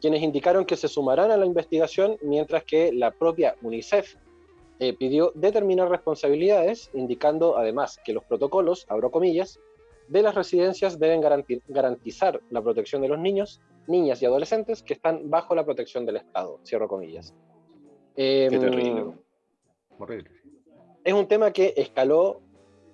quienes 0.00 0.20
indicaron 0.20 0.64
que 0.64 0.76
se 0.76 0.88
sumarán 0.88 1.30
a 1.30 1.36
la 1.36 1.46
investigación, 1.46 2.16
mientras 2.22 2.64
que 2.64 2.92
la 2.92 3.12
propia 3.12 3.54
UNICEF 3.62 4.16
eh, 4.82 4.94
pidió 4.94 5.30
determinar 5.36 5.88
responsabilidades, 5.88 6.90
indicando 6.92 7.56
además 7.56 8.00
que 8.04 8.12
los 8.12 8.24
protocolos, 8.24 8.84
abro 8.88 9.12
comillas, 9.12 9.60
de 10.08 10.22
las 10.22 10.34
residencias 10.34 10.98
deben 10.98 11.20
garantizar 11.68 12.40
la 12.50 12.60
protección 12.60 13.00
de 13.00 13.06
los 13.06 13.20
niños, 13.20 13.60
niñas 13.86 14.20
y 14.20 14.26
adolescentes 14.26 14.82
que 14.82 14.94
están 14.94 15.30
bajo 15.30 15.54
la 15.54 15.64
protección 15.64 16.04
del 16.04 16.16
Estado, 16.16 16.58
cierro 16.64 16.88
comillas. 16.88 17.32
Qué 18.16 18.46
em, 18.46 18.58
terrible. 18.58 19.12
Es 21.04 21.14
un 21.14 21.28
tema 21.28 21.52
que 21.52 21.74
escaló 21.76 22.40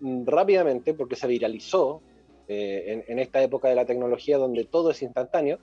mm, 0.00 0.26
rápidamente 0.26 0.92
porque 0.92 1.16
se 1.16 1.26
viralizó 1.26 2.02
eh, 2.48 3.02
en, 3.08 3.18
esta 3.18 3.42
época 3.42 3.68
de 3.68 3.76
la 3.76 3.86
tecnología 3.86 4.36
donde 4.36 4.64
todo 4.64 4.90
es 4.90 5.00
instantáneo. 5.00 5.58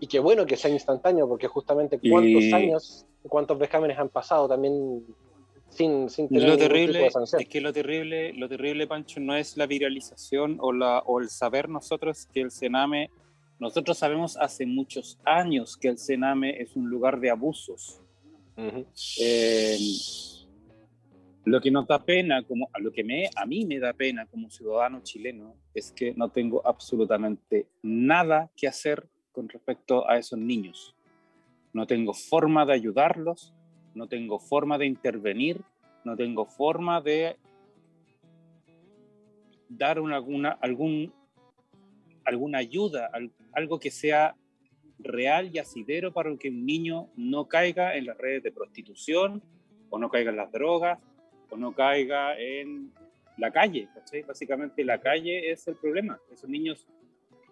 Y 0.00 0.06
qué 0.06 0.20
bueno 0.20 0.46
que 0.46 0.56
sea 0.56 0.70
instantáneo 0.70 1.28
porque 1.28 1.48
justamente 1.48 2.00
cuántos 2.00 2.50
años, 2.54 3.06
cuántos 3.28 3.58
vejámenes 3.58 3.98
han 3.98 4.08
pasado 4.08 4.48
también 4.48 5.04
sin, 5.74 6.06
lo 6.30 6.56
terrible 6.56 7.06
es 7.06 7.48
que 7.48 7.60
lo 7.60 7.72
terrible, 7.72 8.32
lo 8.32 8.48
terrible, 8.48 8.86
Pancho, 8.86 9.20
no 9.20 9.36
es 9.36 9.56
la 9.56 9.66
viralización 9.66 10.58
o, 10.60 10.72
la, 10.72 11.00
o 11.00 11.20
el 11.20 11.28
saber 11.28 11.68
nosotros 11.68 12.26
que 12.32 12.40
el 12.40 12.50
Sename, 12.50 13.10
nosotros 13.58 13.98
sabemos 13.98 14.36
hace 14.36 14.66
muchos 14.66 15.18
años 15.24 15.76
que 15.76 15.88
el 15.88 15.98
Sename 15.98 16.60
es 16.60 16.76
un 16.76 16.88
lugar 16.88 17.20
de 17.20 17.30
abusos. 17.30 18.00
Eh, 19.20 19.78
lo 21.44 21.60
que 21.60 21.70
nos 21.70 21.86
da 21.86 22.02
pena, 22.02 22.42
como 22.44 22.70
a 22.72 22.78
lo 22.78 22.90
que 22.90 23.04
me, 23.04 23.28
a 23.36 23.44
mí 23.44 23.66
me 23.66 23.78
da 23.78 23.92
pena 23.92 24.26
como 24.26 24.50
ciudadano 24.50 25.02
chileno, 25.02 25.56
es 25.74 25.92
que 25.92 26.14
no 26.14 26.30
tengo 26.30 26.66
absolutamente 26.66 27.66
nada 27.82 28.50
que 28.56 28.66
hacer 28.66 29.08
con 29.32 29.48
respecto 29.48 30.08
a 30.08 30.16
esos 30.16 30.38
niños. 30.38 30.94
No 31.72 31.86
tengo 31.86 32.14
forma 32.14 32.64
de 32.64 32.72
ayudarlos, 32.72 33.52
no 33.94 34.08
tengo 34.08 34.38
forma 34.38 34.78
de 34.78 34.86
intervenir, 34.86 35.60
no 36.04 36.16
tengo 36.16 36.46
forma 36.46 37.00
de 37.00 37.36
dar 39.68 40.00
una, 40.00 40.16
alguna, 40.16 40.50
algún, 40.60 41.12
alguna 42.24 42.58
ayuda, 42.58 43.10
algo 43.52 43.78
que 43.78 43.90
sea 43.90 44.34
real 44.98 45.50
y 45.52 45.58
asidero 45.58 46.12
para 46.12 46.34
que 46.36 46.48
un 46.48 46.64
niño 46.64 47.08
no 47.16 47.46
caiga 47.46 47.96
en 47.96 48.06
las 48.06 48.18
redes 48.18 48.42
de 48.42 48.52
prostitución, 48.52 49.42
o 49.90 49.98
no 49.98 50.10
caiga 50.10 50.30
en 50.30 50.36
las 50.36 50.50
drogas, 50.50 50.98
o 51.50 51.56
no 51.56 51.72
caiga 51.74 52.38
en 52.38 52.92
la 53.36 53.52
calle. 53.52 53.88
Básicamente 54.26 54.84
la 54.84 55.00
calle 55.00 55.50
es 55.50 55.66
el 55.68 55.76
problema. 55.76 56.20
Esos 56.32 56.48
niños, 56.48 56.86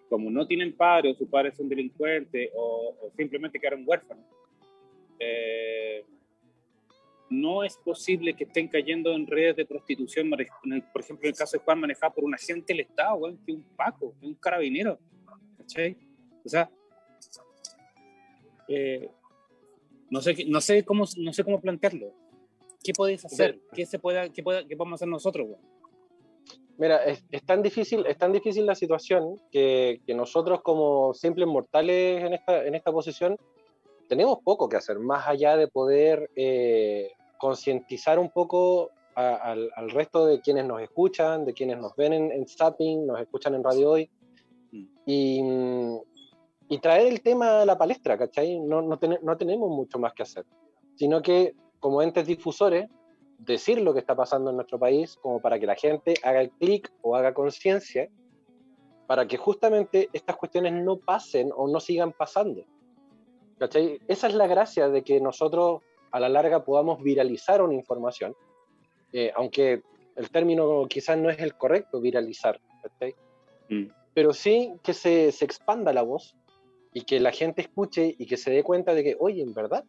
como 0.09 0.29
no 0.29 0.45
tienen 0.45 0.73
padre, 0.73 1.11
o 1.11 1.15
sus 1.15 1.29
padres 1.29 1.55
son 1.55 1.69
delincuentes, 1.69 2.49
o, 2.55 2.95
simplemente 3.15 3.59
quedaron 3.59 3.83
huérfanos, 3.85 4.25
eh, 5.19 6.03
no 7.33 7.63
es 7.63 7.77
posible 7.77 8.35
que 8.35 8.43
estén 8.45 8.67
cayendo 8.67 9.11
en 9.13 9.27
redes 9.27 9.55
de 9.55 9.65
prostitución, 9.65 10.29
por 10.29 10.41
ejemplo, 10.41 11.27
en 11.27 11.33
el 11.33 11.35
caso 11.35 11.57
de 11.57 11.63
Juan, 11.63 11.79
manejado 11.79 12.13
por 12.13 12.23
un 12.23 12.35
agente 12.35 12.73
del 12.73 12.81
Estado, 12.81 13.19
que 13.45 13.51
un 13.51 13.63
Paco, 13.75 14.13
un 14.21 14.35
carabinero. 14.35 14.99
¿Cachai? 15.57 15.97
O 16.45 16.49
sea, 16.49 16.69
eh, 18.67 19.09
no, 20.09 20.21
sé, 20.21 20.45
no, 20.47 20.61
sé 20.61 20.83
cómo, 20.83 21.05
no 21.17 21.33
sé 21.33 21.43
cómo 21.43 21.59
plantearlo. 21.59 22.13
¿Qué 22.83 22.93
podéis 22.93 23.25
hacer? 23.25 23.59
¿Qué, 23.73 23.85
se 23.85 23.97
puede, 23.97 24.29
qué, 24.31 24.43
qué 24.43 24.75
podemos 24.77 24.97
hacer 24.97 25.07
nosotros? 25.07 25.47
Mira, 26.77 27.03
es, 27.05 27.23
tan 27.45 27.61
difícil, 27.61 28.05
es 28.07 28.17
tan 28.17 28.31
difícil 28.31 28.65
la 28.65 28.75
situación 28.75 29.37
que, 29.51 30.01
que, 30.05 30.13
nosotros 30.13 30.61
como 30.61 31.13
simples 31.13 31.47
mortales 31.47 32.23
en 32.23 32.33
esta, 32.33 32.65
en 32.65 32.75
esta 32.75 32.91
posición 32.91 33.37
tenemos 34.09 34.39
poco 34.43 34.67
que 34.67 34.77
hacer, 34.77 34.99
más 34.99 35.27
allá 35.27 35.55
de 35.55 35.67
poder 35.67 36.29
eh, 36.35 37.11
concientizar 37.43 38.19
un 38.19 38.29
poco 38.29 38.91
al, 39.15 39.89
resto 39.89 40.25
de 40.25 40.39
quienes 40.39 40.65
nos 40.65 40.81
escuchan, 40.81 41.43
de 41.43 41.53
quienes 41.53 41.77
nos 41.77 41.93
ven 41.97 42.13
en, 42.13 42.31
en 42.31 42.47
Zapping, 42.47 43.05
nos 43.05 43.19
escuchan 43.19 43.53
en 43.53 43.61
Radio 43.65 43.91
Hoy, 43.91 44.09
mm. 44.71 45.97
y, 46.69 46.77
traer 46.81 47.07
el 47.07 47.21
tema 47.21 47.61
a 47.61 47.65
la 47.65 47.77
palestra, 47.77 48.17
¿cachai? 48.17 48.61
No, 48.61 48.81
no, 48.81 48.97
no 49.21 49.37
tenemos 49.37 49.69
mucho 49.69 49.99
más 49.99 50.13
que 50.13 50.23
hacer, 50.23 50.45
sino 50.95 51.21
que 51.21 51.53
como 51.81 52.01
entes 52.01 52.25
difusores, 52.25 52.89
decir 53.37 53.81
lo 53.81 53.93
que 53.93 53.99
está 53.99 54.15
pasando 54.15 54.49
en 54.49 54.55
nuestro 54.55 54.79
país, 54.79 55.17
como 55.17 55.41
para 55.41 55.59
que 55.59 55.65
la 55.65 55.75
gente 55.75 56.13
haga 56.23 56.39
el 56.39 56.49
clic 56.51 56.89
o 57.01 57.17
haga 57.17 57.33
conciencia, 57.33 58.07
para 59.05 59.27
que 59.27 59.35
justamente 59.35 60.09
estas 60.13 60.37
cuestiones 60.37 60.73
no 60.73 60.95
pasen 60.97 61.51
o 61.53 61.67
no 61.67 61.81
sigan 61.81 62.13
pasando. 62.13 62.63
¿Cachai? 63.59 63.99
Esa 64.07 64.27
es 64.27 64.33
la 64.33 64.47
gracia 64.47 64.87
de 64.87 65.03
que 65.03 65.19
nosotros 65.19 65.81
a 66.13 66.19
la 66.19 66.29
larga 66.29 66.63
podamos 66.63 67.01
viralizar 67.01 67.61
una 67.61 67.73
información, 67.73 68.35
eh, 69.11 69.31
aunque 69.35 69.81
el 70.15 70.29
término 70.29 70.85
quizás 70.87 71.17
no 71.17 71.29
es 71.31 71.39
el 71.39 71.55
correcto, 71.55 71.99
viralizar, 71.99 72.61
mm. 73.67 73.85
pero 74.13 74.31
sí 74.31 74.73
que 74.83 74.93
se, 74.93 75.31
se, 75.31 75.43
expanda 75.43 75.91
la 75.91 76.03
voz 76.03 76.35
y 76.93 77.01
que 77.01 77.19
la 77.19 77.31
gente 77.31 77.63
escuche 77.63 78.15
y 78.15 78.27
que 78.27 78.37
se 78.37 78.51
dé 78.51 78.61
cuenta 78.61 78.93
de 78.93 79.03
que, 79.03 79.17
oye, 79.19 79.41
en 79.41 79.55
verdad, 79.55 79.83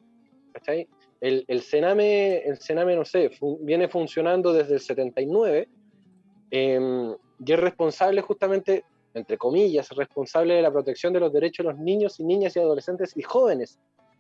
El, 1.21 1.45
el, 1.47 1.61
Sename, 1.61 2.39
el 2.39 2.57
Sename, 2.57 2.97
no 2.97 3.05
sé, 3.05 3.31
viene 3.61 3.89
funcionando 3.89 4.55
desde 4.55 4.75
el 4.75 4.81
79 4.81 5.69
em, 6.51 7.15
y 7.45 7.53
es 7.53 7.61
responsable 7.61 8.23
justamente, 8.23 8.85
entre 9.13 9.37
comillas, 9.37 9.91
responsable 9.91 10.55
de 10.55 10.63
la 10.63 10.73
protección 10.73 11.13
de 11.13 11.21
los 11.21 11.33
derechos 11.33 11.67
de 11.67 11.73
los 11.73 11.81
niños 11.81 12.19
y 12.19 12.25
niñas 12.25 12.57
y 12.57 12.61
adolescentes 12.61 13.15
y 13.15 13.23
jóvenes 13.23 13.79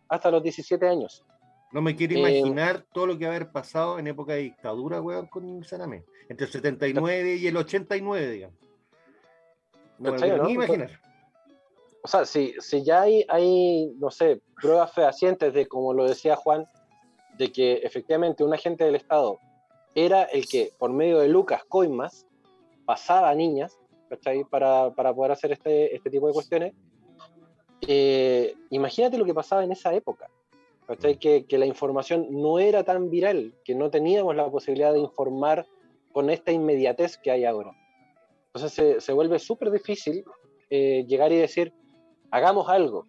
hasta 0.08 0.30
los 0.30 0.42
17 0.42 0.86
años. 0.86 1.24
No 1.74 1.82
me 1.82 1.96
quiero 1.96 2.14
eh, 2.14 2.18
imaginar 2.20 2.86
todo 2.92 3.08
lo 3.08 3.18
que 3.18 3.24
va 3.24 3.32
a 3.32 3.34
haber 3.34 3.50
pasado 3.50 3.98
en 3.98 4.06
época 4.06 4.34
de 4.34 4.42
dictadura, 4.42 5.02
weón, 5.02 5.26
con 5.26 5.44
el 5.44 5.64
Sename. 5.64 6.04
Entre 6.28 6.46
el 6.46 6.52
79 6.52 7.34
y 7.34 7.48
el 7.48 7.56
89, 7.56 8.30
digamos. 8.30 8.56
No 9.98 10.12
me 10.12 10.18
quiero 10.18 10.46
ni 10.46 10.52
imaginar. 10.52 11.00
O 12.04 12.06
sea, 12.06 12.26
si, 12.26 12.54
si 12.60 12.84
ya 12.84 13.02
hay, 13.02 13.26
hay, 13.28 13.92
no 13.98 14.12
sé, 14.12 14.40
pruebas 14.62 14.92
fehacientes 14.92 15.52
de, 15.52 15.66
como 15.66 15.92
lo 15.92 16.06
decía 16.06 16.36
Juan, 16.36 16.64
de 17.36 17.50
que 17.50 17.78
efectivamente 17.78 18.44
un 18.44 18.54
agente 18.54 18.84
del 18.84 18.94
Estado 18.94 19.40
era 19.96 20.22
el 20.22 20.46
que, 20.46 20.70
por 20.78 20.92
medio 20.92 21.18
de 21.18 21.28
Lucas 21.28 21.64
Coimas, 21.68 22.24
pasaba 22.84 23.30
a 23.30 23.34
niñas, 23.34 23.76
¿cachai? 24.08 24.44
Para, 24.44 24.92
para 24.94 25.12
poder 25.12 25.32
hacer 25.32 25.50
este, 25.50 25.92
este 25.96 26.08
tipo 26.08 26.28
de 26.28 26.34
cuestiones. 26.34 26.72
Eh, 27.80 28.54
imagínate 28.70 29.18
lo 29.18 29.24
que 29.24 29.34
pasaba 29.34 29.64
en 29.64 29.72
esa 29.72 29.92
época. 29.92 30.30
Que, 31.18 31.46
que, 31.46 31.58
la 31.58 31.64
información 31.64 32.26
no 32.30 32.58
era 32.58 32.84
tan 32.84 33.08
viral, 33.08 33.54
que 33.64 33.74
no 33.74 33.90
teníamos 33.90 34.36
la 34.36 34.50
posibilidad 34.50 34.92
de 34.92 34.98
informar 34.98 35.66
con 36.12 36.28
esta 36.28 36.52
inmediatez 36.52 37.16
que 37.16 37.30
hay 37.30 37.46
ahora. 37.46 37.72
Entonces 38.48 38.72
se, 38.72 39.00
se 39.00 39.12
vuelve 39.14 39.38
súper 39.38 39.70
difícil 39.70 40.24
eh, 40.68 41.06
llegar 41.08 41.32
y 41.32 41.38
decir, 41.38 41.72
hagamos 42.30 42.68
algo. 42.68 43.06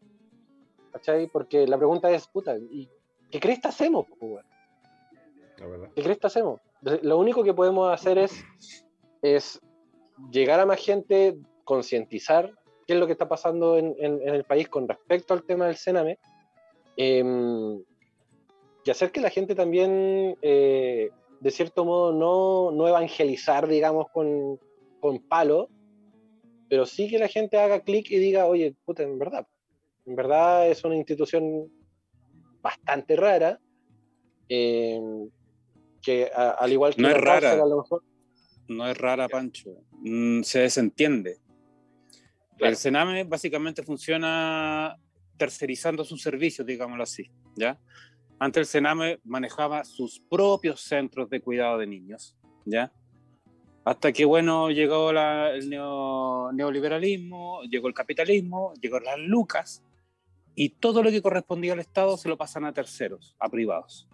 ¿Cachai? 0.93 1.27
Porque 1.27 1.67
la 1.67 1.77
pregunta 1.77 2.09
es, 2.11 2.27
puta, 2.27 2.55
¿y 2.57 2.89
qué 3.29 3.41
crees 3.41 3.59
que 3.59 3.67
hacemos? 3.67 4.05
¿Qué 5.95 6.01
crees 6.01 6.17
que 6.17 6.27
hacemos? 6.27 6.61
Lo 7.01 7.17
único 7.17 7.43
que 7.43 7.53
podemos 7.53 7.91
hacer 7.93 8.17
es, 8.17 8.45
es 9.21 9.59
llegar 10.31 10.61
a 10.61 10.65
más 10.65 10.79
gente, 10.79 11.37
concientizar 11.65 12.53
qué 12.87 12.93
es 12.93 12.99
lo 12.99 13.05
que 13.05 13.11
está 13.11 13.27
pasando 13.27 13.77
en, 13.77 13.93
en, 13.99 14.21
en 14.21 14.33
el 14.33 14.45
país 14.45 14.69
con 14.69 14.87
respecto 14.87 15.33
al 15.33 15.43
tema 15.43 15.65
del 15.65 15.75
Sename 15.75 16.19
Em, 16.97 17.83
y 18.85 18.91
hacer 18.91 19.11
que 19.11 19.21
la 19.21 19.29
gente 19.29 19.55
también, 19.55 20.37
eh, 20.41 21.09
de 21.39 21.51
cierto 21.51 21.85
modo, 21.85 22.13
no, 22.13 22.71
no 22.71 22.87
evangelizar, 22.87 23.67
digamos, 23.67 24.07
con, 24.13 24.59
con, 24.99 25.19
palo, 25.19 25.69
pero 26.69 26.85
sí 26.85 27.09
que 27.09 27.19
la 27.19 27.27
gente 27.27 27.57
haga 27.57 27.81
clic 27.81 28.09
y 28.11 28.17
diga, 28.17 28.45
oye, 28.45 28.75
puta, 28.85 29.03
en 29.03 29.17
verdad, 29.17 29.47
en 30.05 30.15
verdad 30.15 30.69
es 30.69 30.83
una 30.83 30.95
institución 30.95 31.71
bastante 32.61 33.15
rara, 33.15 33.59
em, 34.49 35.29
que 36.01 36.29
al 36.35 36.71
igual 36.71 36.95
que... 36.95 37.01
No 37.01 37.09
es 37.09 37.17
rara. 37.17 37.63
No 38.67 38.87
es 38.87 38.97
rara, 38.97 39.27
Pancho. 39.27 39.71
Mm, 39.91 40.41
se 40.41 40.59
desentiende. 40.59 41.39
El 42.57 42.75
Sename 42.75 43.23
básicamente 43.23 43.83
funciona 43.83 44.97
tercerizando 45.37 46.03
sus 46.03 46.21
servicios, 46.21 46.65
digámoslo 46.65 47.03
así, 47.03 47.29
¿ya? 47.55 47.79
Antes 48.39 48.61
el 48.61 48.65
Sename 48.65 49.19
manejaba 49.23 49.83
sus 49.83 50.19
propios 50.19 50.81
centros 50.81 51.29
de 51.29 51.41
cuidado 51.41 51.77
de 51.77 51.87
niños, 51.87 52.35
¿ya? 52.65 52.91
Hasta 53.83 54.11
que, 54.11 54.25
bueno, 54.25 54.71
llegó 54.71 55.11
el 55.11 55.69
neoliberalismo, 55.69 57.61
llegó 57.63 57.87
el 57.87 57.93
capitalismo, 57.93 58.73
llegó 58.81 58.99
las 58.99 59.19
lucas, 59.19 59.83
y 60.55 60.69
todo 60.69 61.03
lo 61.03 61.11
que 61.11 61.21
correspondía 61.21 61.73
al 61.73 61.79
Estado 61.79 62.17
se 62.17 62.29
lo 62.29 62.37
pasan 62.37 62.65
a 62.65 62.73
terceros, 62.73 63.35
a 63.39 63.49
privados. 63.49 64.07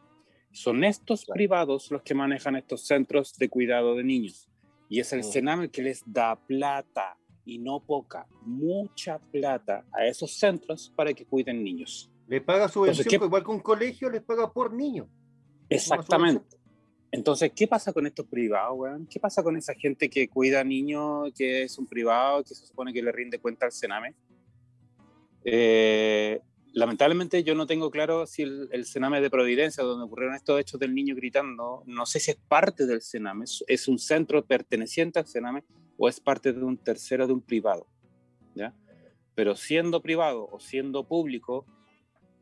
Son 0.52 0.84
estos 0.84 1.26
privados 1.26 1.90
los 1.92 2.02
que 2.02 2.16
manejan 2.16 2.56
estos 2.56 2.86
centros 2.86 3.38
de 3.38 3.48
cuidado 3.48 3.96
de 3.96 4.04
niños. 4.04 4.50
Y 4.90 5.00
es 5.00 5.14
el 5.14 5.24
Sename 5.24 5.70
que 5.70 5.84
les 5.84 6.04
da 6.06 6.36
plata 6.36 7.18
y 7.46 7.58
no 7.58 7.80
poca, 7.80 8.28
mucha 8.44 9.20
plata 9.20 9.86
a 9.92 10.06
esos 10.06 10.34
centros 10.38 10.92
para 10.96 11.14
que 11.14 11.26
cuiden 11.26 11.64
niños. 11.64 12.12
Le 12.28 12.42
paga 12.42 12.68
subvención, 12.70 13.06
Entonces, 13.06 13.28
igual 13.28 13.44
que 13.44 13.52
un 13.52 13.60
colegio 13.60 14.10
les 14.10 14.22
paga 14.22 14.52
por 14.52 14.74
niño. 14.74 15.10
Exactamente. 15.70 16.58
Entonces, 17.12 17.52
¿qué 17.54 17.68
pasa 17.68 17.92
con 17.92 18.08
estos 18.08 18.26
privados, 18.26 18.80
weón? 18.80 19.06
¿Qué 19.08 19.20
pasa 19.20 19.44
con 19.44 19.58
esa 19.58 19.74
gente 19.74 20.10
que 20.10 20.30
cuida 20.30 20.64
niños, 20.64 21.32
que 21.36 21.64
es 21.64 21.78
un 21.78 21.86
privado, 21.86 22.44
que 22.44 22.56
se 22.56 22.66
supone 22.66 22.94
que 22.94 23.02
le 23.02 23.12
rinde 23.12 23.40
cuenta 23.40 23.66
al 23.66 23.74
Sename? 23.74 24.16
Eh, 25.44 26.40
lamentablemente 26.74 27.44
yo 27.44 27.56
no 27.56 27.66
tengo 27.66 27.92
claro 27.92 28.26
si 28.26 28.44
el, 28.44 28.70
el, 28.72 28.86
Sename 28.86 29.22
de 29.22 29.30
Providencia, 29.30 29.84
donde 29.84 30.06
ocurrieron 30.06 30.36
estos 30.36 30.60
hechos 30.60 30.80
del 30.80 30.94
niño 30.94 31.16
gritando, 31.16 31.84
no 31.86 32.06
sé 32.06 32.20
si 32.20 32.32
es 32.32 32.38
parte 32.38 32.86
del 32.86 33.02
Sename, 33.02 33.46
es 33.68 33.88
un 33.88 34.00
centro 34.00 34.46
perteneciente 34.46 35.20
al 35.20 35.28
Sename, 35.28 35.64
o 35.98 36.10
es 36.10 36.20
parte 36.20 36.52
de 36.52 36.64
un 36.64 36.78
tercero 36.78 37.28
de 37.28 37.34
un 37.34 37.42
privado. 37.42 37.88
¿ya? 38.56 38.74
Pero 39.36 39.56
siendo 39.56 40.02
privado 40.02 40.50
o 40.52 40.60
siendo 40.60 41.08
público, 41.08 41.66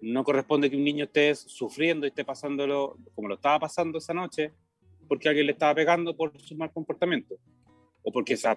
no 0.01 0.23
corresponde 0.23 0.69
que 0.69 0.77
un 0.77 0.83
niño 0.83 1.05
esté 1.05 1.35
sufriendo 1.35 2.05
y 2.05 2.09
esté 2.09 2.23
pasándolo 2.23 2.97
como 3.15 3.27
lo 3.27 3.35
estaba 3.35 3.59
pasando 3.59 3.97
esa 3.97 4.13
noche 4.13 4.53
porque 5.09 5.27
alguien 5.27 5.47
le 5.47 5.51
estaba 5.51 5.75
pegando 5.75 6.15
por 6.15 6.39
su 6.39 6.55
mal 6.55 6.71
comportamiento 6.71 7.35
o 8.03 8.11
porque 8.11 8.37
se, 8.37 8.47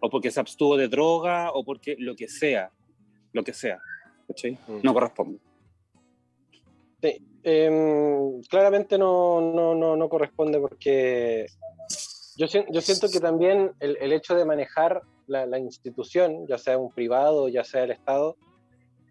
o 0.00 0.10
porque 0.10 0.30
se 0.30 0.40
abstuvo 0.40 0.76
de 0.76 0.88
droga 0.88 1.52
o 1.52 1.64
porque 1.64 1.94
lo 1.98 2.16
que 2.16 2.28
sea, 2.28 2.72
lo 3.32 3.44
que 3.44 3.52
sea. 3.52 3.78
Mm. 4.28 4.80
No 4.82 4.94
corresponde. 4.94 5.38
Sí, 7.00 7.22
em, 7.42 8.42
claramente 8.42 8.98
no, 8.98 9.40
no, 9.40 9.74
no, 9.74 9.96
no 9.96 10.08
corresponde 10.08 10.58
porque 10.58 11.46
yo, 12.36 12.46
yo 12.70 12.80
siento 12.80 13.08
que 13.08 13.20
también 13.20 13.72
el, 13.80 13.96
el 14.00 14.12
hecho 14.12 14.34
de 14.34 14.44
manejar 14.44 15.02
la, 15.26 15.46
la, 15.46 15.58
institución, 15.58 16.46
ya 16.46 16.58
sea 16.58 16.78
un 16.78 16.90
privado, 16.90 17.48
ya 17.48 17.64
sea 17.64 17.84
el 17.84 17.90
Estado, 17.90 18.36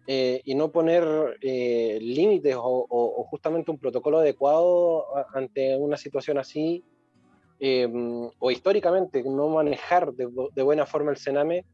eh, 0.06 0.40
y 0.44 0.54
no 0.54 0.70
poner 0.70 1.04
eh, 1.40 1.98
límites 2.00 2.54
o, 2.54 2.86
o, 2.88 3.24
justamente 3.24 3.72
un 3.72 3.78
protocolo 3.78 4.18
adecuado 4.18 5.04
ante 5.34 5.76
una 5.76 5.96
situación 5.96 6.38
así, 6.38 6.84
eh, 7.58 7.88
o 8.38 8.50
históricamente 8.50 9.24
no 9.24 9.48
manejar 9.48 10.12
de, 10.12 10.28
de, 10.54 10.62
buena 10.62 10.86
forma 10.86 11.10
el 11.10 11.16
Sename, 11.16 11.64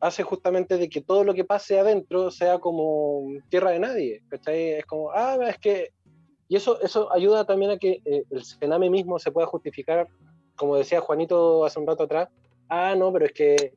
hace 0.00 0.22
justamente 0.22 0.78
de 0.78 0.88
que 0.88 1.00
todo 1.00 1.24
lo 1.24 1.34
que 1.34 1.44
pase 1.44 1.78
adentro 1.78 2.30
sea 2.30 2.58
como 2.58 3.24
tierra 3.48 3.70
de 3.70 3.78
nadie. 3.78 4.22
¿cachai? 4.28 4.70
Es 4.72 4.86
como, 4.86 5.10
ah, 5.10 5.36
es 5.48 5.58
que... 5.58 5.92
Y 6.48 6.56
eso, 6.56 6.80
eso 6.80 7.12
ayuda 7.12 7.44
también 7.44 7.70
a 7.70 7.78
que 7.78 8.02
el 8.04 8.44
Sename 8.44 8.90
mismo 8.90 9.20
se 9.20 9.30
pueda 9.30 9.46
justificar 9.46 10.08
como 10.60 10.76
decía 10.76 11.00
Juanito 11.00 11.64
hace 11.64 11.80
un 11.80 11.86
rato 11.86 12.02
atrás, 12.02 12.28
ah, 12.68 12.94
no, 12.94 13.10
pero 13.10 13.24
es 13.24 13.32
que 13.32 13.72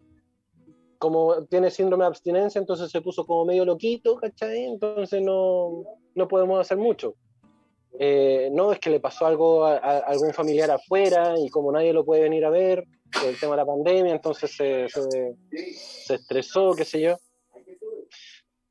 como 0.98 1.46
tiene 1.46 1.72
síndrome 1.72 2.04
de 2.04 2.10
abstinencia, 2.10 2.60
entonces 2.60 2.92
se 2.92 3.00
puso 3.00 3.26
como 3.26 3.46
medio 3.46 3.64
loquito, 3.64 4.18
¿cachai? 4.18 4.66
Entonces 4.66 5.22
no, 5.22 5.86
no 6.14 6.28
podemos 6.28 6.60
hacer 6.60 6.78
mucho. 6.78 7.16
Eh, 8.00 8.50
no, 8.52 8.72
es 8.72 8.80
que 8.80 8.90
le 8.90 9.00
pasó 9.00 9.26
algo 9.26 9.66
a, 9.66 9.78
algún 9.78 10.34
familiar 10.34 10.72
afuera 10.72 11.36
y 11.38 11.50
como 11.50 11.72
nadie 11.72 11.94
lo 11.94 12.04
puede 12.04 12.24
venir 12.24 12.44
a 12.46 12.50
ver, 12.50 12.86
el 13.26 13.40
tema 13.40 13.52
de 13.52 13.58
la 13.58 13.66
pandemia, 13.66 14.14
entonces 14.14 14.52
se, 14.52 14.88
estresó, 16.10 16.74
qué 16.74 16.86
sé 16.86 17.02
yo. 17.02 17.18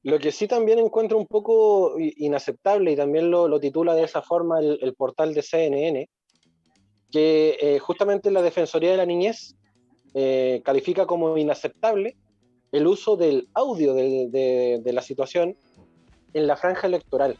Lo 0.02 0.18
que 0.18 0.32
sí 0.32 0.48
también 0.48 0.80
encuentro 0.80 1.16
un 1.16 1.28
poco 1.28 1.94
inaceptable 1.98 2.90
y 2.90 2.96
también 2.96 3.30
lo, 3.30 3.60
titula 3.60 3.94
de 3.94 4.02
esa 4.02 4.20
forma 4.20 4.58
el, 4.58 4.94
portal 4.96 5.32
de 5.32 5.42
CNN, 5.42 6.08
que 7.12 7.56
eh, 7.60 7.78
justamente 7.78 8.32
la 8.32 8.42
Defensoría 8.42 8.90
de 8.90 8.96
la 8.96 9.06
Niñez 9.06 9.54
eh, 10.14 10.60
califica 10.64 11.06
como 11.06 11.36
inaceptable 11.36 12.16
el 12.72 12.86
uso 12.86 13.16
del 13.16 13.48
audio 13.54 13.94
de, 13.94 14.28
de, 14.28 14.80
de, 14.82 14.92
la 14.92 15.02
situación 15.02 15.56
en 16.32 16.46
la 16.46 16.56
franja 16.56 16.88
electoral. 16.88 17.38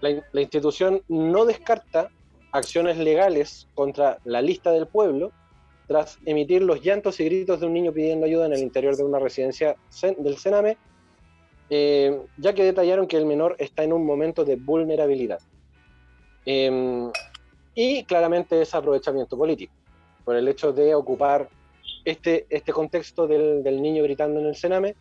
La, 0.00 0.40
institución 0.40 1.02
no 1.08 1.44
descarta 1.44 2.10
acciones 2.52 2.96
legales 2.98 3.66
contra 3.74 4.18
la 4.24 4.40
lista 4.40 4.70
del 4.70 4.86
pueblo 4.86 5.32
tras 5.86 6.18
emitir 6.24 6.62
los 6.62 6.82
llantos 6.82 7.18
y 7.20 7.24
gritos 7.24 7.60
de 7.60 7.66
un 7.66 7.72
niño 7.72 7.92
pidiendo 7.92 8.26
ayuda 8.26 8.46
en 8.46 8.52
el 8.52 8.60
interior 8.60 8.96
de 8.96 9.04
una 9.04 9.18
residencia 9.18 9.76
del 10.18 10.36
Sename, 10.36 10.76
eh, 11.70 12.20
ya 12.36 12.52
que 12.52 12.64
detallaron 12.64 13.06
que 13.06 13.16
el 13.16 13.26
menor 13.26 13.56
está 13.58 13.84
en 13.84 13.92
un 13.92 14.04
momento 14.04 14.44
de 14.44 14.56
vulnerabilidad. 14.56 15.40
Eh, 16.44 17.10
y 17.74 18.04
claramente 18.04 18.60
es 18.60 18.74
aprovechamiento 18.74 19.36
político, 19.38 19.72
por 20.24 20.36
el 20.36 20.46
hecho 20.48 20.72
de 20.72 20.94
ocupar 20.94 21.48
este, 22.04 22.46
este 22.50 22.72
contexto 22.72 23.26
del, 23.26 23.62
del 23.62 23.80
niño 23.80 24.02
gritando 24.02 24.40
en 24.40 24.46
el 24.46 24.56
Sename 24.56 24.94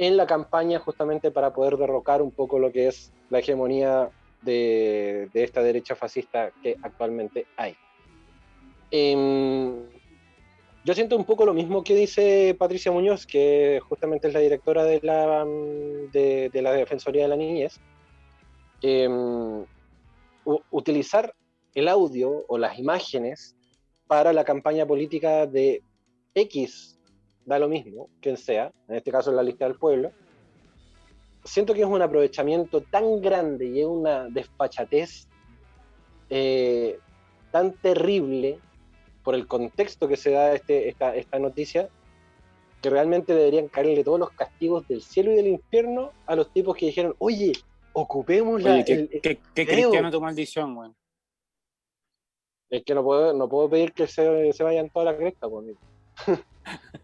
en 0.00 0.16
la 0.16 0.26
campaña 0.26 0.78
justamente 0.78 1.30
para 1.30 1.52
poder 1.52 1.76
derrocar 1.76 2.22
un 2.22 2.30
poco 2.30 2.58
lo 2.58 2.72
que 2.72 2.88
es 2.88 3.12
la 3.28 3.40
hegemonía 3.40 4.08
de, 4.40 5.28
esta 5.34 5.62
derecha 5.62 5.94
fascista 5.94 6.52
que 6.62 6.78
actualmente 6.82 7.46
hay. 7.54 7.76
Em, 8.90 9.82
yo 10.86 10.94
siento 10.94 11.18
un 11.18 11.26
poco 11.26 11.44
lo 11.44 11.52
mismo 11.52 11.84
que 11.84 11.94
dice 11.94 12.56
Patricia 12.58 12.90
Muñoz, 12.90 13.26
que 13.26 13.78
justamente 13.86 14.28
es 14.28 14.32
la 14.32 14.40
directora 14.40 14.84
de 14.84 15.00
la, 15.02 15.44
de, 15.44 16.50
la 16.62 16.72
Defensoría 16.72 17.24
de 17.24 17.28
la 17.28 17.36
Niñez. 17.36 17.78
Em, 18.80 19.66
utilizar 20.70 21.34
el 21.74 21.88
audio 21.88 22.46
o 22.48 22.56
las 22.56 22.78
imágenes 22.78 23.54
para 24.06 24.32
la 24.32 24.44
campaña 24.44 24.86
política 24.86 25.46
de 25.46 25.82
X, 26.34 26.98
da 27.44 27.58
lo 27.58 27.68
mismo, 27.68 28.08
quien 28.20 28.36
sea, 28.36 28.72
en 28.88 28.96
este 28.96 29.10
caso 29.10 29.30
en 29.30 29.36
la 29.36 29.42
lista 29.42 29.66
del 29.66 29.76
pueblo, 29.76 30.12
siento 31.44 31.74
que 31.74 31.80
es 31.80 31.86
un 31.86 32.02
aprovechamiento 32.02 32.82
tan 32.82 33.20
grande 33.20 33.66
y 33.66 33.80
es 33.80 33.86
una 33.86 34.28
desfachatez 34.28 35.26
eh, 36.28 36.98
tan 37.50 37.72
terrible 37.72 38.58
por 39.22 39.34
el 39.34 39.46
contexto 39.46 40.08
que 40.08 40.16
se 40.16 40.30
da 40.30 40.54
este, 40.54 40.88
esta, 40.88 41.14
esta 41.14 41.38
noticia, 41.38 41.88
que 42.80 42.90
realmente 42.90 43.34
deberían 43.34 43.68
caerle 43.68 44.04
todos 44.04 44.18
los 44.18 44.30
castigos 44.30 44.86
del 44.88 45.02
cielo 45.02 45.32
y 45.32 45.36
del 45.36 45.48
infierno 45.48 46.12
a 46.26 46.36
los 46.36 46.50
tipos 46.52 46.76
que 46.76 46.86
dijeron, 46.86 47.14
oye, 47.18 47.52
ocupemos 47.92 48.62
la... 48.62 48.82
¿Qué, 48.84 49.38
cristiano 49.54 50.10
tu 50.10 50.20
maldición, 50.20 50.74
güey? 50.74 50.90
Es 52.70 52.84
que 52.84 52.94
no 52.94 53.02
puedo, 53.02 53.32
no 53.34 53.48
puedo 53.48 53.68
pedir 53.68 53.92
que 53.92 54.06
se, 54.06 54.52
se 54.52 54.62
vayan 54.62 54.88
toda 54.90 55.06
la 55.06 55.16
cresta, 55.16 55.48
pues. 55.48 55.76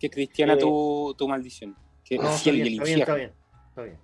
¿Qué 0.00 0.10
cristiana 0.10 0.58
tu, 0.58 1.14
tu 1.16 1.28
maldición? 1.28 1.76
Que 2.02 2.18
no, 2.18 2.28
está 2.28 2.50
bien, 2.50 2.66
está 2.66 2.84
bien, 2.84 3.00
está 3.00 3.14
bien, 3.14 3.32
está 3.68 3.82
bien. 3.82 3.98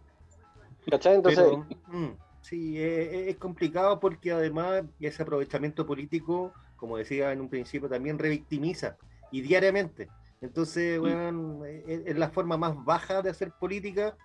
¿Cachai? 0.89 1.15
Entonces... 1.17 1.45
Mm, 1.89 2.11
sí, 2.43 2.81
es, 2.81 3.29
es 3.29 3.37
complicado 3.37 3.99
porque 3.99 4.31
además 4.31 4.85
ese 5.01 5.25
aprovechamiento 5.25 5.85
político 5.85 6.53
como 6.77 6.97
decía 6.97 7.33
en 7.33 7.41
un 7.41 7.49
principio, 7.49 7.89
también 7.89 8.19
revictimiza 8.19 8.97
y 9.31 9.41
diariamente. 9.41 10.09
Entonces, 10.41 11.01
bueno, 11.01 11.65
es, 11.65 12.17
la 12.17 12.29
forma 12.29 12.57
más 12.57 12.85
baja 12.85 13.23
de 13.23 13.31
hacer 13.31 13.51
política 13.53 14.17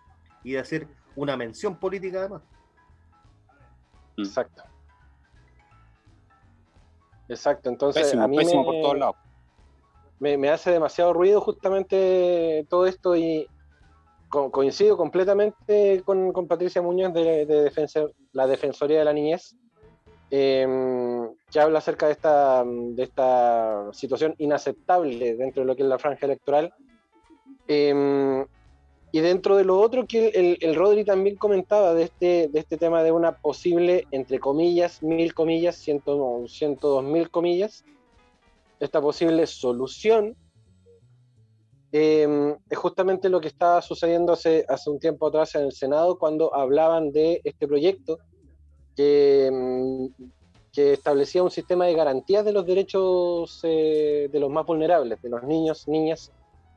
y 0.44 0.52
de 0.52 0.60
hacer 0.60 0.88
una 1.16 1.38
mención 1.38 1.78
política 1.78 2.20
además. 2.20 2.42
Exacto. 4.18 4.64
Exacto, 7.30 7.70
entonces 7.70 8.14
a 8.14 8.28
mí 8.28 8.38
me, 8.38 8.44
por 8.44 8.82
todos 8.82 8.98
lados. 8.98 9.16
Me, 10.22 10.50
hace 10.50 10.72
demasiado 10.72 11.12
ruido 11.12 11.42
justamente 11.42 12.66
todo 12.70 12.86
esto 12.86 13.18
y 13.18 13.48
coincido 14.30 14.96
completamente 14.96 16.02
con, 16.06 16.32
Patricia 16.48 16.82
Muñoz 16.82 17.14
de, 17.14 17.46
de 17.46 17.72
la 18.32 18.48
Defensoría 18.48 19.00
de 19.00 19.06
la 19.06 19.12
Niñez, 19.12 19.56
Em, 20.34 21.30
que 21.52 21.60
habla 21.60 21.80
acerca 21.80 22.06
de 22.06 22.14
esta, 22.14 22.64
de 22.66 23.04
esta 23.04 23.92
situación 23.92 24.34
inaceptable 24.38 25.36
dentro 25.36 25.62
de 25.62 25.68
lo 25.68 25.76
que 25.76 25.84
es 25.84 25.90
la 25.90 26.00
franja 26.00 26.26
electoral. 26.26 26.74
Em, 27.68 28.46
y 29.12 29.20
dentro 29.20 29.58
de 29.58 29.66
lo 29.66 29.78
otro 29.78 30.08
que 30.08 30.30
el, 30.30 30.58
el, 30.62 30.76
Rodri 30.76 31.04
también 31.04 31.36
comentaba 31.36 31.94
de 31.94 32.04
este, 32.04 32.48
de 32.48 32.60
este 32.60 32.78
tema 32.78 33.04
de 33.04 33.12
una 33.12 33.40
posible, 33.40 34.08
entre 34.12 34.40
comillas, 34.40 35.04
mil 35.04 35.34
comillas, 35.34 35.76
ciento, 35.76 36.46
ciento 36.48 36.88
dos 36.88 37.04
mil 37.04 37.30
comillas, 37.30 37.84
esta 38.82 39.02
posible 39.02 39.48
solución 39.48 40.36
em, 41.94 42.58
es 42.70 42.78
justamente 42.78 43.30
lo 43.30 43.40
que 43.40 43.48
estaba 43.48 43.82
sucediendo 43.82 44.34
hace, 44.34 44.66
hace 44.68 44.90
un 44.90 45.00
tiempo 45.00 45.28
atrás 45.28 45.56
en 45.56 45.62
el 45.64 45.72
Senado 45.72 46.18
cuando 46.20 46.54
hablaban 46.54 47.12
de 47.12 47.42
este 47.44 47.68
proyecto 47.68 48.20
Mm, 48.98 50.08
que, 50.74 50.94
establecía 50.94 51.44
un 51.44 51.52
sistema 51.52 51.86
de 51.86 51.94
garantías 51.94 52.46
de 52.46 52.54
los 52.54 52.66
derechos 52.66 53.60
eh, 53.64 54.30
de 54.32 54.40
los 54.40 54.50
más 54.50 54.66
vulnerables, 54.66 55.22
de 55.22 55.30
los 55.30 55.44
niños, 55.44 55.88
niñas 55.88 56.32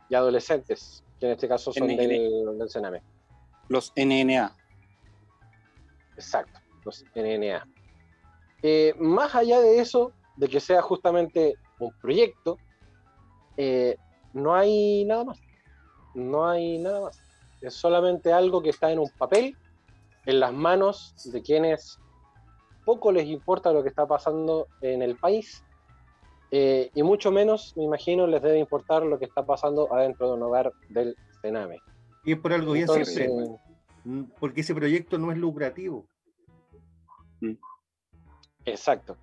y 0.09 0.15
adolescentes, 0.15 1.05
que 1.21 1.27
en 1.27 1.33
este 1.33 1.49
caso 1.49 1.73
son 1.73 1.89
del, 1.89 2.59
del 2.59 2.69
Sename. 2.69 3.03
Los 3.69 3.93
NNA. 3.97 4.55
Exacto, 6.17 6.61
los 6.85 7.05
NNA. 7.15 7.67
Eh, 8.63 8.95
más 8.99 9.35
allá 9.35 9.61
de 9.61 9.81
eso, 9.81 10.13
de 10.37 10.49
que 10.49 10.61
sea 10.61 10.83
justamente 10.83 11.55
un 11.79 11.93
proyecto, 12.01 12.59
eh, 13.57 13.97
no 14.33 14.55
hay 14.55 15.05
nada 15.05 15.25
más. 15.25 15.41
No 16.15 16.49
hay 16.49 16.79
nada 16.79 17.01
más. 17.03 17.21
Es 17.61 17.75
solamente 17.75 18.33
algo 18.33 18.63
que 18.63 18.71
está 18.71 18.91
en 18.93 18.99
un 18.99 19.11
papel, 19.19 19.57
en 20.27 20.41
las 20.41 20.53
manos 20.53 21.15
de 21.33 21.43
quienes 21.43 21.99
poco 22.85 23.13
les 23.13 23.27
importa 23.27 23.73
lo 23.73 23.83
que 23.83 23.89
está 23.89 24.07
pasando 24.07 24.67
en 24.83 25.03
el 25.03 25.17
país 25.17 25.65
eh, 26.57 26.93
y 26.95 27.03
mucho 27.03 27.33
menos, 27.33 27.77
me 27.77 27.83
imagino, 27.83 28.29
les 28.29 28.41
debe 28.41 28.61
importar 28.61 29.03
lo 29.03 29.19
que 29.19 29.25
está 29.25 29.45
pasando 29.45 29.93
adentro 29.93 30.29
de 30.29 30.35
un 30.35 30.43
hogar 30.45 30.73
del 30.89 31.17
Sename. 31.43 31.81
Y 32.25 32.31
es 32.31 32.39
por 32.39 32.53
algo 32.53 32.75
bien 32.75 32.87
simple, 32.87 33.29
mm, 34.05 34.23
porque 34.39 34.61
ese 34.61 34.73
proyecto 34.73 35.19
no 35.19 35.33
es 35.33 35.39
lucrativo. 35.39 36.07
Mm. 37.41 37.55
Exacto. 38.67 39.17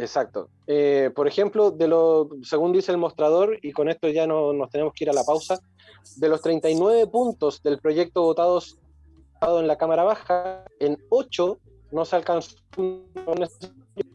Exacto. 0.00 0.48
Eh, 0.66 1.10
por 1.14 1.28
ejemplo, 1.28 1.70
de 1.70 1.86
lo, 1.86 2.30
según 2.42 2.72
dice 2.72 2.90
el 2.90 2.98
mostrador, 2.98 3.58
y 3.60 3.72
con 3.72 3.88
esto 3.88 4.08
ya 4.08 4.26
no, 4.26 4.52
nos 4.54 4.70
tenemos 4.70 4.94
que 4.94 5.04
ir 5.04 5.10
a 5.10 5.12
la 5.12 5.24
pausa, 5.24 5.60
de 6.16 6.28
los 6.28 6.40
39 6.40 7.06
puntos 7.08 7.62
del 7.62 7.78
proyecto 7.78 8.22
votados 8.22 8.78
en 9.42 9.66
la 9.66 9.76
Cámara 9.76 10.04
Baja, 10.04 10.64
en 10.78 10.96
8 11.10 11.58
no 11.92 12.04
se 12.04 12.16
alcanzó 12.16 12.56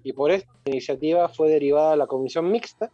y 0.03 0.13
por 0.13 0.31
esta 0.31 0.51
iniciativa 0.65 1.27
fue 1.29 1.49
derivada 1.49 1.95
la 1.95 2.07
comisión 2.07 2.49
mixta 2.49 2.91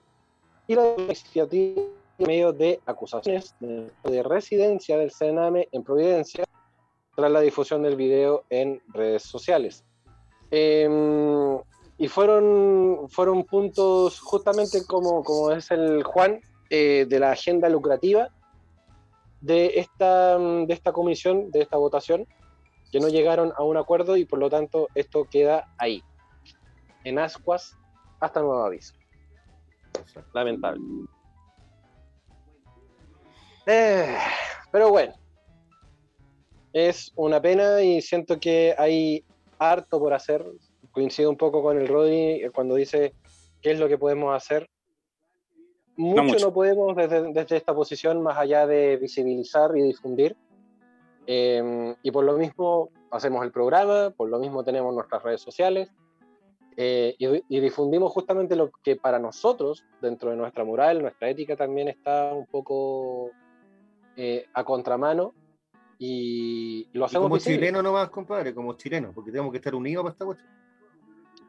y 0.67 0.75
la 0.75 0.95
iniciativa 0.97 1.81
en 2.17 2.27
medio 2.27 2.51
de 2.51 2.79
acusaciones 2.85 3.55
de 3.59 4.23
residencia 4.23 4.97
del 4.97 5.11
Sename 5.11 5.67
en 5.71 5.83
Providencia 5.83 6.45
tras 7.15 7.31
la 7.31 7.41
difusión 7.41 7.83
del 7.83 7.95
video 7.95 8.43
en 8.49 8.81
redes 8.87 9.23
sociales. 9.23 9.83
Em, 10.49 11.59
y 12.01 12.07
fueron, 12.07 13.07
fueron 13.09 13.43
puntos 13.43 14.19
justamente 14.19 14.83
como, 14.87 15.23
como 15.23 15.51
es 15.51 15.69
el 15.69 16.01
Juan 16.01 16.41
eh, 16.71 17.05
de 17.07 17.19
la 17.19 17.33
agenda 17.33 17.69
lucrativa 17.69 18.29
de 19.39 19.73
esta, 19.75 20.39
de 20.39 20.73
esta 20.73 20.93
comisión, 20.93 21.51
de 21.51 21.61
esta 21.61 21.77
votación, 21.77 22.25
que 22.91 22.99
no 22.99 23.07
llegaron 23.07 23.53
a 23.55 23.61
un 23.61 23.77
acuerdo 23.77 24.17
y 24.17 24.25
por 24.25 24.39
lo 24.39 24.49
tanto 24.49 24.87
esto 24.95 25.27
queda 25.29 25.71
ahí, 25.77 26.01
en 27.03 27.19
ascuas, 27.19 27.77
hasta 28.19 28.41
nuevo 28.41 28.63
aviso. 28.63 28.95
Lamentable. 30.33 30.81
Eh, 33.67 34.17
pero 34.71 34.89
bueno, 34.89 35.13
es 36.73 37.11
una 37.15 37.39
pena 37.39 37.79
y 37.83 38.01
siento 38.01 38.39
que 38.39 38.73
hay 38.75 39.23
harto 39.59 39.99
por 39.99 40.15
hacer. 40.15 40.43
Coincido 40.91 41.29
un 41.29 41.37
poco 41.37 41.61
con 41.61 41.77
el 41.77 41.87
Rodri 41.87 42.43
cuando 42.53 42.75
dice 42.75 43.13
qué 43.61 43.71
es 43.71 43.79
lo 43.79 43.87
que 43.87 43.97
podemos 43.97 44.35
hacer. 44.35 44.67
Mucho 45.95 46.39
no, 46.39 46.53
podemos 46.53 46.95
desde, 46.95 47.31
desde, 47.33 47.57
esta 47.57 47.73
posición, 47.75 48.21
más 48.23 48.37
allá 48.37 48.65
de 48.65 48.97
visibilizar 48.97 49.75
y 49.77 49.81
difundir. 49.81 50.35
Em, 51.27 51.95
y 52.01 52.11
por 52.11 52.25
lo 52.25 52.37
mismo 52.37 52.89
hacemos 53.11 53.43
el 53.43 53.51
programa, 53.51 54.09
por 54.11 54.29
lo 54.29 54.39
mismo 54.39 54.63
tenemos 54.63 54.93
nuestras 54.93 55.21
redes 55.21 55.41
sociales 55.41 55.91
eh, 56.77 57.15
y, 57.17 57.59
difundimos 57.59 58.11
justamente 58.11 58.55
lo 58.55 58.71
que 58.83 58.95
para 58.95 59.19
nosotros, 59.19 59.85
dentro 60.01 60.31
de 60.31 60.37
nuestra 60.37 60.63
moral, 60.63 61.01
nuestra 61.01 61.29
ética 61.29 61.55
también 61.55 61.89
está 61.89 62.33
un 62.33 62.45
poco 62.45 63.31
eh, 64.15 64.45
a 64.53 64.63
contramano 64.63 65.33
y 65.99 66.87
lo 66.93 67.05
hacemos. 67.05 67.25
como 67.25 67.37
chileno 67.37 67.83
nomás, 67.83 68.09
compadre, 68.09 68.55
como 68.55 68.73
chileno, 68.73 69.11
porque 69.13 69.31
tenemos 69.31 69.51
que 69.51 69.57
estar 69.57 69.75
unidos 69.75 70.03
para 70.03 70.13
esta 70.13 70.25
cuestión. 70.25 70.49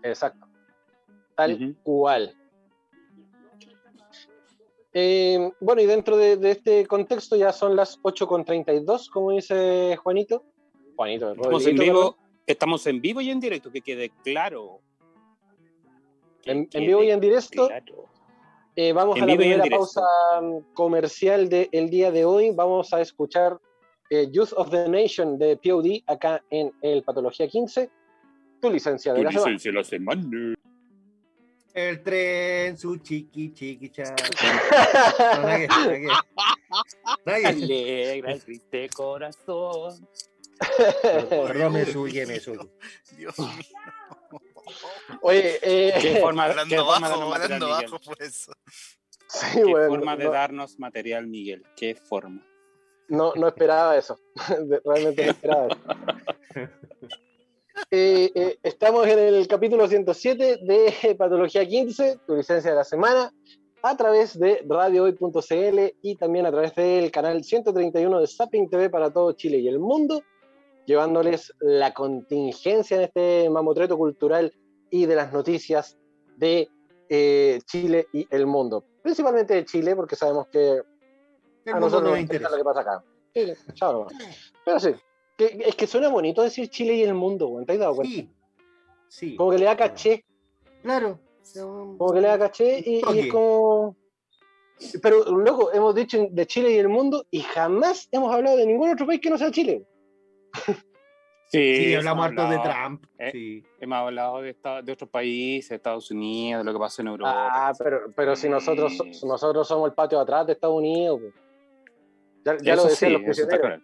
Exacto. 0.02 0.46
Tal 1.34 1.76
cual. 1.82 2.34
Eh, 4.94 5.50
bueno, 5.60 5.80
y 5.80 5.86
dentro 5.86 6.16
de, 6.16 6.38
este 6.50 6.86
contexto 6.86 7.36
ya 7.36 7.52
son 7.52 7.76
las 7.76 8.00
8.32, 8.02 9.08
como 9.10 9.32
dice 9.32 9.96
Juanito. 9.96 10.44
Juanito, 10.96 11.32
estamos 11.32 11.66
en, 11.66 11.76
vivo, 11.76 12.16
estamos 12.46 12.86
en 12.86 13.00
vivo 13.00 13.20
y 13.22 13.30
en 13.30 13.40
directo, 13.40 13.72
que 13.72 13.80
quede 13.80 14.10
claro. 14.22 14.80
en, 16.44 16.68
vivo 16.70 17.02
y 17.02 17.10
en 17.10 17.20
directo. 17.20 17.70
Eh, 18.76 18.92
vamos 18.92 19.20
a 19.20 19.26
la 19.26 19.36
primera 19.36 19.64
pausa 19.64 20.02
comercial 20.74 21.48
del 21.48 21.88
día 21.88 22.10
de 22.10 22.24
hoy. 22.24 22.50
Vamos 22.50 22.92
a 22.92 23.00
escuchar 23.00 23.58
eh, 24.10 24.28
Youth 24.30 24.52
of 24.56 24.70
the 24.70 24.88
Nation 24.88 25.38
de 25.38 25.56
POD 25.56 26.02
acá 26.06 26.42
en 26.50 26.72
el 26.82 27.02
Patología 27.02 27.48
15. 27.48 27.90
Tu 28.62 28.70
licencia 28.70 29.12
de 29.12 29.18
tu 29.18 29.24
la 29.24 29.30
licencia 29.30 29.72
la 29.72 29.82
semana. 29.82 30.54
El 31.74 32.02
tren, 32.04 32.78
su 32.78 32.96
chiqui, 32.98 33.52
chiqui, 33.52 33.90
cha. 33.90 34.04
Alegra 37.26 38.32
el 38.32 38.40
triste 38.40 38.88
corazón. 38.90 40.06
Perdón, 41.28 41.72
me 41.72 41.84
suye, 41.86 42.24
me 42.24 42.38
suye. 42.38 42.70
Dios 43.16 43.36
mío. 43.36 43.48
Oye, 45.22 45.58
eh, 45.60 45.94
¿Qué 46.00 46.20
forma, 46.20 46.46
qué 46.46 46.52
Volando 46.52 46.84
forma 46.84 47.08
de 47.08 47.14
bajo, 47.16 47.18
darnos 47.18 47.30
material, 47.30 47.90
bajo 47.90 47.98
fue 47.98 48.14
eso. 48.20 48.52
sí, 49.26 49.46
¿Qué 49.54 49.64
bueno, 49.64 49.88
forma 49.88 50.16
de 50.16 50.24
no, 50.24 50.30
darnos 50.30 50.78
material, 50.78 51.26
Miguel? 51.26 51.64
¿Qué 51.74 51.96
forma? 51.96 52.46
no, 53.08 53.34
no 53.34 53.48
esperaba 53.48 53.96
eso. 53.96 54.20
Realmente 54.84 55.24
no 55.24 55.30
esperaba 55.32 55.66
eso. 55.66 55.80
Eh, 57.94 58.32
eh, 58.34 58.58
estamos 58.62 59.06
en 59.06 59.18
el 59.18 59.46
capítulo 59.46 59.86
107 59.86 60.60
de 60.62 61.14
Patología 61.18 61.68
15, 61.68 62.20
tu 62.26 62.34
licencia 62.34 62.70
de 62.70 62.76
la 62.78 62.84
semana, 62.84 63.30
a 63.82 63.96
través 63.98 64.38
de 64.38 64.64
radiohoy.cl 64.66 65.94
y 66.00 66.16
también 66.16 66.46
a 66.46 66.50
través 66.50 66.74
del 66.74 67.10
canal 67.10 67.44
131 67.44 68.18
de 68.18 68.26
Zapping 68.26 68.70
TV 68.70 68.88
para 68.88 69.12
todo 69.12 69.32
Chile 69.32 69.58
y 69.58 69.68
el 69.68 69.78
mundo, 69.78 70.22
llevándoles 70.86 71.52
la 71.60 71.92
contingencia 71.92 72.96
en 72.96 73.02
este 73.02 73.50
mamotreto 73.50 73.98
cultural 73.98 74.54
y 74.88 75.04
de 75.04 75.14
las 75.14 75.30
noticias 75.30 75.98
de 76.38 76.70
eh, 77.10 77.60
Chile 77.66 78.06
y 78.14 78.26
el 78.30 78.46
mundo. 78.46 78.86
Principalmente 79.02 79.52
de 79.52 79.66
Chile, 79.66 79.94
porque 79.94 80.16
sabemos 80.16 80.46
que 80.46 80.80
El 81.66 81.74
a 81.74 81.78
nosotros 81.78 82.04
no 82.04 82.10
nos 82.12 82.20
interesa 82.20 82.48
lo 82.48 82.56
que 82.56 82.64
pasa 82.64 82.80
acá. 82.80 83.04
Sí, 83.34 83.52
chao 83.74 83.92
nomás. 83.92 84.14
Pero 84.64 84.80
sí, 84.80 84.94
que- 85.50 85.64
es 85.68 85.74
que 85.76 85.86
suena 85.86 86.08
bonito 86.08 86.42
decir 86.42 86.68
Chile 86.68 86.94
y 86.94 87.02
el 87.02 87.14
mundo, 87.14 87.48
weón, 87.48 87.66
¿te 87.66 87.72
has 87.74 87.78
dado 87.78 87.94
cuenta? 87.96 88.14
Sí, 88.14 88.30
sí. 89.08 89.36
Como 89.36 89.50
que 89.50 89.58
le 89.58 89.64
da 89.66 89.76
caché, 89.76 90.24
Claro. 90.82 91.18
como 91.98 92.12
que 92.12 92.20
le 92.20 92.28
da 92.28 92.38
caché 92.38 92.82
y, 92.84 93.02
es 93.18 93.26
como... 93.32 93.96
Pero, 95.00 95.24
loco, 95.24 95.72
hemos 95.72 95.94
dicho 95.94 96.26
de 96.30 96.46
Chile 96.46 96.72
y 96.72 96.78
el 96.78 96.88
mundo 96.88 97.24
y 97.30 97.40
jamás 97.40 98.08
hemos 98.10 98.34
hablado 98.34 98.56
de 98.56 98.66
ningún 98.66 98.90
otro 98.90 99.06
país 99.06 99.20
que 99.20 99.30
no 99.30 99.38
sea 99.38 99.50
Chile. 99.50 99.84
Sí, 101.48 101.94
hablamos 101.94 102.24
harto 102.28 102.48
de 102.48 102.58
Trump. 102.60 103.04
eh, 103.18 103.30
Sí. 103.30 103.62
Hemos 103.78 103.98
hablado 103.98 104.40
de, 104.40 104.48
esta- 104.50 104.80
de 104.80 104.90
otros 104.90 105.10
países, 105.10 105.70
Estados 105.72 106.10
Unidos, 106.10 106.60
de 106.60 106.64
lo 106.64 106.72
que 106.72 106.80
pasa 106.80 107.02
en 107.02 107.08
Europa. 107.08 107.30
Ah, 107.34 107.72
pero, 107.78 108.10
pero 108.16 108.34
si 108.34 108.48
nosotros, 108.48 108.90
Sí. 109.12 109.26
nosotros 109.26 109.68
somos 109.68 109.86
el 109.90 109.94
patio 109.94 110.16
de 110.16 110.22
atrás 110.22 110.46
de 110.46 110.54
Estados 110.54 110.76
Unidos. 110.78 111.20
pues. 111.20 111.34
Ya, 112.46 112.56
ya 112.64 112.74
lo 112.74 112.84
decían 112.84 113.10
sí, 113.10 113.12
los 113.18 113.22
prisioneros. 113.22 113.82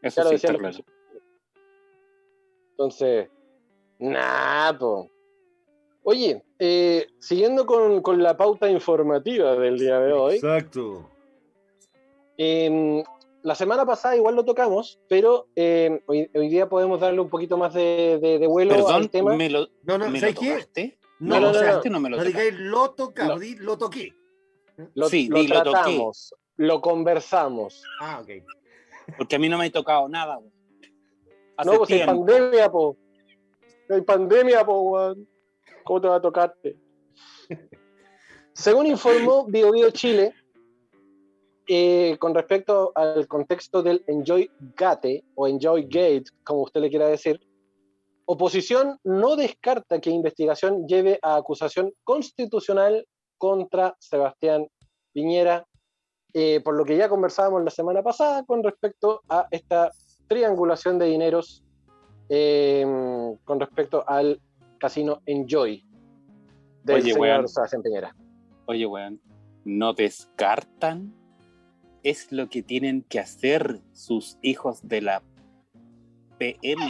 Claro. 0.00 0.08
Eso 0.08 0.16
Ya 0.20 0.24
lo 0.24 0.28
sí 0.30 0.34
está 0.36 0.54
claro. 0.54 0.78
Entonces, 2.70 3.28
nada, 3.98 4.78
po. 4.78 5.10
Oye, 6.04 6.42
eh, 6.58 7.06
siguiendo 7.18 7.66
con, 7.66 8.00
con 8.02 8.22
la 8.22 8.36
pauta 8.36 8.70
informativa 8.70 9.54
del 9.56 9.78
día 9.78 9.98
de 10.00 10.12
hoy, 10.12 10.34
Exacto. 10.36 11.10
eh, 12.38 13.02
la 13.42 13.54
semana 13.54 13.84
pasada 13.84 14.16
igual 14.16 14.34
lo 14.36 14.44
tocamos, 14.44 14.98
pero 15.08 15.48
eh, 15.56 16.00
hoy, 16.06 16.30
hoy 16.34 16.48
día 16.48 16.68
podemos 16.68 17.00
darle 17.00 17.20
un 17.20 17.28
poquito 17.28 17.56
más 17.58 17.74
de, 17.74 18.18
de- 18.22 18.38
de 18.38 18.46
vuelo 18.46 18.74
Perdón, 18.74 18.94
al 18.94 19.10
tema. 19.10 19.34
¿me 19.36 19.50
lo, 19.50 19.66
No, 19.82 19.98
no, 19.98 20.08
¿me 20.10 20.20
lo 20.20 20.32
tocaste? 20.34 20.98
No, 21.20 21.40
no, 21.40 21.50
o 21.50 21.52
no, 21.52 21.60
no. 21.82 21.90
no 21.90 22.00
me 22.00 22.10
lo 22.10 22.16
no 22.16 22.22
tocaste. 22.22 22.28
digáis 22.28 22.54
lo 22.60 22.90
tocamos, 22.92 23.40
Lo- 23.40 23.64
lo 23.64 23.78
toqué. 23.78 24.14
Lo, 24.94 25.08
Sí, 25.08 25.28
lo 25.28 25.40
di, 25.40 25.48
lo 25.48 25.56
toqué. 25.62 25.70
tratamos, 25.72 26.34
lo 26.56 26.80
conversamos. 26.80 27.82
Ah, 28.00 28.20
ok. 28.22 28.30
Porque 29.16 29.36
a 29.36 29.38
mí 29.38 29.48
no 29.48 29.58
me 29.58 29.66
ha 29.66 29.72
tocado 29.72 30.08
nada. 30.08 30.36
güey. 30.36 30.52
No, 31.64 31.78
pues 31.78 31.90
hay 31.90 32.06
pandemia, 32.06 32.70
po. 32.70 32.96
Hay 33.90 34.02
pandemia, 34.02 34.64
po, 34.64 34.80
weón. 34.82 35.28
¿Cómo 35.84 36.00
te 36.00 36.08
va 36.08 36.16
a 36.16 36.20
tocarte? 36.20 36.76
Según 38.52 38.86
informó 38.86 39.46
Bio 39.46 39.72
Bio 39.72 39.90
Chile, 39.90 40.34
eh, 41.66 42.16
con 42.18 42.34
respecto 42.34 42.92
al 42.94 43.26
contexto 43.28 43.82
del 43.82 44.02
Enjoy 44.06 44.50
Gate 44.76 45.24
o 45.34 45.46
Enjoy 45.46 45.82
Gate, 45.84 46.24
como 46.44 46.62
usted 46.62 46.80
le 46.80 46.90
quiera 46.90 47.06
decir, 47.06 47.40
oposición 48.24 48.98
no 49.04 49.36
descarta 49.36 50.00
que 50.00 50.10
investigación 50.10 50.86
lleve 50.86 51.18
a 51.22 51.36
acusación 51.36 51.92
constitucional 52.04 53.06
contra 53.38 53.96
Sebastián 53.98 54.66
Piñera, 55.12 55.66
eh, 56.34 56.60
por 56.60 56.74
lo 56.74 56.84
que 56.84 56.96
ya 56.96 57.08
conversábamos 57.08 57.64
la 57.64 57.70
semana 57.70 58.02
pasada 58.02 58.44
con 58.44 58.62
respecto 58.62 59.22
a 59.28 59.46
esta 59.50 59.90
triangulación 60.26 60.98
de 60.98 61.06
dineros 61.06 61.64
eh, 62.28 62.84
con 63.44 63.58
respecto 63.58 64.04
al 64.06 64.40
casino 64.78 65.22
Enjoy 65.24 65.84
del 66.84 66.96
Oye, 66.96 67.12
señor 67.12 67.20
weón. 67.20 67.48
Sebastián 67.48 67.82
Piñera. 67.82 68.16
Oye, 68.66 68.86
weón, 68.86 69.20
no 69.64 69.92
descartan. 69.94 71.14
Es 72.02 72.30
lo 72.30 72.48
que 72.48 72.62
tienen 72.62 73.02
que 73.02 73.18
hacer 73.18 73.80
sus 73.92 74.38
hijos 74.40 74.86
de 74.86 75.02
la 75.02 75.22
PM. 76.38 76.84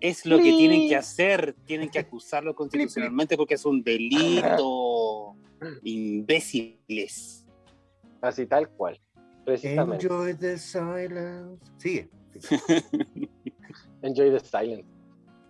Es 0.00 0.26
lo 0.26 0.36
que 0.36 0.52
tienen 0.52 0.88
que 0.88 0.96
hacer. 0.96 1.56
Tienen 1.64 1.88
que 1.88 1.98
acusarlo 1.98 2.54
constitucionalmente 2.54 3.36
porque 3.36 3.54
es 3.54 3.64
un 3.64 3.82
delito. 3.82 5.34
Imbéciles. 5.82 7.46
Así 8.20 8.46
tal 8.46 8.68
cual, 8.70 9.00
precisamente. 9.44 10.06
Enjoy 10.06 10.34
the 10.34 10.58
silence. 10.58 11.64
Sigue. 11.76 12.08
Enjoy 14.02 14.30
the 14.30 14.40
silence. 14.40 14.86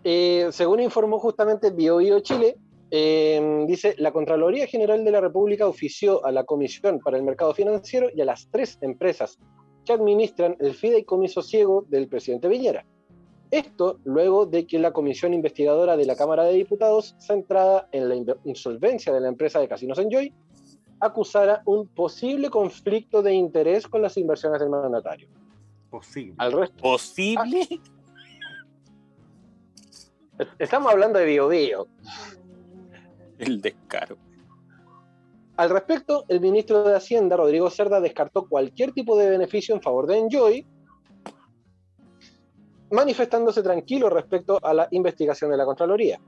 Eh, 0.05 0.49
según 0.53 0.81
informó 0.81 1.19
justamente 1.19 1.71
BioBio 1.71 2.21
Chile, 2.21 2.57
eh, 2.91 3.65
dice, 3.67 3.95
la 3.99 4.13
Contraloría 4.13 4.67
General 4.67 5.05
de 5.05 5.11
la 5.11 5.21
República 5.21 5.67
ofició 5.67 6.25
a 6.25 6.31
la 6.31 6.45
Comisión 6.45 7.01
para 7.01 7.17
el 7.17 7.25
Mercado 7.25 7.53
Financiero 7.53 8.09
y 8.15 8.21
a 8.21 8.25
las 8.25 8.49
tres 8.51 8.79
empresas 8.81 9.39
que 9.85 9.93
administran 9.93 10.57
el 10.61 10.75
fideicomiso 10.75 11.43
ciego 11.43 11.85
del 11.89 12.09
presidente 12.09 12.49
Piñera. 12.49 12.87
Esto 13.51 14.01
luego 14.05 14.47
de 14.47 14.67
que 14.67 14.79
la 14.79 14.93
comisión 14.93 15.33
investigadora 15.33 15.97
de 15.97 16.05
la 16.05 16.17
Cámara 16.17 16.45
de 16.45 16.55
Diputados, 16.55 17.15
centrada 17.19 17.89
en 17.93 18.09
la 18.09 18.37
insolvencia 18.45 19.13
de 19.13 19.21
la 19.21 19.29
empresa 19.29 19.61
de 19.61 19.69
Casinos 19.69 19.99
Enjoy, 19.99 20.33
acusara 21.01 21.63
un 21.67 21.87
posible 21.89 22.51
conflicto 22.51 23.23
de 23.23 23.35
interés 23.35 23.87
con 23.87 24.03
las 24.03 24.17
inversiones 24.17 24.61
del 24.61 24.71
mandatario. 24.71 25.29
Posible. 25.91 26.35
Al 26.39 26.53
resto, 26.53 26.77
¿Posible? 26.83 27.69
estamos 30.59 30.93
hablando 30.93 31.19
de 31.19 31.27
BioBio. 31.27 31.87
El 33.39 33.61
descaro. 33.61 34.17
Al 35.57 35.71
respecto, 35.71 36.25
el 36.29 36.41
ministro 36.41 36.83
de 36.83 36.97
Hacienda, 36.97 37.37
Rodrigo 37.37 37.71
Cerda, 37.71 38.01
descartó 38.01 38.47
cualquier 38.47 38.93
tipo 38.93 39.17
de 39.17 39.31
beneficio 39.31 39.75
en 39.75 39.81
favor 39.81 40.07
de 40.07 40.19
Enjoy, 40.19 40.67
manifestándose 42.91 43.63
tranquilo 43.63 44.11
respecto 44.11 44.59
a 44.63 44.73
la 44.75 44.89
investigación 44.91 45.51
de 45.51 45.57
la 45.57 45.65
Contraloría. 45.65 46.21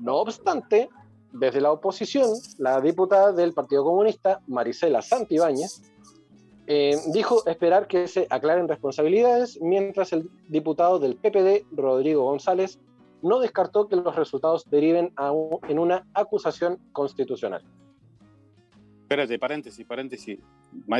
No 0.00 0.16
obstante, 0.16 0.88
desde 1.32 1.60
la 1.60 1.72
oposición, 1.72 2.30
la 2.58 2.80
diputada 2.80 3.32
del 3.32 3.52
Partido 3.52 3.84
Comunista, 3.84 4.40
Marisela 4.46 5.02
Santibáñez, 5.02 5.82
eh, 6.66 6.96
dijo 7.12 7.46
esperar 7.46 7.86
que 7.86 8.08
se 8.08 8.26
aclaren 8.28 8.68
responsabilidades, 8.68 9.58
mientras 9.60 10.12
el 10.12 10.28
diputado 10.48 10.98
del 10.98 11.16
PPD, 11.16 11.66
Rodrigo 11.72 12.24
González, 12.24 12.78
no 13.22 13.40
descartó 13.40 13.88
que 13.88 13.96
los 13.96 14.14
resultados 14.14 14.68
deriven 14.70 15.12
en 15.68 15.78
una 15.78 16.06
acusación 16.14 16.78
constitucional. 16.92 17.64
Espérate, 19.02 19.38
paréntesis, 19.38 19.86
paréntesis. 19.86 20.38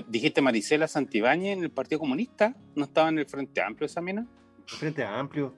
¿Dijiste 0.08 0.40
Marisela 0.40 0.88
Santibáñez 0.88 1.58
en 1.58 1.64
el 1.64 1.70
Partido 1.70 1.98
Comunista? 1.98 2.56
¿No 2.74 2.84
estaba 2.84 3.10
en 3.10 3.18
el 3.18 3.26
Frente 3.26 3.60
Amplio 3.60 3.84
esa 3.84 4.00
mina? 4.00 4.26
Frente 4.68 5.04
amplio. 5.04 5.54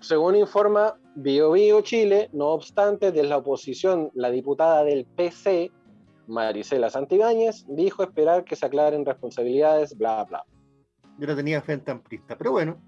Según 0.00 0.34
informa 0.36 0.98
Bio 1.14 1.52
Bio 1.52 1.82
Chile, 1.82 2.30
no 2.32 2.46
obstante, 2.48 3.12
desde 3.12 3.28
la 3.28 3.36
oposición, 3.36 4.10
la 4.14 4.30
diputada 4.30 4.84
del 4.84 5.04
PC, 5.04 5.70
Marisela 6.26 6.88
Santibáñez, 6.88 7.64
dijo 7.68 8.02
esperar 8.02 8.44
que 8.44 8.56
se 8.56 8.64
aclaren 8.66 9.04
responsabilidades, 9.04 9.96
bla, 9.96 10.24
bla. 10.24 10.44
Yo 11.18 11.26
no 11.26 11.36
tenía 11.36 11.60
frente 11.60 11.90
amplista, 11.90 12.36
pero 12.38 12.52
bueno. 12.52 12.80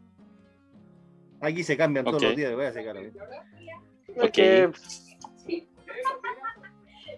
Aquí 1.41 1.63
se 1.63 1.77
cambian 1.77 2.05
todos 2.05 2.23
los 2.23 2.37
días, 2.37 2.55
voy 2.55 2.65
a 2.67 2.73
sacar. 2.73 2.97
¿eh? 2.97 3.13
Es 4.09 4.25
Ok. 4.25 4.31
que 4.33 4.73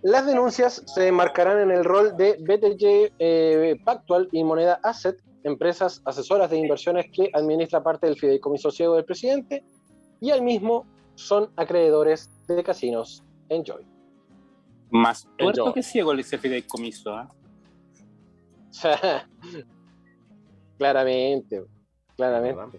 las 0.03 0.27
denuncias 0.27 0.83
se 0.87 1.09
enmarcarán 1.09 1.61
en 1.61 1.71
el 1.71 1.85
rol 1.85 2.17
de 2.17 2.37
BTG 2.41 3.15
eh, 3.19 3.77
Pactual 3.85 4.29
y 4.33 4.43
Moneda 4.43 4.81
Asset, 4.83 5.23
empresas 5.45 6.03
asesoras 6.05 6.51
de 6.51 6.59
inversiones 6.59 7.07
que 7.13 7.31
administra 7.33 7.83
parte 7.83 8.07
del 8.07 8.17
fideicomiso 8.19 8.71
ciego 8.71 8.97
del 8.97 9.05
presidente, 9.05 9.65
y 10.21 10.31
al 10.31 10.43
mismo 10.43 10.87
son 11.15 11.51
acreedores 11.57 12.31
de 12.49 12.63
casinos 12.65 13.23
Enjoy. 13.49 13.87
Más 14.91 15.29
yo. 15.55 15.73
que 15.73 15.83
ciego 15.83 16.13
ese 16.15 16.39
fideicomiso, 16.39 17.13
¿ah? 17.15 17.29
claramente, 20.79 21.65
claramente. 22.17 22.79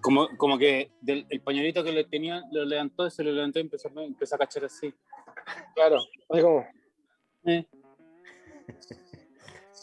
Como, 0.00 0.28
como 0.36 0.58
que 0.58 0.90
del, 1.00 1.26
el 1.30 1.40
pañuelito 1.40 1.82
que 1.82 1.92
le 1.92 2.04
tenía 2.04 2.42
lo 2.52 2.64
levantó, 2.64 3.08
se 3.08 3.24
lo 3.24 3.32
levantó 3.32 3.58
y 3.58 3.62
empezó, 3.62 3.88
a- 3.88 4.02
empezó 4.04 4.34
a 4.34 4.38
cachar 4.38 4.64
así. 4.66 4.92
Claro, 5.74 5.98
así 6.28 6.42
como, 6.42 6.64
Eh. 7.46 7.66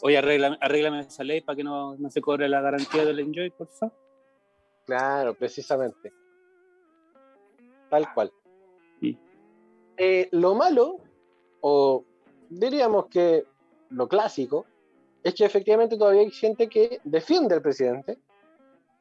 Oye, 0.04 0.18
arréglame, 0.18 0.58
arréglame 0.60 1.00
esa 1.00 1.22
ley 1.22 1.42
para 1.42 1.54
que 1.54 1.62
no, 1.62 1.96
no 1.96 2.10
se 2.10 2.20
cobre 2.20 2.48
la 2.48 2.60
garantía 2.60 3.04
del 3.04 3.20
enjoy, 3.20 3.50
por 3.50 3.68
favor. 3.68 3.94
Claro, 4.84 5.32
precisamente. 5.34 6.12
Tal 7.88 8.12
cual. 8.12 8.32
Sí. 9.00 9.16
Eh, 9.96 10.28
lo 10.32 10.56
malo, 10.56 10.96
o 11.60 12.04
diríamos 12.50 13.06
que 13.06 13.44
lo 13.90 14.08
clásico, 14.08 14.66
es 15.22 15.34
que 15.34 15.44
efectivamente 15.44 15.96
todavía 15.96 16.22
hay 16.22 16.32
gente 16.32 16.68
que 16.68 17.00
defiende 17.04 17.54
al 17.54 17.62
presidente. 17.62 18.18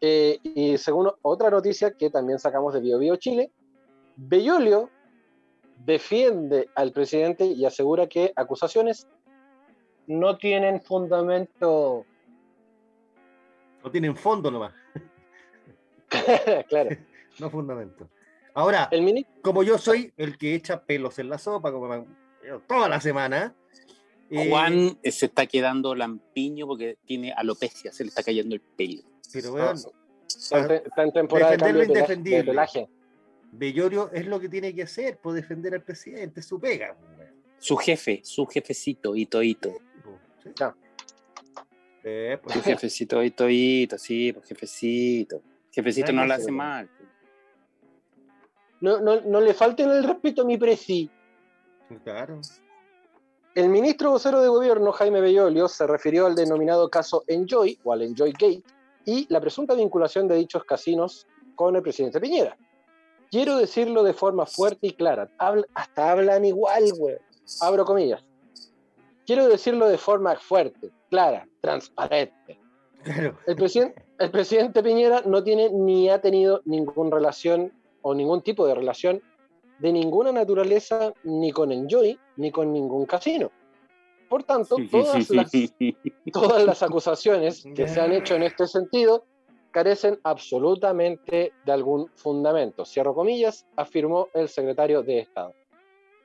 Eh, 0.01 0.37
y 0.43 0.77
según 0.77 1.09
otra 1.23 1.49
noticia 1.49 1.91
que 1.97 2.11
también 2.11 2.37
sacamos 2.37 2.75
de 2.75 2.79
Bio 2.79 2.99
Bio 2.99 3.15
Chile, 3.15 3.51
Bellolio 4.17 4.91
defiende 5.83 6.69
al 6.75 6.91
presidente 6.91 7.45
y 7.45 7.65
asegura 7.65 8.05
que 8.05 8.33
acusaciones 8.35 9.07
no 10.19 10.37
tienen 10.37 10.81
fundamento. 10.81 12.05
No 13.83 13.89
tienen 13.91 14.15
fondo 14.15 14.51
nomás, 14.51 14.73
claro. 16.69 16.89
no 17.39 17.49
fundamento. 17.49 18.09
Ahora, 18.53 18.89
El 18.91 19.01
ministro. 19.03 19.41
como 19.41 19.63
yo 19.63 19.77
soy 19.77 20.13
el 20.17 20.37
que 20.37 20.53
echa 20.53 20.83
pelos 20.83 21.17
en 21.19 21.29
la 21.29 21.37
sopa, 21.37 21.71
como 21.71 21.87
me- 21.87 22.05
toda 22.67 22.89
la 22.89 22.99
semana. 22.99 23.55
eh, 24.29 24.49
Juan 24.49 24.99
eh, 25.01 25.11
se 25.11 25.27
está 25.27 25.45
quedando 25.47 25.95
lampiño 25.95 26.67
porque 26.67 26.97
tiene 27.05 27.31
alopecia, 27.31 27.91
se 27.91 28.03
le 28.03 28.09
está 28.09 28.23
cayendo 28.23 28.53
el 28.55 28.61
pelo. 28.61 29.01
Pero 29.33 29.53
weón, 29.53 29.77
Está 30.27 30.59
en, 30.59 30.67
te- 30.67 30.75
está 30.87 31.03
en 31.03 31.11
temporada 31.13 31.51
de 31.51 31.57
defender 31.57 31.57
cambio 31.57 31.73
lo 31.73 31.79
de 31.79 31.93
de 31.93 31.99
indefendible. 31.99 32.43
pelaje. 32.43 32.89
Bellorio 33.53 34.09
es 34.13 34.25
lo 34.27 34.39
que 34.39 34.47
tiene 34.49 34.73
que 34.75 34.83
hacer, 34.83 35.17
por 35.17 35.33
defender 35.33 35.73
al 35.73 35.83
presidente, 35.83 36.39
es 36.41 36.45
su 36.45 36.59
pega. 36.59 36.95
weón. 37.17 37.31
Su 37.57 37.77
jefe, 37.77 38.21
su 38.23 38.45
jefecito, 38.47 39.15
hito, 39.15 39.41
hito. 39.43 39.71
Sí. 40.43 40.49
Ya. 40.59 40.75
Eh, 42.03 42.39
pues, 42.41 42.55
Su 42.55 42.61
jefecito, 42.63 43.21
hito, 43.23 43.47
hito, 43.49 43.97
sí, 43.97 44.33
pues 44.33 44.45
jefecito. 44.47 45.41
Jefecito 45.71 46.11
no 46.11 46.21
Ay, 46.23 46.27
lo 46.27 46.35
sí, 46.35 46.41
hace 46.41 46.51
bueno. 46.51 46.57
mal. 46.57 46.89
No, 48.81 48.99
no, 48.99 49.21
no 49.21 49.39
le 49.41 49.53
falten 49.53 49.89
el 49.91 50.03
respeto 50.03 50.41
a 50.41 50.45
mi 50.45 50.57
presi. 50.57 51.09
claro. 52.03 52.39
El 53.53 53.67
ministro 53.67 54.11
vocero 54.11 54.41
de 54.41 54.47
gobierno, 54.47 54.93
Jaime 54.93 55.19
Bellolio, 55.19 55.67
se 55.67 55.85
refirió 55.85 56.25
al 56.25 56.35
denominado 56.35 56.89
caso 56.89 57.25
Enjoy 57.27 57.77
o 57.83 57.91
al 57.91 58.01
Enjoy 58.01 58.31
Gate 58.31 58.63
y 59.05 59.27
la 59.29 59.41
presunta 59.41 59.73
vinculación 59.75 60.29
de 60.29 60.35
dichos 60.37 60.63
casinos 60.63 61.27
con 61.55 61.75
el 61.75 61.81
presidente 61.81 62.21
Piñera. 62.21 62.57
Quiero 63.29 63.57
decirlo 63.57 64.03
de 64.03 64.13
forma 64.13 64.45
fuerte 64.45 64.87
y 64.87 64.93
clara. 64.93 65.29
Habla- 65.37 65.67
hasta 65.73 66.11
hablan 66.11 66.45
igual, 66.45 66.83
güey. 66.97 67.17
Abro 67.59 67.83
comillas. 67.83 68.23
Quiero 69.31 69.47
decirlo 69.47 69.87
de 69.87 69.97
forma 69.97 70.35
fuerte, 70.35 70.91
clara, 71.09 71.47
transparente. 71.61 72.59
Claro. 73.01 73.37
El, 73.47 73.55
presidente, 73.55 74.03
el 74.19 74.29
presidente 74.29 74.83
Piñera 74.83 75.21
no 75.25 75.41
tiene 75.41 75.69
ni 75.69 76.09
ha 76.09 76.19
tenido 76.19 76.61
ninguna 76.65 77.15
relación 77.15 77.71
o 78.01 78.13
ningún 78.13 78.41
tipo 78.41 78.67
de 78.67 78.75
relación 78.75 79.21
de 79.79 79.93
ninguna 79.93 80.33
naturaleza 80.33 81.13
ni 81.23 81.53
con 81.53 81.71
Enjoy 81.71 82.19
ni 82.35 82.51
con 82.51 82.73
ningún 82.73 83.05
casino. 83.05 83.49
Por 84.27 84.43
tanto, 84.43 84.75
todas 84.91 85.29
las, 85.29 85.49
todas 86.33 86.65
las 86.65 86.83
acusaciones 86.83 87.63
que 87.73 87.87
se 87.87 88.01
han 88.01 88.11
hecho 88.11 88.35
en 88.35 88.43
este 88.43 88.67
sentido 88.67 89.23
carecen 89.71 90.19
absolutamente 90.23 91.53
de 91.65 91.71
algún 91.71 92.09
fundamento. 92.15 92.83
Cierro 92.83 93.15
comillas, 93.15 93.65
afirmó 93.77 94.27
el 94.33 94.49
secretario 94.49 95.01
de 95.01 95.19
Estado. 95.19 95.53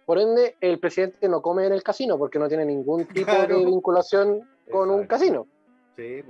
Por 0.07 0.19
ende, 0.21 0.57
el 0.61 0.79
presidente 0.79 1.29
no 1.29 1.43
come 1.43 1.67
en 1.67 1.73
el 1.73 1.83
casino 1.83 2.17
porque 2.17 2.39
no 2.39 2.49
tiene 2.49 2.65
ningún 2.65 3.07
tipo 3.07 3.33
de 3.33 3.57
vinculación 3.57 4.49
con 4.71 4.89
un 4.89 5.05
casino. 5.07 5.49
Sí, 5.97 6.23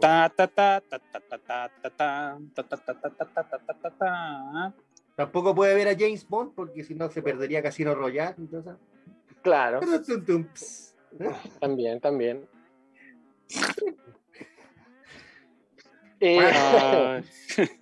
Tampoco 5.14 5.54
puede 5.54 5.74
ver 5.74 5.88
a 5.88 5.98
James 5.98 6.26
Bond 6.26 6.54
porque 6.54 6.84
si 6.84 6.94
no 6.94 7.10
se 7.10 7.20
perdería 7.20 7.62
Casino 7.62 7.94
Royale. 7.94 8.36
Entonces... 8.38 8.74
Claro. 9.42 9.80
también, 11.60 12.00
también. 12.00 12.48
eh, 16.20 17.22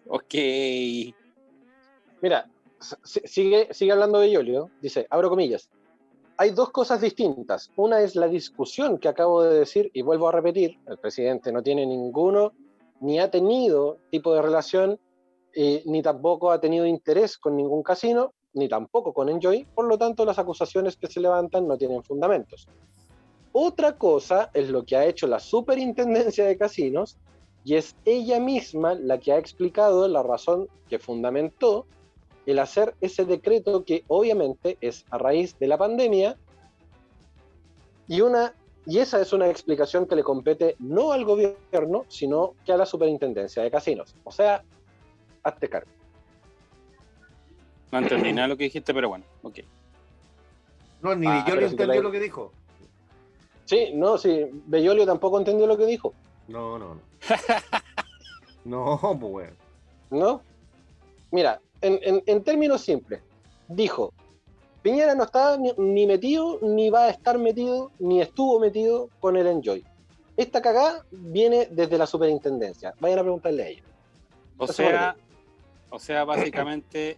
ok. 0.06 0.34
Mira, 2.20 2.50
sigue, 3.04 3.68
sigue 3.72 3.92
hablando 3.92 4.18
de 4.18 4.32
Yolio. 4.32 4.70
Dice, 4.80 5.06
abro 5.08 5.28
comillas. 5.28 5.70
Hay 6.36 6.50
dos 6.50 6.70
cosas 6.70 7.00
distintas. 7.00 7.70
Una 7.76 8.00
es 8.00 8.16
la 8.16 8.26
discusión 8.26 8.98
que 8.98 9.06
acabo 9.06 9.42
de 9.42 9.56
decir 9.56 9.90
y 9.94 10.02
vuelvo 10.02 10.28
a 10.28 10.32
repetir. 10.32 10.78
El 10.86 10.98
presidente 10.98 11.52
no 11.52 11.62
tiene 11.62 11.86
ninguno, 11.86 12.52
ni 13.00 13.20
ha 13.20 13.30
tenido 13.30 13.98
tipo 14.10 14.34
de 14.34 14.42
relación, 14.42 14.98
eh, 15.54 15.82
ni 15.86 16.02
tampoco 16.02 16.50
ha 16.50 16.60
tenido 16.60 16.86
interés 16.86 17.38
con 17.38 17.56
ningún 17.56 17.84
casino, 17.84 18.32
ni 18.52 18.68
tampoco 18.68 19.12
con 19.12 19.28
Enjoy. 19.28 19.64
Por 19.76 19.86
lo 19.86 19.96
tanto, 19.96 20.24
las 20.24 20.38
acusaciones 20.38 20.96
que 20.96 21.06
se 21.06 21.20
levantan 21.20 21.68
no 21.68 21.78
tienen 21.78 22.02
fundamentos. 22.02 22.66
Otra 23.52 23.96
cosa 23.96 24.50
es 24.54 24.70
lo 24.70 24.84
que 24.84 24.96
ha 24.96 25.06
hecho 25.06 25.28
la 25.28 25.38
superintendencia 25.38 26.44
de 26.44 26.58
casinos 26.58 27.16
y 27.62 27.76
es 27.76 27.94
ella 28.04 28.40
misma 28.40 28.94
la 28.94 29.20
que 29.20 29.32
ha 29.32 29.38
explicado 29.38 30.08
la 30.08 30.24
razón 30.24 30.66
que 30.88 30.98
fundamentó 30.98 31.86
el 32.46 32.58
hacer 32.58 32.94
ese 33.00 33.24
decreto 33.24 33.84
que 33.84 34.04
obviamente 34.08 34.76
es 34.80 35.04
a 35.10 35.18
raíz 35.18 35.58
de 35.58 35.66
la 35.68 35.78
pandemia 35.78 36.36
y 38.08 38.20
una 38.20 38.54
y 38.86 38.98
esa 38.98 39.18
es 39.22 39.32
una 39.32 39.48
explicación 39.48 40.06
que 40.06 40.14
le 40.14 40.22
compete 40.22 40.76
no 40.78 41.12
al 41.12 41.24
gobierno, 41.24 42.04
sino 42.08 42.54
que 42.66 42.72
a 42.72 42.76
la 42.76 42.84
superintendencia 42.84 43.62
de 43.62 43.70
casinos. 43.70 44.14
O 44.24 44.30
sea, 44.30 44.62
hazte 45.42 45.70
cargo. 45.70 45.90
No 47.90 47.98
entendí 48.00 48.30
nada 48.32 48.42
de 48.42 48.48
lo 48.48 48.56
que 48.58 48.64
dijiste, 48.64 48.92
pero 48.92 49.08
bueno, 49.08 49.24
ok. 49.42 49.60
No, 51.00 51.14
ni 51.14 51.26
Ah, 51.28 51.44
te 51.46 51.52
entendió 51.64 51.86
la- 51.86 52.00
lo 52.00 52.10
que 52.12 52.20
dijo. 52.20 52.52
Sí, 53.64 53.92
no, 53.94 54.18
sí, 54.18 54.44
Bellolio 54.66 55.06
tampoco 55.06 55.38
entendió 55.38 55.66
lo 55.66 55.78
que 55.78 55.86
dijo, 55.86 56.12
No, 56.48 56.78
no, 56.78 56.94
no. 56.96 57.00
no, 58.66 58.98
pues 59.18 59.32
bueno. 59.32 59.52
¿no? 60.10 60.42
Mira, 61.30 61.58
en, 61.86 61.98
en- 62.02 62.22
en 62.26 62.42
términos 62.42 62.80
simples, 62.82 63.20
dijo, 63.68 64.12
Piñera 64.82 65.14
no 65.14 65.24
está 65.24 65.56
ni, 65.56 65.72
ni 65.78 66.06
metido, 66.06 66.58
ni 66.60 66.90
va 66.90 67.04
a 67.04 67.10
estar 67.10 67.38
metido, 67.38 67.90
ni 67.98 68.20
estuvo 68.20 68.60
metido 68.60 69.08
con 69.20 69.36
el 69.36 69.46
Enjoy. 69.46 69.82
Esta 70.36 70.60
cagada 70.60 71.04
viene 71.10 71.68
desde 71.70 71.96
la 71.96 72.06
superintendencia. 72.06 72.92
Vayan 73.00 73.20
a 73.20 73.22
preguntarle 73.22 73.62
a 73.62 73.68
ellos. 73.68 73.86
O 74.58 74.66
sea, 74.66 75.16
o 75.90 75.98
sea, 75.98 76.24
básicamente, 76.24 77.16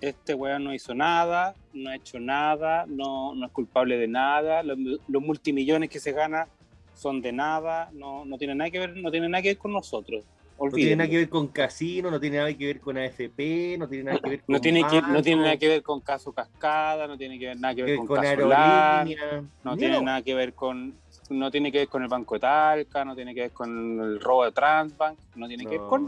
este 0.00 0.34
weón 0.34 0.64
no 0.64 0.74
hizo 0.74 0.92
nada, 0.94 1.54
no 1.72 1.88
ha 1.90 1.96
hecho 1.96 2.18
nada, 2.20 2.84
no, 2.86 3.34
no 3.34 3.46
es 3.46 3.52
culpable 3.52 3.96
de 3.96 4.08
nada, 4.08 4.62
los, 4.62 4.76
los 5.08 5.22
multimillones 5.22 5.88
que 5.88 6.00
se 6.00 6.12
gana 6.12 6.48
son 6.94 7.22
de 7.22 7.32
nada, 7.32 7.88
no, 7.92 8.24
no 8.24 8.36
tiene 8.38 8.54
nada 8.54 8.70
que 8.70 8.80
ver, 8.80 8.96
no 8.96 9.10
tiene 9.10 9.28
nada 9.28 9.40
que 9.42 9.48
ver 9.50 9.58
con 9.58 9.72
nosotros. 9.72 10.24
No 10.58 10.70
tiene 10.70 10.96
nada 10.96 11.10
que 11.10 11.16
ver 11.18 11.28
con 11.28 11.48
casino, 11.48 12.10
no 12.10 12.18
tiene 12.18 12.38
nada 12.38 12.52
que 12.54 12.66
ver 12.66 12.80
con 12.80 12.96
AFP, 12.96 13.76
no 13.78 13.88
tiene 13.88 14.04
nada 14.04 14.18
que 14.18 14.30
ver 14.30 14.42
con 14.42 14.52
No 14.54 14.60
tiene, 14.60 14.86
que, 14.86 15.02
no 15.02 15.22
tiene 15.22 15.42
nada 15.42 15.56
que 15.58 15.68
ver 15.68 15.82
con 15.82 16.00
caso 16.00 16.32
cascada, 16.32 17.06
no 17.06 17.18
tiene 17.18 17.38
que 17.38 17.48
ver, 17.48 17.60
nada 17.60 17.74
que 17.74 17.82
ver 17.82 17.96
con, 17.98 18.06
con 18.06 18.16
no 18.16 19.04
Ni 19.04 19.78
tiene 19.78 19.96
no. 19.96 20.02
nada 20.02 20.22
que 20.22 20.34
ver 20.34 20.54
con 20.54 20.94
no 21.28 21.50
tiene 21.50 21.72
que 21.72 21.78
ver 21.78 21.88
con 21.88 22.02
el 22.02 22.08
Banco 22.08 22.34
de 22.36 22.40
Talca, 22.40 23.04
no 23.04 23.14
tiene 23.14 23.34
que 23.34 23.40
ver 23.42 23.50
con 23.52 24.00
el 24.00 24.20
robo 24.20 24.44
de 24.44 24.52
Transbank, 24.52 25.18
no 25.34 25.46
tiene 25.48 25.64
que 25.64 25.78
ver 25.78 25.88
con 25.88 26.06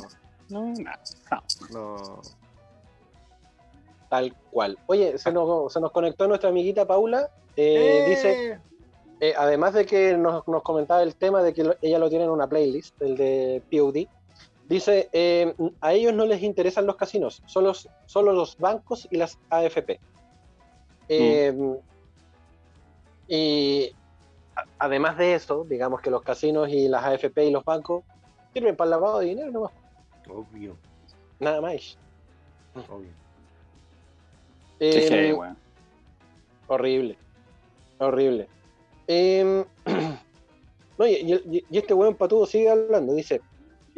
no, 0.49 0.73
nada. 0.75 0.99
no. 1.31 1.43
No. 1.71 2.21
Tal 4.09 4.35
cual. 4.51 4.79
Oye, 4.87 5.19
se 5.19 5.31
nos, 5.33 5.73
se 5.73 5.81
nos 5.81 5.93
conectó 5.93 6.27
nuestra 6.27 6.49
amiguita 6.49 6.87
Paula. 6.87 7.29
eh, 7.57 8.05
¡Eh! 8.07 8.09
Dice, 8.09 8.61
eh, 9.21 9.35
además 9.37 9.75
de 9.75 9.85
que 9.85 10.17
nos, 10.17 10.47
nos 10.49 10.63
comentaba 10.63 11.03
el 11.03 11.17
tema 11.17 11.43
de 11.43 11.53
que 11.53 11.65
lo- 11.65 11.77
ella 11.83 11.99
lo 11.99 12.09
tiene 12.09 12.25
en 12.25 12.31
una 12.31 12.47
playlist, 12.49 13.01
el 13.03 13.17
de 13.17 13.63
POD, 13.71 14.07
dice, 14.69 15.09
eh, 15.13 15.55
a 15.81 15.93
ellos 15.95 16.13
no 16.15 16.27
les 16.27 16.43
interesan 16.43 16.87
los 16.87 16.97
casinos, 16.97 17.43
solo, 17.47 17.73
solo 18.07 18.33
los 18.33 18.57
bancos 18.59 19.09
y 19.11 19.17
las 19.17 19.39
AFP. 19.51 19.99
Eh, 21.09 21.55
Y 23.31 23.93
a- 24.57 24.65
además 24.79 25.19
de 25.19 25.35
eso, 25.35 25.65
digamos 25.69 26.01
que 26.01 26.11
los 26.11 26.23
casinos 26.23 26.69
y 26.71 26.89
las 26.89 27.05
AFP 27.05 27.45
y 27.45 27.51
los 27.51 27.63
bancos 27.65 28.03
sirven 28.55 28.75
para 28.75 28.87
el 28.87 28.91
lavado 28.93 29.19
de 29.19 29.27
dinero 29.27 29.51
nomás, 29.51 29.73
Obvio, 30.31 30.77
nada 31.39 31.61
más. 31.61 31.99
obvio. 32.89 33.11
Eh, 34.81 35.07
heavy, 35.11 35.33
weón. 35.33 35.57
Horrible. 36.69 37.19
Horrible. 37.99 38.49
Em, 39.07 39.65
no, 40.99 41.07
y, 41.07 41.13
y- 41.15 41.65
y 41.71 41.79
este 41.79 41.93
weón 41.95 42.15
patudo 42.15 42.47
sigue 42.47 42.71
hablando. 42.71 43.13
Dice: 43.15 43.41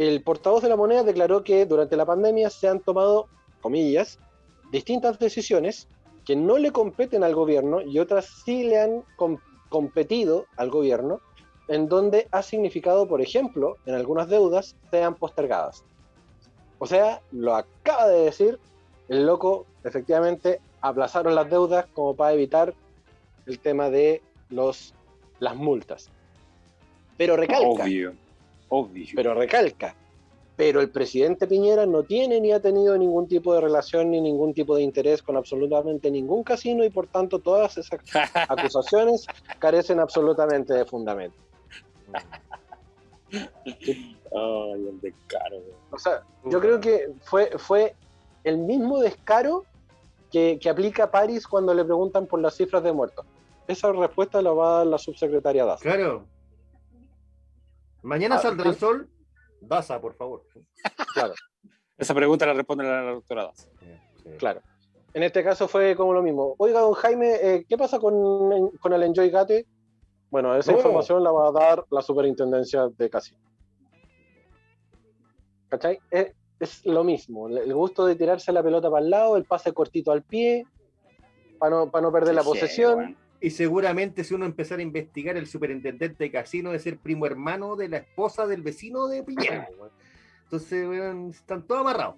El 0.00 0.22
portavoz 0.22 0.62
de 0.62 0.70
la 0.70 0.76
moneda 0.76 1.02
declaró 1.02 1.44
que 1.44 1.66
durante 1.66 1.94
la 1.94 2.06
pandemia 2.06 2.48
se 2.48 2.66
han 2.66 2.80
tomado, 2.80 3.28
comillas, 3.60 4.18
distintas 4.72 5.18
decisiones 5.18 5.88
que 6.24 6.34
no 6.34 6.56
le 6.56 6.72
competen 6.72 7.22
al 7.22 7.34
gobierno 7.34 7.82
y 7.82 7.98
otras 7.98 8.24
sí 8.42 8.64
le 8.64 8.80
han 8.80 9.02
com- 9.16 9.36
competido 9.68 10.46
al 10.56 10.70
gobierno, 10.70 11.20
en 11.68 11.86
donde 11.86 12.28
ha 12.30 12.40
significado, 12.42 13.06
por 13.06 13.20
ejemplo, 13.20 13.76
en 13.84 13.94
algunas 13.94 14.30
deudas 14.30 14.74
sean 14.90 15.16
postergadas. 15.16 15.84
O 16.78 16.86
sea, 16.86 17.20
lo 17.30 17.54
acaba 17.54 18.08
de 18.08 18.24
decir 18.24 18.58
el 19.10 19.26
loco, 19.26 19.66
efectivamente, 19.84 20.62
aplazaron 20.80 21.34
las 21.34 21.50
deudas 21.50 21.84
como 21.92 22.16
para 22.16 22.32
evitar 22.32 22.72
el 23.44 23.58
tema 23.58 23.90
de 23.90 24.22
los, 24.48 24.94
las 25.40 25.56
multas. 25.56 26.08
Pero 27.18 27.36
recalca. 27.36 27.84
Obvio, 27.84 28.14
obvio. 28.70 29.06
Pero 29.14 29.34
recalca. 29.34 29.94
Pero 30.56 30.80
el 30.80 30.90
presidente 30.90 31.46
Piñera 31.46 31.86
no 31.86 32.02
tiene 32.02 32.40
ni 32.40 32.52
ha 32.52 32.60
tenido 32.60 32.96
ningún 32.98 33.26
tipo 33.28 33.54
de 33.54 33.60
relación 33.60 34.10
ni 34.10 34.20
ningún 34.20 34.52
tipo 34.52 34.76
de 34.76 34.82
interés 34.82 35.22
con 35.22 35.36
absolutamente 35.36 36.10
ningún 36.10 36.42
casino 36.42 36.84
y 36.84 36.90
por 36.90 37.06
tanto 37.06 37.38
todas 37.38 37.78
esas 37.78 38.00
acusaciones 38.48 39.26
carecen 39.58 40.00
absolutamente 40.00 40.74
de 40.74 40.84
fundamento. 40.84 41.36
Ay, 43.32 44.88
el 44.88 45.00
descaro. 45.00 45.56
O 45.90 45.98
sea, 45.98 46.22
yo 46.44 46.60
creo 46.60 46.80
que 46.80 47.10
fue, 47.22 47.50
fue 47.56 47.94
el 48.44 48.58
mismo 48.58 49.00
descaro 49.00 49.64
que, 50.30 50.58
que 50.60 50.68
aplica 50.68 51.10
París 51.10 51.46
cuando 51.46 51.74
le 51.74 51.84
preguntan 51.84 52.26
por 52.26 52.40
las 52.40 52.54
cifras 52.56 52.82
de 52.82 52.92
muertos. 52.92 53.24
Esa 53.66 53.92
respuesta 53.92 54.42
la 54.42 54.52
va 54.52 54.74
a 54.74 54.78
dar 54.78 54.86
la 54.88 54.98
subsecretaria 54.98 55.64
Daza. 55.64 55.82
Claro. 55.82 56.24
Mañana 58.02 58.36
Ah, 58.36 58.38
saldrá 58.38 58.70
el 58.70 58.76
sol. 58.76 59.08
Daza, 59.60 60.00
por 60.00 60.14
favor. 60.14 60.44
Claro, 61.14 61.34
Esa 61.98 62.14
pregunta 62.14 62.46
la 62.46 62.54
responde 62.54 62.84
la 62.84 63.02
doctora 63.02 63.44
Daza. 63.46 63.68
claro. 64.38 64.60
En 65.12 65.24
este 65.24 65.42
caso 65.42 65.66
fue 65.66 65.96
como 65.96 66.12
lo 66.14 66.22
mismo. 66.22 66.54
Oiga, 66.58 66.80
don 66.80 66.92
Jaime, 66.94 67.34
eh, 67.34 67.66
¿qué 67.68 67.76
pasa 67.76 67.98
con, 67.98 68.70
con 68.78 68.92
el 68.92 69.02
Enjoy 69.02 69.28
Gate? 69.28 69.66
Bueno, 70.30 70.54
esa 70.56 70.70
No. 70.70 70.78
información 70.78 71.24
la 71.24 71.32
va 71.32 71.48
a 71.48 71.52
dar 71.52 71.84
la 71.90 72.00
superintendencia 72.00 72.88
de 72.96 73.10
casino. 73.10 73.40
¿Cachai? 75.68 75.98
Es, 76.10 76.32
es 76.60 76.86
lo 76.86 77.02
mismo. 77.04 77.48
El 77.48 77.74
gusto 77.74 78.06
de 78.06 78.14
tirarse 78.14 78.52
la 78.52 78.62
pelota 78.62 78.88
para 78.90 79.02
el 79.04 79.10
lado, 79.10 79.36
el 79.36 79.44
pase 79.44 79.72
cortito 79.72 80.12
al 80.12 80.22
pie, 80.22 80.64
para 81.58 81.70
no, 81.76 81.90
para 81.90 82.02
no 82.02 82.12
perder 82.12 82.34
la 82.36 82.42
posesión. 82.44 83.16
Y 83.40 83.50
seguramente 83.50 84.22
si 84.24 84.34
uno 84.34 84.44
empezara 84.44 84.80
a 84.80 84.82
investigar 84.82 85.36
el 85.36 85.46
superintendente 85.46 86.24
de 86.24 86.30
casino 86.30 86.72
de 86.72 86.78
ser 86.78 86.98
primo 86.98 87.24
hermano 87.26 87.74
de 87.76 87.88
la 87.88 87.96
esposa 87.98 88.46
del 88.46 88.62
vecino 88.62 89.06
de 89.08 89.22
Piñera. 89.22 89.68
weón. 89.78 89.90
Entonces, 90.44 90.86
weón, 90.86 91.30
están 91.30 91.66
todos 91.66 91.80
amarrados. 91.80 92.16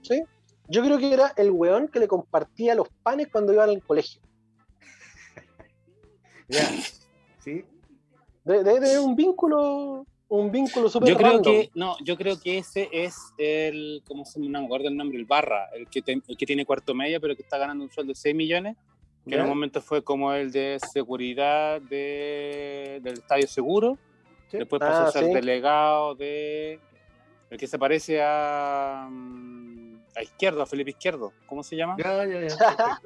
Yo 0.68 0.82
creo 0.82 0.98
que 0.98 1.12
era 1.12 1.32
el 1.36 1.50
weón 1.50 1.88
que 1.88 2.00
le 2.00 2.08
compartía 2.08 2.74
los 2.74 2.88
panes 3.02 3.28
cuando 3.30 3.52
iba 3.52 3.64
al 3.64 3.82
colegio. 3.82 4.20
Ya. 6.48 6.68
¿Sí? 7.38 7.64
De- 8.44 8.62
Debe 8.64 8.80
tener 8.80 8.98
un 9.00 9.16
vínculo, 9.16 10.04
un 10.28 10.50
vínculo 10.50 10.88
súper 10.88 11.08
Yo 11.10 11.16
creo 11.16 11.32
random. 11.32 11.42
que, 11.44 11.70
no, 11.74 11.96
yo 12.04 12.16
creo 12.16 12.38
que 12.40 12.58
ese 12.58 12.88
es 12.92 13.16
el, 13.38 14.02
¿cómo 14.06 14.24
se 14.24 14.38
me 14.40 14.58
acuerdo 14.58 14.88
el 14.88 14.96
nombre, 14.96 15.16
el 15.18 15.24
Barra, 15.24 15.68
el 15.74 15.88
que, 15.88 16.02
te- 16.02 16.20
el 16.26 16.36
que 16.36 16.46
tiene 16.46 16.66
cuarto 16.66 16.94
medio, 16.94 17.20
pero 17.20 17.34
que 17.36 17.42
está 17.42 17.56
ganando 17.58 17.84
un 17.84 17.90
sueldo 17.90 18.10
de 18.12 18.16
6 18.16 18.34
millones, 18.34 18.76
que 19.28 19.34
en 19.36 19.42
un 19.42 19.48
momento 19.48 19.80
fue 19.80 20.02
como 20.02 20.32
el 20.32 20.50
de 20.52 20.78
seguridad 20.92 21.80
de, 21.80 23.00
del 23.02 23.14
Estadio 23.14 23.46
Seguro, 23.46 23.98
Sí. 24.50 24.58
después 24.58 24.80
pasó 24.80 25.04
Ah, 25.04 25.08
a 25.08 25.12
ser 25.12 25.24
sí. 25.26 25.32
delegado 25.32 26.14
de, 26.14 26.78
el 27.50 27.58
que 27.58 27.66
se 27.66 27.78
parece 27.78 28.20
a, 28.22 29.08
mm, 29.10 30.02
a 30.16 30.22
Izquierdo, 30.22 30.60
a 30.62 30.66
Felipe 30.66 30.90
Izquierdo, 30.90 31.32
¿cómo 31.46 31.62
se 31.62 31.76
llama? 31.76 31.96
Ya, 31.98 32.26
ya, 32.26 32.40
ya. 32.48 32.56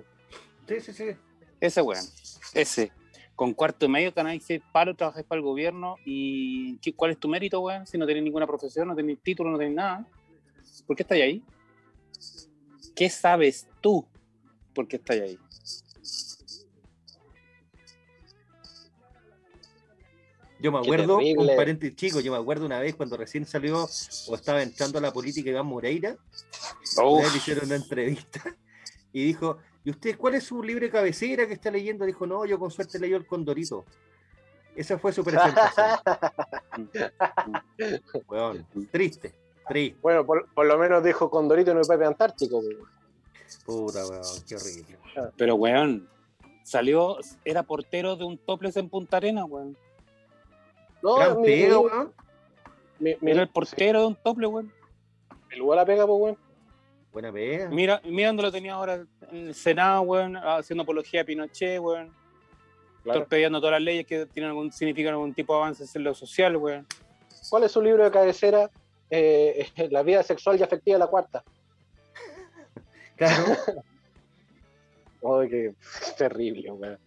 Sí, 0.68 0.80
sí, 0.80 0.92
sí. 0.92 1.04
Ese 1.60 1.80
weón, 1.82 2.04
ese. 2.54 2.90
Con 3.36 3.52
cuarto 3.54 3.88
medio 3.88 4.10
ganáis 4.12 4.44
seis 4.44 4.60
palos, 4.72 4.96
trabajáis 4.96 5.24
para 5.26 5.38
el 5.38 5.44
gobierno 5.44 5.96
y 6.04 6.76
¿qué- 6.78 6.92
¿cuál 6.94 7.12
es 7.12 7.18
tu 7.20 7.28
mérito, 7.28 7.60
weón? 7.60 7.86
Si 7.86 7.96
no 7.98 8.04
tenés 8.06 8.24
ninguna 8.24 8.46
profesión, 8.48 8.88
no 8.88 8.96
tenés 8.96 9.20
título, 9.22 9.50
no 9.50 9.58
tenés 9.58 9.74
nada. 9.74 10.04
¿Por 10.86 10.96
qué 10.96 11.02
estáis 11.04 11.22
ahí? 11.22 11.42
¿Qué 12.96 13.08
sabes 13.10 13.68
tú 13.80 14.04
por 14.74 14.88
qué 14.88 14.96
estáis 14.96 15.22
ahí? 15.22 15.38
Yo 20.58 20.72
me 20.72 20.78
acuerdo, 20.78 21.18
un 21.18 21.56
paréntesis 21.56 21.96
chico, 21.96 22.20
yo 22.20 22.32
me 22.32 22.38
acuerdo 22.38 22.64
una 22.64 22.80
vez 22.80 22.94
cuando 22.94 23.16
recién 23.16 23.44
salió 23.44 23.84
o 23.84 24.34
estaba 24.34 24.62
entrando 24.62 24.98
a 24.98 25.02
la 25.02 25.12
política 25.12 25.50
Iván 25.50 25.66
Moreira, 25.66 26.16
le 26.96 27.36
hicieron 27.36 27.66
una 27.66 27.76
entrevista 27.76 28.42
y 29.12 29.24
dijo, 29.24 29.58
¿y 29.84 29.90
usted 29.90 30.16
cuál 30.16 30.36
es 30.36 30.44
su 30.44 30.62
libre 30.62 30.90
cabecera 30.90 31.46
que 31.46 31.52
está 31.52 31.70
leyendo? 31.70 32.06
Dijo, 32.06 32.26
no, 32.26 32.46
yo 32.46 32.58
con 32.58 32.70
suerte 32.70 32.98
leyó 32.98 33.16
el 33.16 33.26
Condorito. 33.26 33.84
Esa 34.74 34.98
fue 34.98 35.12
su 35.12 35.24
presentación. 35.24 36.00
Weón, 38.28 38.66
triste, 38.90 39.34
triste. 39.68 39.98
Bueno, 40.02 40.24
por, 40.24 40.48
por 40.54 40.66
lo 40.66 40.78
menos 40.78 41.02
dijo 41.04 41.30
Condorito 41.30 41.70
en 41.70 41.78
el 41.78 41.86
Pepe 41.86 42.04
Antártico. 42.04 42.58
weón. 42.58 42.88
Puta, 43.64 44.06
weón, 44.06 44.22
qué 44.46 44.56
horrible. 44.56 44.98
pero 45.36 45.54
weón, 45.54 46.08
salió, 46.62 47.18
era 47.44 47.62
portero 47.62 48.16
de 48.16 48.24
un 48.24 48.38
topless 48.38 48.76
en 48.76 48.88
Punta 48.88 49.18
Arena, 49.18 49.44
weón. 49.44 49.76
No, 51.02 51.16
Gran 51.16 51.40
mi, 51.40 51.46
pega, 51.46 51.78
weón. 51.78 52.12
mi- 52.98 53.16
mi- 53.20 53.30
Era 53.30 53.42
el 53.42 53.48
portero 53.48 54.00
de 54.00 54.06
un 54.06 54.14
topless, 54.16 54.50
weón. 54.50 54.72
el 55.50 55.58
lugar 55.58 55.76
la 55.78 55.84
pega, 55.86 56.06
pues, 56.06 56.20
weón. 56.20 56.38
Buena 57.12 57.32
pega. 57.32 57.68
Mira, 57.70 58.00
mira 58.04 58.28
dónde 58.28 58.42
lo 58.42 58.52
tenía 58.52 58.74
ahora 58.74 58.94
en 59.30 59.46
el 59.48 59.54
Senado, 59.54 60.02
weón, 60.02 60.36
haciendo 60.36 60.82
apología 60.82 61.22
a 61.22 61.24
Pinochet, 61.24 61.80
weón. 61.80 62.12
Claro. 63.02 63.20
Torpedeando 63.20 63.60
todas 63.60 63.72
las 63.74 63.82
leyes 63.82 64.06
que 64.06 64.26
tienen 64.26 64.50
algún, 64.50 64.72
significan 64.72 65.12
algún 65.12 65.32
tipo 65.32 65.54
de 65.54 65.60
avances 65.60 65.94
en 65.94 66.02
lo 66.04 66.12
social, 66.14 66.56
weón. 66.56 66.86
¿Cuál 67.48 67.62
es 67.64 67.72
su 67.72 67.80
libro 67.80 68.02
de 68.04 68.10
cabecera? 68.10 68.68
Eh, 69.08 69.68
la 69.90 70.02
vida 70.02 70.22
sexual 70.24 70.58
y 70.58 70.62
afectiva, 70.64 70.98
la 70.98 71.06
cuarta. 71.06 71.44
Claro. 73.16 73.44
Ay, 75.40 75.48
qué 75.48 75.74
terrible, 76.18 76.70
weón. 76.72 76.98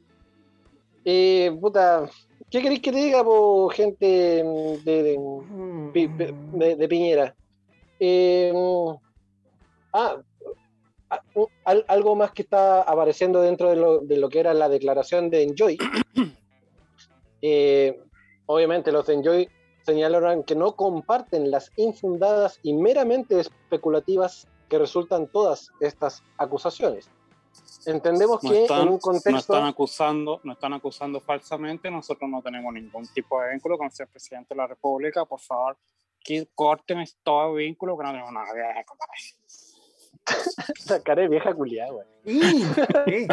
Eh, 1.06 1.56
puta, 1.62 2.10
¿qué 2.52 2.62
queréis 2.62 2.82
que 2.82 2.92
te 2.92 2.98
diga, 2.98 3.24
po, 3.24 3.70
gente 3.70 4.06
de, 4.06 4.84
de, 4.84 5.20
Pi- 5.94 6.08
de- 6.08 6.34
de- 6.54 6.76
de 6.76 6.88
Piñera? 6.88 7.36
Eh, 8.00 8.52
ah, 9.94 10.18
ah, 11.10 11.22
al- 11.66 11.86
algo 11.88 12.16
más 12.16 12.32
que 12.32 12.44
está 12.44 12.82
apareciendo 12.82 13.42
dentro 13.42 13.70
de 13.70 13.76
lo, 13.76 14.00
de 14.00 14.18
lo 14.18 14.30
que 14.30 14.40
era 14.40 14.54
la 14.54 14.70
declaración 14.70 15.30
de 15.30 15.44
Enjoy. 15.44 15.78
Eh, 17.42 17.98
obviamente 18.48 18.92
los 18.92 19.08
de 19.08 19.14
Enjoy 19.14 19.50
señalaron 19.86 20.44
que 20.44 20.56
no 20.56 20.76
comparten 20.76 21.50
las 21.52 21.72
infundadas 21.78 22.60
y 22.64 22.74
meramente 22.74 23.40
especulativas 23.40 24.46
que 24.68 24.78
resultan 24.78 25.28
todas 25.28 25.70
estas 25.80 26.22
acusaciones. 26.38 27.10
Entendemos 27.86 28.44
No 28.44 28.50
que 28.52 28.62
están, 28.64 28.82
en 28.82 28.88
un 28.90 28.94
no 28.96 29.00
contexto... 29.00 29.38
están 29.54 29.66
acusando, 29.66 30.42
no 30.44 30.54
están 30.54 30.74
acusando 30.74 31.22
falsamente, 31.22 31.90
nosotros 31.90 32.30
no 32.30 32.42
tenemos 32.42 32.74
ningún 32.74 33.08
tipo 33.08 33.42
de 33.42 33.52
vínculo 33.52 33.78
con 33.78 33.86
el 33.88 33.92
señor 33.94 34.10
presidente 34.10 34.50
de 34.54 34.58
la 34.58 34.68
República, 34.68 35.24
por 35.26 35.40
favor, 35.40 35.78
que 36.24 36.48
corten 36.54 37.04
todo 37.24 37.54
vínculo 37.54 37.98
que 37.98 38.04
no 38.04 38.12
tenemos 38.12 38.32
nada 38.34 38.48
que 38.48 38.60
ver 38.60 38.86
con. 38.86 38.98
Esa 40.78 41.02
cara 41.02 41.22
de 41.24 41.30
vieja 41.30 41.54
culiada, 41.54 41.92
güey. 41.92 42.06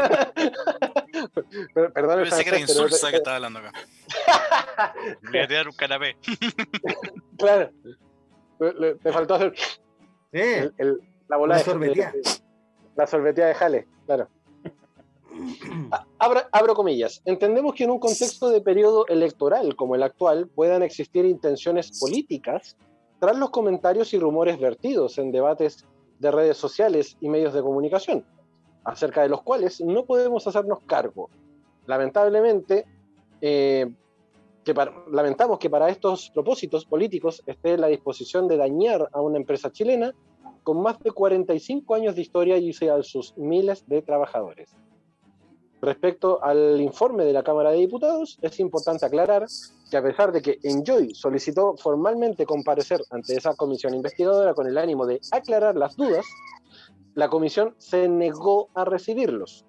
Perdón, 1.95 2.23
Pensé 2.23 2.43
que 2.45 2.49
era 2.51 2.59
insulsa 2.59 3.11
que 3.11 3.17
estaba 3.17 3.37
hablando 3.37 3.59
acá. 3.59 3.73
Le 5.23 5.31
voy 5.31 5.41
a 5.41 5.49
tirar 5.49 5.69
un 5.69 5.75
canapé. 5.75 6.17
Claro. 7.39 7.71
Le- 8.61 8.73
le- 8.75 8.95
Te 8.95 9.13
faltó 9.13 9.35
hacer 9.35 9.55
¿Eh? 10.33 10.59
el- 10.61 10.75
el- 10.79 11.01
la 11.29 11.37
bola 11.37 11.57
de 11.59 11.65
de- 11.79 12.13
La 12.97 13.07
sorbeteada 13.07 13.49
de 13.51 13.55
Jale, 13.55 13.89
claro. 14.07 14.29
Abra- 16.19 16.49
abro 16.51 16.75
comillas. 16.75 17.21
Entendemos 17.27 17.75
que 17.75 17.85
en 17.85 17.91
un 17.91 17.99
contexto 17.99 18.49
de 18.49 18.63
periodo 18.63 19.07
electoral 19.07 19.77
como 19.77 19.95
el 19.95 20.03
actual 20.03 20.49
puedan 20.49 20.83
existir 20.83 21.25
intenciones 21.27 22.01
políticas 22.01 22.77
tras 23.21 23.37
los 23.37 23.51
comentarios 23.51 24.13
y 24.15 24.19
rumores 24.19 24.59
vertidos 24.59 25.19
en 25.19 25.33
debates 25.33 25.87
de 26.19 26.31
redes 26.31 26.57
sociales 26.57 27.17
y 27.21 27.29
medios 27.29 27.53
de 27.53 27.63
comunicación, 27.63 28.25
acerca 28.85 29.23
de 29.23 29.29
los 29.29 29.43
cuales 29.43 29.81
no 29.83 30.07
podemos 30.07 30.47
hacernos 30.47 30.81
cargo. 30.87 31.29
Lamentablemente, 31.87 32.87
eh, 33.43 33.87
lamentamos 35.13 35.59
que 35.59 35.69
para 35.71 35.91
estos 35.91 36.31
propósitos 36.31 36.87
políticos 36.87 37.43
esté 37.47 37.77
la 37.77 37.89
disposición 37.89 38.49
de 38.49 38.57
dañar 38.57 39.09
a 39.13 39.21
una 39.21 39.37
empresa 39.37 39.71
chilena 39.71 40.15
con 40.67 40.83
más 40.83 40.99
de 40.99 41.13
45 41.13 41.95
años 41.95 42.17
de 42.17 42.23
historia 42.23 42.59
y 42.59 42.73
a 42.89 43.01
sus 43.05 43.39
miles 43.39 43.87
de 43.87 44.03
trabajadores. 44.03 44.75
Respecto 45.81 46.43
al 46.43 46.81
informe 46.81 47.25
de 47.25 47.33
la 47.33 47.45
Cámara 47.45 47.71
de 47.71 47.77
Diputados, 47.77 48.37
es 48.43 48.59
importante 48.59 49.07
aclarar 49.07 49.47
que 49.89 49.97
a 49.97 50.03
pesar 50.03 50.33
de 50.33 50.43
que 50.43 50.59
Enjoy 50.65 51.15
solicitó 51.15 51.77
formalmente 51.77 52.45
comparecer 52.45 53.01
ante 53.11 53.37
esa 53.37 53.55
comisión 53.55 53.95
investigadora 53.95 54.55
con 54.55 54.67
el 54.67 54.77
ánimo 54.77 55.07
de 55.07 55.21
aclarar 55.31 55.77
las 55.77 55.95
dudas, 55.95 56.27
la 57.15 57.29
comisión 57.29 57.77
se 57.79 58.09
negó 58.09 58.69
a 58.75 58.85
recibirlos, 58.85 59.65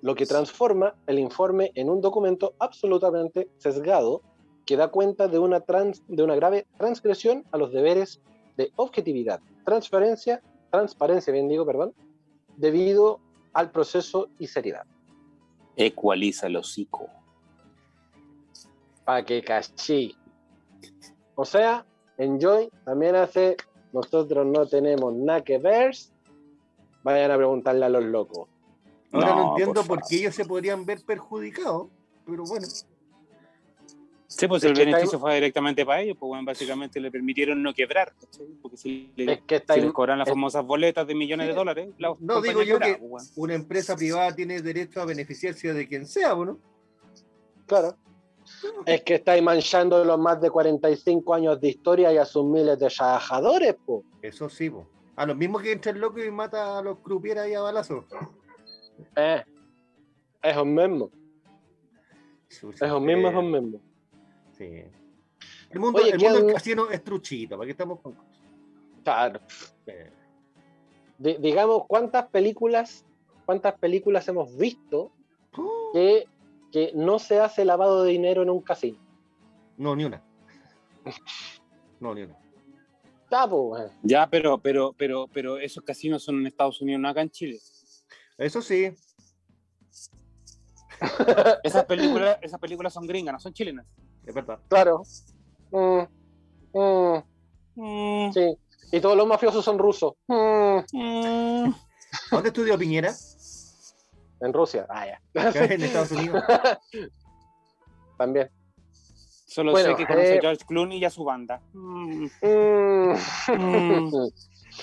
lo 0.00 0.14
que 0.14 0.26
transforma 0.26 0.94
el 1.08 1.18
informe 1.18 1.72
en 1.74 1.90
un 1.90 2.00
documento 2.00 2.54
absolutamente 2.60 3.48
sesgado 3.58 4.22
que 4.64 4.76
da 4.76 4.92
cuenta 4.92 5.26
de 5.26 5.40
una, 5.40 5.58
trans, 5.58 6.04
de 6.06 6.22
una 6.22 6.36
grave 6.36 6.68
transgresión 6.78 7.44
a 7.50 7.58
los 7.58 7.72
deberes 7.72 8.20
de 8.56 8.70
objetividad, 8.76 9.40
transparencia, 9.64 10.42
transparencia, 10.70 11.32
bien 11.32 11.48
digo, 11.48 11.64
perdón, 11.66 11.94
debido 12.56 13.20
al 13.52 13.70
proceso 13.70 14.28
y 14.38 14.46
seriedad. 14.46 14.84
Ecualiza 15.76 16.46
el 16.46 16.56
hocico. 16.56 17.08
Pa' 19.04 19.24
que 19.24 19.42
cachí. 19.42 20.16
O 21.34 21.44
sea, 21.44 21.84
Enjoy 22.16 22.70
también 22.84 23.16
hace, 23.16 23.56
nosotros 23.92 24.46
no 24.46 24.66
tenemos 24.66 25.12
nada 25.14 25.42
que 25.42 25.58
ver, 25.58 25.94
vayan 27.02 27.30
a 27.30 27.36
preguntarle 27.36 27.84
a 27.84 27.88
los 27.88 28.04
locos. 28.04 28.48
Ahora 29.12 29.28
no, 29.28 29.36
No, 29.36 29.50
entiendo 29.50 29.82
por 29.82 30.00
por, 30.00 30.08
qué 30.08 30.16
ellos 30.16 30.34
se 30.34 30.44
podrían 30.44 30.84
ver 30.84 31.04
perjudicados, 31.04 31.88
pero 32.24 32.44
bueno. 32.44 32.66
Sí, 34.36 34.48
pues 34.48 34.64
Es 34.64 34.70
el 34.70 34.76
beneficio 34.76 35.18
fue 35.18 35.34
directamente 35.34 35.86
para 35.86 36.00
ellos, 36.00 36.16
pues 36.18 36.28
bueno, 36.28 36.44
básicamente 36.44 36.98
le 37.00 37.10
permitieron 37.10 37.62
no 37.62 37.72
quebrar, 37.72 38.12
¿cachai? 38.20 38.46
porque 38.60 38.76
si, 38.76 39.10
le- 39.16 39.34
Es 39.34 39.40
que 39.42 39.58
si 39.58 39.64
ahí- 39.72 39.80
les 39.82 39.92
cobran 39.92 40.18
las 40.18 40.26
es- 40.26 40.34
famosas 40.34 40.64
boletas 40.66 41.06
de 41.06 41.14
millones 41.14 41.46
Sí. 41.46 41.50
de 41.52 41.54
dólares, 41.56 41.88
la 41.98 42.14
No 42.18 42.40
digo 42.40 42.62
yo 42.62 42.78
que 42.80 42.96
bueno. 42.96 43.26
una 43.36 43.54
empresa 43.54 43.94
privada 43.96 44.34
tiene 44.34 44.60
derecho 44.60 45.00
a 45.00 45.04
beneficiarse 45.04 45.72
de 45.72 45.86
quien 45.88 46.06
sea, 46.06 46.34
¿no? 46.34 46.58
Claro. 47.66 47.96
Es 48.86 49.02
que 49.02 49.14
estáis 49.14 49.42
manchando 49.42 50.04
los 50.04 50.18
más 50.18 50.40
de 50.40 50.50
45 50.50 51.32
años 51.34 51.60
de 51.60 51.68
historia 51.68 52.12
y 52.12 52.18
a 52.18 52.24
sus 52.24 52.44
miles 52.44 52.78
de 52.78 52.88
trabajadores, 52.88 53.74
po. 53.86 54.02
Eso 54.20 54.48
sí, 54.48 54.68
po. 54.68 54.86
A 55.16 55.24
lo 55.26 55.34
mismo 55.34 55.58
que 55.60 55.72
entra 55.72 55.92
el 55.92 55.98
loco 56.00 56.22
y 56.22 56.30
mata 56.30 56.78
a 56.78 56.82
los 56.82 56.98
crupieras 56.98 57.44
ahí 57.46 57.54
a 57.54 57.60
balazos. 57.60 58.04
Eh. 59.16 59.42
Esos 60.42 60.66
mismos. 60.66 61.10
Esos 62.50 63.00
mismos, 63.00 63.30
esos 63.32 63.44
mismos. 63.44 63.80
Sí. 64.56 64.84
El 65.70 65.80
mundo, 65.80 66.00
Oye, 66.00 66.10
el 66.10 66.18
mundo 66.20 66.42
del 66.42 66.54
casino 66.54 66.90
es 66.90 67.02
truchito, 67.02 67.56
¿para 67.56 67.66
qué 67.66 67.72
estamos 67.72 68.00
con? 68.00 68.16
Claro. 69.02 69.40
Eh, 69.86 70.10
Di- 71.18 71.36
digamos, 71.38 71.84
¿cuántas 71.86 72.28
películas, 72.28 73.04
cuántas 73.44 73.78
películas 73.78 74.26
hemos 74.28 74.56
visto 74.56 75.12
¡oh! 75.56 75.90
que, 75.92 76.26
que 76.72 76.92
no 76.94 77.18
se 77.18 77.40
hace 77.40 77.64
lavado 77.64 78.02
de 78.04 78.12
dinero 78.12 78.42
en 78.42 78.50
un 78.50 78.60
casino? 78.60 78.98
No, 79.76 79.94
ni 79.96 80.04
una. 80.04 80.22
No, 82.00 82.14
ni 82.14 82.22
una. 82.22 82.36
Ya, 84.02 84.28
pero, 84.28 84.58
pero, 84.58 84.92
pero, 84.92 85.26
pero 85.32 85.58
esos 85.58 85.82
casinos 85.82 86.22
son 86.22 86.40
en 86.40 86.46
Estados 86.46 86.80
Unidos, 86.82 87.00
no 87.00 87.08
acá 87.08 87.22
en 87.22 87.30
Chile. 87.30 87.58
Eso 88.36 88.60
sí. 88.60 88.92
Esas 91.64 91.84
películas, 91.86 92.38
esas 92.42 92.60
películas 92.60 92.92
son 92.92 93.06
gringas, 93.06 93.32
no 93.32 93.40
son 93.40 93.52
chilenas. 93.52 93.86
Es 94.26 94.34
verdad. 94.34 94.58
Claro. 94.68 95.02
Mm, 95.70 96.02
mm, 96.72 97.22
Mm, 97.76 98.32
sí. 98.32 98.56
Y 98.92 99.00
todos 99.00 99.16
los 99.16 99.26
mafiosos 99.26 99.64
son 99.64 99.78
rusos. 99.78 100.14
Mm, 100.28 100.78
mm. 100.92 101.74
¿Dónde 102.30 102.48
estudió 102.48 102.78
Piñera? 102.78 103.12
en 104.40 104.52
Rusia. 104.52 104.86
Ah, 104.90 105.06
ya. 105.06 105.20
en 105.64 105.82
Estados 105.82 106.12
Unidos. 106.12 106.42
También. 108.18 108.50
Solo 109.46 109.72
Bueno, 109.72 109.90
sé 109.90 109.96
que 109.96 110.06
conoce 110.06 110.34
eh, 110.34 110.38
a 110.38 110.40
George 110.40 110.64
Clooney 110.66 110.98
y 110.98 111.04
a 111.04 111.10
su 111.10 111.24
banda. 111.24 111.62
Mm. 111.72 112.26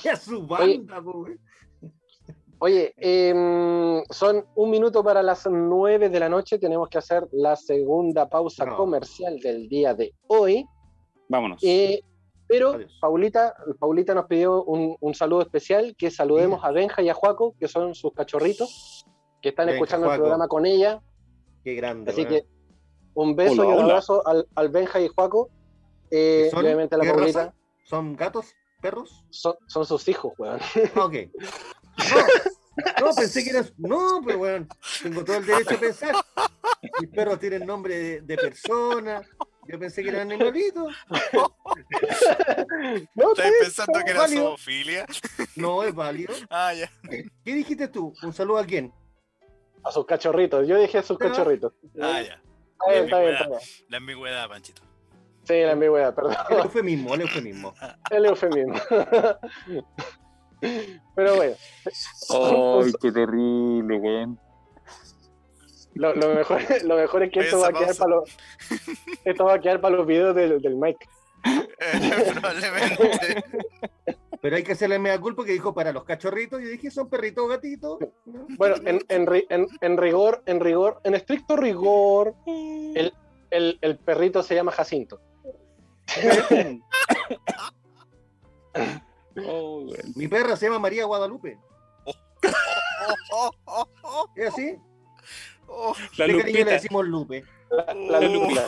¡Qué 0.02 0.10
a 0.10 0.16
su 0.16 0.48
banda, 0.48 1.00
güey! 1.00 1.38
Oye, 2.64 2.93
em, 2.97 4.03
son 4.12 4.45
un 4.53 4.70
minuto 4.70 5.03
para 5.03 5.24
las 5.24 5.47
nueve 5.49 6.09
de 6.09 6.20
la 6.20 6.30
noche. 6.30 6.59
Tenemos 6.59 6.89
que 6.89 6.99
hacer 6.99 7.28
la 7.32 7.55
segunda 7.55 8.30
pausa 8.30 8.66
No. 8.68 8.78
comercial 8.78 9.39
del 9.39 9.68
día 9.68 9.95
de 9.95 10.14
hoy. 10.28 10.64
Vámonos. 11.28 11.59
Eh, 11.64 12.01
pero 12.47 12.74
Adiós. 12.74 12.97
Paulita, 13.01 13.55
Paulita 13.80 14.14
nos 14.14 14.28
pidió 14.28 14.64
un, 14.64 14.95
un 14.99 15.16
saludo 15.16 15.41
especial, 15.41 15.95
que 15.97 16.12
saludemos 16.12 16.64
a 16.64 16.70
Benja 16.72 17.01
y 17.01 17.09
a 17.09 17.16
Juaco, 17.16 17.55
que 17.59 17.68
son 17.68 17.95
sus 17.95 18.14
cachorritos, 18.14 19.05
que 19.41 19.49
están 19.49 19.66
Benja, 19.66 19.78
escuchando 19.78 20.12
el 20.12 20.20
programa 20.20 20.47
con 20.47 20.68
ella. 20.68 21.01
¡Qué 21.64 21.74
grande! 21.74 22.12
Así 22.12 22.26
que 22.26 22.45
un 23.16 23.36
beso 23.36 23.62
Hola, 23.64 23.64
y 23.64 23.68
un 23.70 23.74
hola. 23.78 23.84
abrazo 23.86 24.28
al, 24.28 24.47
al 24.53 24.70
Benja 24.70 25.01
y 25.01 25.07
Juaco. 25.07 25.49
Eh, 26.12 26.49
¿Son? 26.51 26.64
obviamente 26.64 26.93
a 26.93 26.99
la 26.99 27.05
¿Qué 27.05 27.09
Paulita. 27.12 27.39
raza? 27.45 27.55
¿Son 27.86 28.16
gatos? 28.16 28.53
¿Perros? 28.82 29.26
Son, 29.32 29.55
son 29.68 29.84
sus 29.86 30.07
hijos, 30.09 30.34
weón. 30.38 30.59
Ah, 30.95 31.05
ok. 31.05 31.16
No, 32.99 33.08
no, 33.08 33.16
pensé 33.16 33.43
que 33.43 33.49
eras. 33.52 33.74
No, 33.78 34.22
pero 34.26 34.38
bueno, 34.39 34.68
tengo 35.04 35.24
todo 35.26 35.38
el 35.38 35.45
derecho 35.45 35.76
a 35.76 35.80
pensar. 35.80 36.16
Mis 37.02 37.10
perros 37.10 37.39
tienen 37.39 37.66
nombre 37.66 37.97
de, 37.97 38.22
de 38.22 38.38
persona. 38.38 39.22
Yo 39.68 39.78
pensé 39.78 40.02
que 40.04 40.10
eran 40.10 40.32
animalitos. 40.32 40.93
No, 43.14 43.32
¿Estáis 43.32 43.49
sí, 43.54 43.56
pensando 43.62 43.99
que 44.04 44.12
era 44.12 44.22
válido. 44.22 44.43
zoofilia? 44.49 45.06
No 45.56 45.84
es 45.84 45.93
válido. 45.93 46.34
Ah, 46.49 46.74
ya. 46.74 46.89
¿Qué 47.10 47.54
dijiste 47.54 47.88
tú? 47.88 48.14
¿Un 48.24 48.34
saludo 48.34 48.58
a 48.60 48.66
quién? 48.66 48.93
a 49.84 49.91
sus 49.91 50.06
cachorritos. 50.06 50.68
Yo 50.68 50.80
dije 50.80 50.99
a 50.99 51.04
sus 51.04 51.18
Ah. 51.20 51.26
cachorritos. 51.28 51.74
Ah, 51.99 52.22
ya. 52.22 52.41
Está 52.82 52.91
bien, 52.91 53.04
está 53.06 53.20
bien, 53.20 53.34
está 53.34 53.47
bien. 53.47 53.60
La 53.89 53.97
ambigüedad, 53.97 54.47
Panchito. 54.47 54.82
Sí, 55.43 55.60
la 55.62 55.72
ambigüedad, 55.74 56.14
perdón. 56.16 56.36
El 56.49 56.58
eufemismo, 56.60 57.16
el 57.16 57.22
eufemismo. 57.22 57.74
El 58.12 58.26
eufemismo. 58.26 58.76
Pero 61.16 61.36
bueno, 61.36 61.55
Ay, 62.30 62.91
qué 63.01 63.12
terrible, 63.12 63.97
weón. 63.97 64.39
lo, 65.95 66.14
lo 66.16 66.36
mejor, 66.36 66.62
lo 66.86 66.95
mejor 66.95 67.24
es 67.24 67.32
que 67.32 67.39
esto 67.41 67.59
va 67.59 67.68
a 67.70 67.74
quedar 67.74 67.95
para 67.95 68.12
los, 68.16 68.38
esto 69.26 69.45
va 69.45 69.53
a 69.55 69.59
quedar 69.59 69.82
para 69.82 69.95
los 69.97 70.05
videos 70.07 70.36
del, 70.36 70.62
del 70.62 70.76
Mike. 70.76 71.05
Eh, 71.45 72.12
Probablemente. 72.34 73.43
Pero 74.41 74.55
hay 74.55 74.64
que 74.64 74.72
hacerle 74.72 74.97
mea 74.99 75.20
culpa 75.20 75.43
que 75.45 75.51
dijo 75.51 75.74
para 75.74 75.91
los 75.91 76.03
cachorritos. 76.03 76.62
Yo 76.62 76.70
dije, 76.70 76.89
son 76.89 77.09
perritos 77.09 77.43
o 77.43 77.47
gatitos. 77.47 77.99
¿no? 78.26 78.47
Bueno, 78.57 78.76
en, 78.86 78.99
en- 79.09 79.68
en 79.82 79.97
rigor, 79.97 80.41
en 80.47 80.59
rigor, 80.59 80.99
en 81.03 81.14
estricto 81.16 81.55
rigor, 81.57 82.34
el, 82.47 83.14
el, 83.51 83.78
el 83.82 83.97
perrito 83.97 84.41
se 84.41 84.55
llama 84.55 84.72
Jacinto. 84.72 85.20
Oh. 89.46 89.86
Mi 90.16 90.28
perra 90.28 90.56
se 90.56 90.66
llama 90.66 90.80
María 90.80 91.06
Guadalupe. 91.06 91.60
¿Es 94.36 94.48
así? 94.48 94.76
La 96.18 96.28
De 96.28 96.38
cariño 96.38 96.66
le 96.66 96.72
decimos 96.72 97.06
Lupe. 97.06 97.46
La, 97.70 97.94
la. 97.94 98.22
Lupita. 98.22 98.66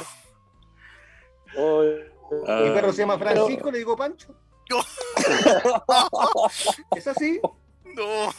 Oh, 1.58 1.82
Mi 1.82 2.70
perro 2.72 2.94
se 2.94 3.00
llama 3.00 3.18
Francisco, 3.18 3.72
le 3.72 3.80
digo 3.80 3.98
Pancho. 3.98 4.36
¿Es 6.96 7.08
así? 7.08 7.42
No. 7.84 8.32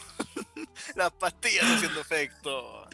Las 0.95 1.11
pastillas 1.11 1.63
haciendo 1.63 2.01
efecto. 2.01 2.87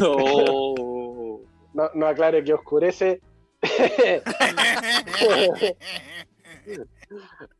Oh. 0.00 1.40
no, 1.74 1.90
no 1.92 2.06
aclare 2.06 2.44
que 2.44 2.54
oscurece. 2.54 3.20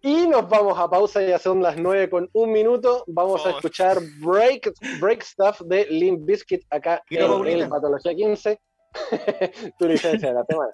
Y 0.02 0.26
nos 0.26 0.48
vamos 0.48 0.78
a 0.78 0.88
pausa, 0.88 1.22
ya 1.22 1.38
son 1.38 1.62
las 1.62 1.76
9 1.76 2.10
con 2.10 2.28
un 2.32 2.52
minuto. 2.52 3.04
Vamos 3.06 3.40
a 3.40 3.44
Por 3.44 3.52
favor. 3.52 3.56
escuchar 3.56 3.98
Break, 4.20 4.72
Break 5.00 5.22
Stuff 5.22 5.60
de 5.62 5.86
Limp 5.86 6.24
Bizkit 6.26 6.64
acá 6.70 7.02
Quiero 7.06 7.44
en 7.46 7.60
el 7.60 7.68
Patología 7.68 8.14
15. 8.14 8.60
tu 9.78 9.86
licencia 9.86 10.28
de 10.28 10.34
la 10.34 10.44
semana. 10.44 10.72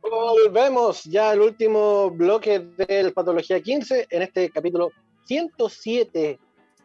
Volvemos 0.00 1.04
ya 1.04 1.30
al 1.30 1.40
último 1.40 2.10
bloque 2.10 2.60
del 2.60 3.12
Patología 3.12 3.60
15 3.60 4.06
en 4.10 4.22
este 4.22 4.50
capítulo 4.50 4.90
107 5.26 6.38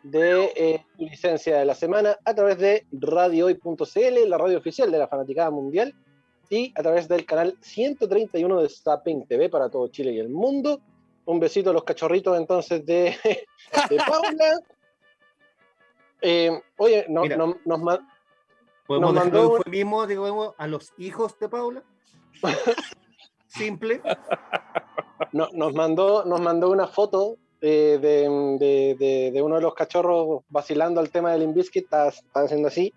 de 0.04 0.52
eh, 0.56 0.86
tu 0.98 1.06
licencia 1.06 1.58
de 1.58 1.66
la 1.66 1.76
semana 1.76 2.18
a 2.24 2.34
través 2.34 2.58
de 2.58 2.86
radiohoy.cl, 2.92 4.30
la 4.30 4.38
radio 4.38 4.58
oficial 4.58 4.92
de 4.92 4.98
la 4.98 5.08
Fanaticada 5.08 5.52
Mundial, 5.52 5.94
y 6.50 6.74
a 6.76 6.82
través 6.82 7.08
del 7.08 7.26
canal 7.26 7.58
131 7.62 8.62
de 8.62 8.70
Zapping 8.70 9.28
TV 9.28 9.50
para 9.50 9.70
todo 9.70 9.88
Chile 9.90 10.12
y 10.14 10.20
el 10.20 10.30
mundo. 10.30 10.82
Un 11.26 11.40
besito 11.40 11.70
a 11.70 11.74
los 11.74 11.84
cachorritos 11.84 12.38
entonces 12.38 12.84
de, 12.86 13.16
de 13.90 13.98
Paula. 14.08 14.60
Eh, 16.22 16.52
oye, 16.78 17.06
no- 17.08 17.22
Mira. 17.22 17.38
no- 17.38 17.58
nos, 17.66 17.80
ma- 17.80 18.16
¿Podemos 18.88 19.14
Nos 19.14 19.24
mandó- 19.24 19.40
el 19.40 19.58
eufemismo, 19.58 20.08
digamos, 20.08 20.56
a 20.58 20.66
los 20.68 20.92
hijos 20.98 21.38
de 21.40 21.48
Paula? 21.50 21.84
Simple. 23.48 24.02
No- 25.32 25.50
nos, 25.54 25.74
mandó, 25.74 26.26
nos 26.26 26.42
mandó 26.42 26.72
una 26.72 26.88
foto 26.88 27.38
eh, 27.62 28.00
de, 28.02 28.96
de- 28.98 29.32
de- 29.32 29.42
uno 29.42 29.56
de 29.56 29.62
los 29.62 29.76
cachorros 29.76 30.42
vacilando 30.50 31.00
al 31.00 31.12
tema 31.12 31.34
del. 31.34 31.54
Está, 31.60 32.08
está 32.08 32.42
haciendo 32.42 32.68
así. 32.70 32.94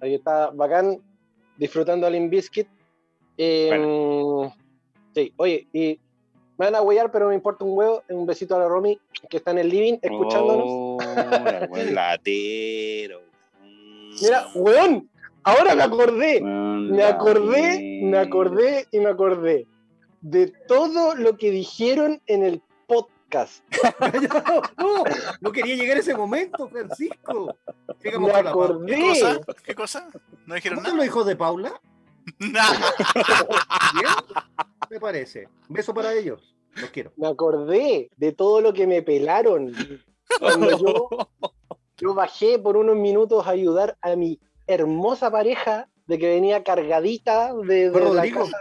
Ahí 0.00 0.14
está 0.14 0.50
bacán, 0.50 1.00
disfrutando 1.58 2.06
al 2.06 2.14
Limbiskit. 2.14 2.68
Sí, 3.36 5.32
oye, 5.36 5.66
y 5.72 6.00
me 6.58 6.66
van 6.66 6.74
a 6.74 6.82
huellar, 6.82 7.10
pero 7.12 7.28
me 7.28 7.34
importa 7.34 7.64
un 7.64 7.76
huevo. 7.76 8.02
Un 8.08 8.26
besito 8.26 8.56
a 8.56 8.58
la 8.58 8.68
Romy, 8.68 8.98
que 9.28 9.36
está 9.36 9.50
en 9.52 9.58
el 9.58 9.68
living 9.68 9.98
escuchándonos. 10.02 10.64
Oh, 10.66 10.98
latero. 11.92 13.20
Mm. 13.62 14.14
Mira, 14.20 14.46
weón, 14.54 15.08
ahora 15.44 15.74
me 15.74 15.82
acordé, 15.82 16.40
me 16.40 17.04
acordé, 17.04 18.00
me 18.02 18.18
acordé 18.18 18.86
y 18.90 18.98
me 18.98 19.08
acordé 19.08 19.66
de 20.20 20.52
todo 20.66 21.14
lo 21.14 21.36
que 21.36 21.50
dijeron 21.50 22.20
en 22.26 22.42
el 22.42 22.62
podcast. 23.28 23.62
no, 24.78 25.04
no 25.40 25.52
quería 25.52 25.76
llegar 25.76 25.96
a 25.96 26.00
ese 26.00 26.16
momento, 26.16 26.68
Francisco. 26.68 27.54
me 28.02 28.32
acordé. 28.32 28.94
¿Qué 28.94 29.00
cosa? 29.00 29.40
¿Qué 29.64 29.74
cosa? 29.74 30.08
¿No 30.46 30.54
dijeron 30.54 30.82
nada? 30.82 30.94
los 30.94 31.06
hijos 31.06 31.26
de 31.26 31.36
Paula? 31.36 31.80
Nada. 32.38 32.92
Me 34.90 35.00
parece. 35.00 35.48
beso 35.68 35.94
para 35.94 36.12
ellos. 36.12 36.54
Los 36.74 36.90
quiero. 36.90 37.12
Me 37.16 37.26
acordé 37.26 38.10
de 38.16 38.32
todo 38.32 38.60
lo 38.60 38.74
que 38.74 38.86
me 38.86 39.02
pelaron. 39.02 39.72
Cuando 40.38 40.70
yo, 40.78 41.08
yo 41.96 42.14
bajé 42.14 42.58
por 42.58 42.76
unos 42.76 42.96
minutos 42.96 43.46
a 43.46 43.50
ayudar 43.50 43.96
a 44.02 44.14
mi 44.14 44.38
hermosa 44.66 45.30
pareja 45.30 45.88
de 46.06 46.18
que 46.18 46.28
venía 46.28 46.62
cargadita 46.62 47.54
de, 47.54 47.90
la 47.90 48.30
casa 48.30 48.56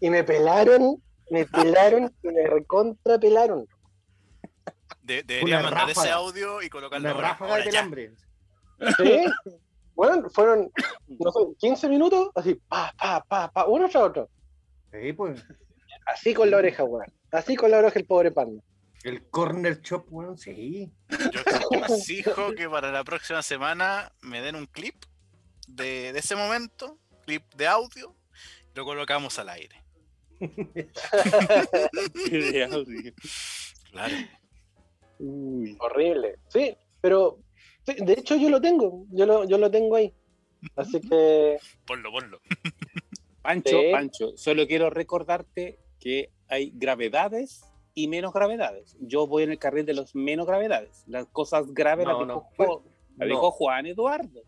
y 0.00 0.10
me 0.10 0.22
pelaron, 0.22 1.02
me 1.30 1.46
pelaron 1.46 2.12
y 2.22 2.28
me 2.28 2.46
recontra 2.46 3.18
pelaron. 3.18 3.66
debería 5.02 5.60
mandar 5.60 5.90
ese 5.90 6.10
audio 6.10 6.62
y 6.62 6.68
colocarlo. 6.68 7.10
Una 7.10 7.20
ráfaga 7.20 7.58
de 7.58 7.78
hambre. 7.78 8.12
Sí. 8.96 9.24
Bueno, 9.94 10.30
fueron, 10.30 10.70
no 11.08 11.32
sé, 11.32 11.40
15 11.58 11.88
minutos, 11.88 12.30
así, 12.36 12.54
pa, 12.54 12.94
pa, 12.96 13.24
pa, 13.24 13.50
pa, 13.50 13.66
uno 13.66 13.88
tras 13.88 14.04
otro. 14.04 14.30
Sí, 14.92 15.12
pues. 15.12 15.44
Así 16.06 16.34
con 16.34 16.48
la 16.52 16.58
oreja, 16.58 16.84
weón. 16.84 17.04
Así 17.32 17.56
con 17.56 17.72
la 17.72 17.78
oreja 17.78 17.98
el 17.98 18.06
pobre 18.06 18.30
panda. 18.30 18.62
El 19.02 19.28
corner 19.28 19.80
shop, 19.80 20.06
weón, 20.10 20.38
sí. 20.38 20.92
Yo 21.10 21.40
exijo 21.96 22.52
que 22.52 22.68
para 22.68 22.92
la 22.92 23.02
próxima 23.02 23.42
semana 23.42 24.12
me 24.20 24.40
den 24.40 24.54
un 24.54 24.66
clip 24.66 24.94
de, 25.66 26.12
de 26.12 26.18
ese 26.20 26.36
momento, 26.36 26.96
clip 27.26 27.42
de 27.56 27.66
audio, 27.66 28.14
lo 28.74 28.84
colocamos 28.84 29.36
al 29.40 29.48
aire. 29.48 29.82
claro. 33.90 34.14
Uy. 35.18 35.76
Horrible. 35.80 36.36
Sí, 36.48 36.76
pero 37.00 37.38
de 37.86 38.12
hecho 38.12 38.36
yo 38.36 38.50
lo 38.50 38.60
tengo, 38.60 39.06
yo 39.10 39.26
lo, 39.26 39.44
yo 39.44 39.58
lo 39.58 39.70
tengo 39.70 39.96
ahí. 39.96 40.12
Así 40.76 41.00
que... 41.00 41.58
Ponlo, 41.86 42.10
ponlo. 42.10 42.40
Pancho, 43.42 43.78
Pancho, 43.92 44.36
solo 44.36 44.66
quiero 44.66 44.90
recordarte 44.90 45.78
que 45.98 46.30
hay 46.48 46.72
gravedades 46.74 47.64
y 47.94 48.08
menos 48.08 48.32
gravedades. 48.32 48.96
Yo 49.00 49.26
voy 49.26 49.44
en 49.44 49.50
el 49.50 49.58
carril 49.58 49.86
de 49.86 49.94
los 49.94 50.14
menos 50.14 50.46
gravedades. 50.46 51.04
Las 51.06 51.26
cosas 51.26 51.72
graves 51.72 52.06
las, 52.06 53.28
dijo, 53.28 53.50
Juan 53.50 53.86
Eduardo. 53.86 54.42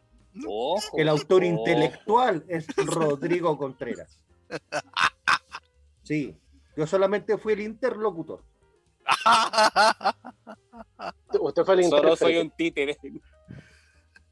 el 0.97 1.09
autor 1.09 1.45
intelectual 1.45 2.45
es 2.49 2.66
Rodrigo 2.76 3.57
Contreras. 3.57 4.18
Sí, 6.11 6.36
yo 6.76 6.86
solamente 6.88 7.38
fui 7.38 7.52
el 7.52 7.61
interlocutor. 7.61 8.42
Usted 11.40 11.62
fue 11.62 11.74
el 11.76 11.84
Solo 11.84 12.16
soy 12.16 12.38
un 12.38 12.50
títere. 12.50 12.98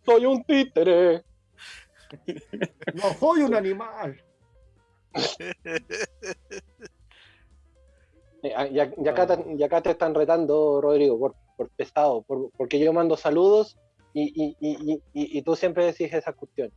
Soy 0.04 0.26
un 0.26 0.42
títere. 0.42 1.22
No 2.94 3.14
soy 3.20 3.42
un 3.42 3.54
animal. 3.54 4.20
Y, 8.40 8.52
acá, 8.52 9.82
te 9.82 9.90
están 9.90 10.14
retando, 10.14 10.80
Rodrigo, 10.80 11.18
por, 11.18 11.34
por 11.56 11.68
pesado, 11.70 12.24
porque 12.56 12.78
yo 12.78 12.92
mando 12.92 13.16
saludos 13.16 13.76
y, 14.14 14.56
y, 14.60 15.42
tú 15.42 15.56
siempre 15.56 15.86
decís 15.86 16.12
esa 16.12 16.32
cuestión. 16.32 16.72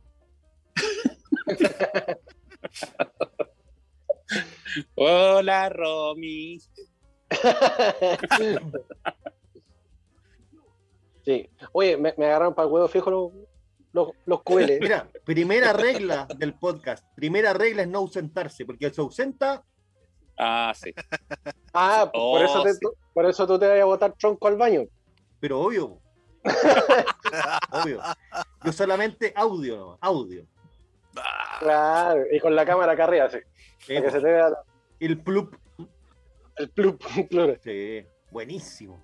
Hola, 4.94 5.68
Romy. 5.68 6.58
sí. 11.24 11.48
Oye, 11.72 11.96
me, 11.96 12.10
agarraron 12.10 12.54
para 12.54 12.66
el 12.66 12.72
huevo 12.72 12.88
fijo 12.88 13.10
los, 13.10 13.32
los, 13.92 14.10
los 14.26 14.40
Mira, 14.80 15.08
primera 15.24 15.72
regla 15.72 16.26
del 16.36 16.54
podcast. 16.54 17.04
Primera 17.14 17.52
regla 17.52 17.82
es 17.82 17.88
no 17.88 17.98
ausentarse, 17.98 18.64
porque 18.64 18.90
se 18.90 19.00
ausenta 19.00 19.64
Ah, 20.38 20.72
sí. 20.74 20.94
Ah, 21.72 22.10
por, 22.12 22.42
eso 22.42 22.62
te, 22.62 22.70
oh, 22.86 22.94
por 23.12 23.26
eso 23.26 23.46
tú 23.46 23.58
te 23.58 23.68
vas 23.68 23.80
a 23.80 23.84
botar 23.84 24.14
tronco 24.14 24.48
al 24.48 24.56
baño. 24.56 24.84
Pero 25.40 25.60
obvio. 25.60 25.98
obvio. 27.70 28.00
Yo 28.64 28.72
solamente 28.72 29.32
audio, 29.36 29.98
audio. 30.00 30.46
Claro, 31.60 32.22
y 32.30 32.40
con 32.40 32.56
la 32.56 32.64
cámara 32.64 32.92
acá 32.92 33.04
arriba, 33.04 33.28
sí. 33.30 33.38
Que 33.86 34.10
se 34.10 34.20
te 34.20 34.26
vea 34.26 34.52
El 35.00 35.20
plup. 35.20 35.54
El 36.56 36.70
plup, 36.70 37.02
claro. 37.30 37.56
Sí, 37.62 38.04
buenísimo. 38.30 39.02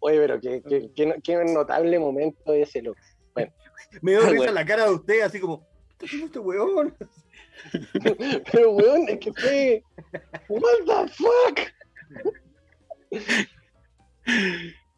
Oye, 0.00 0.18
pero 0.18 0.40
qué, 0.40 0.62
qué, 0.94 1.20
qué, 1.22 1.44
notable 1.44 1.98
momento 1.98 2.52
ese, 2.52 2.82
loco. 2.82 3.00
Bueno. 3.34 3.52
Me 4.02 4.12
dio 4.12 4.22
risa 4.22 4.50
la 4.50 4.64
cara 4.64 4.86
de 4.86 4.92
usted, 4.92 5.20
así 5.22 5.40
como, 5.40 5.66
¿qué 5.98 6.06
haciendo 6.06 6.26
este 6.26 6.38
weón? 6.38 6.96
Pero, 8.52 8.70
weón, 8.72 9.08
es 9.08 9.18
que 9.18 9.32
fue. 9.34 9.82
¿What 10.48 10.62
the 10.86 11.12
fuck? 11.12 11.60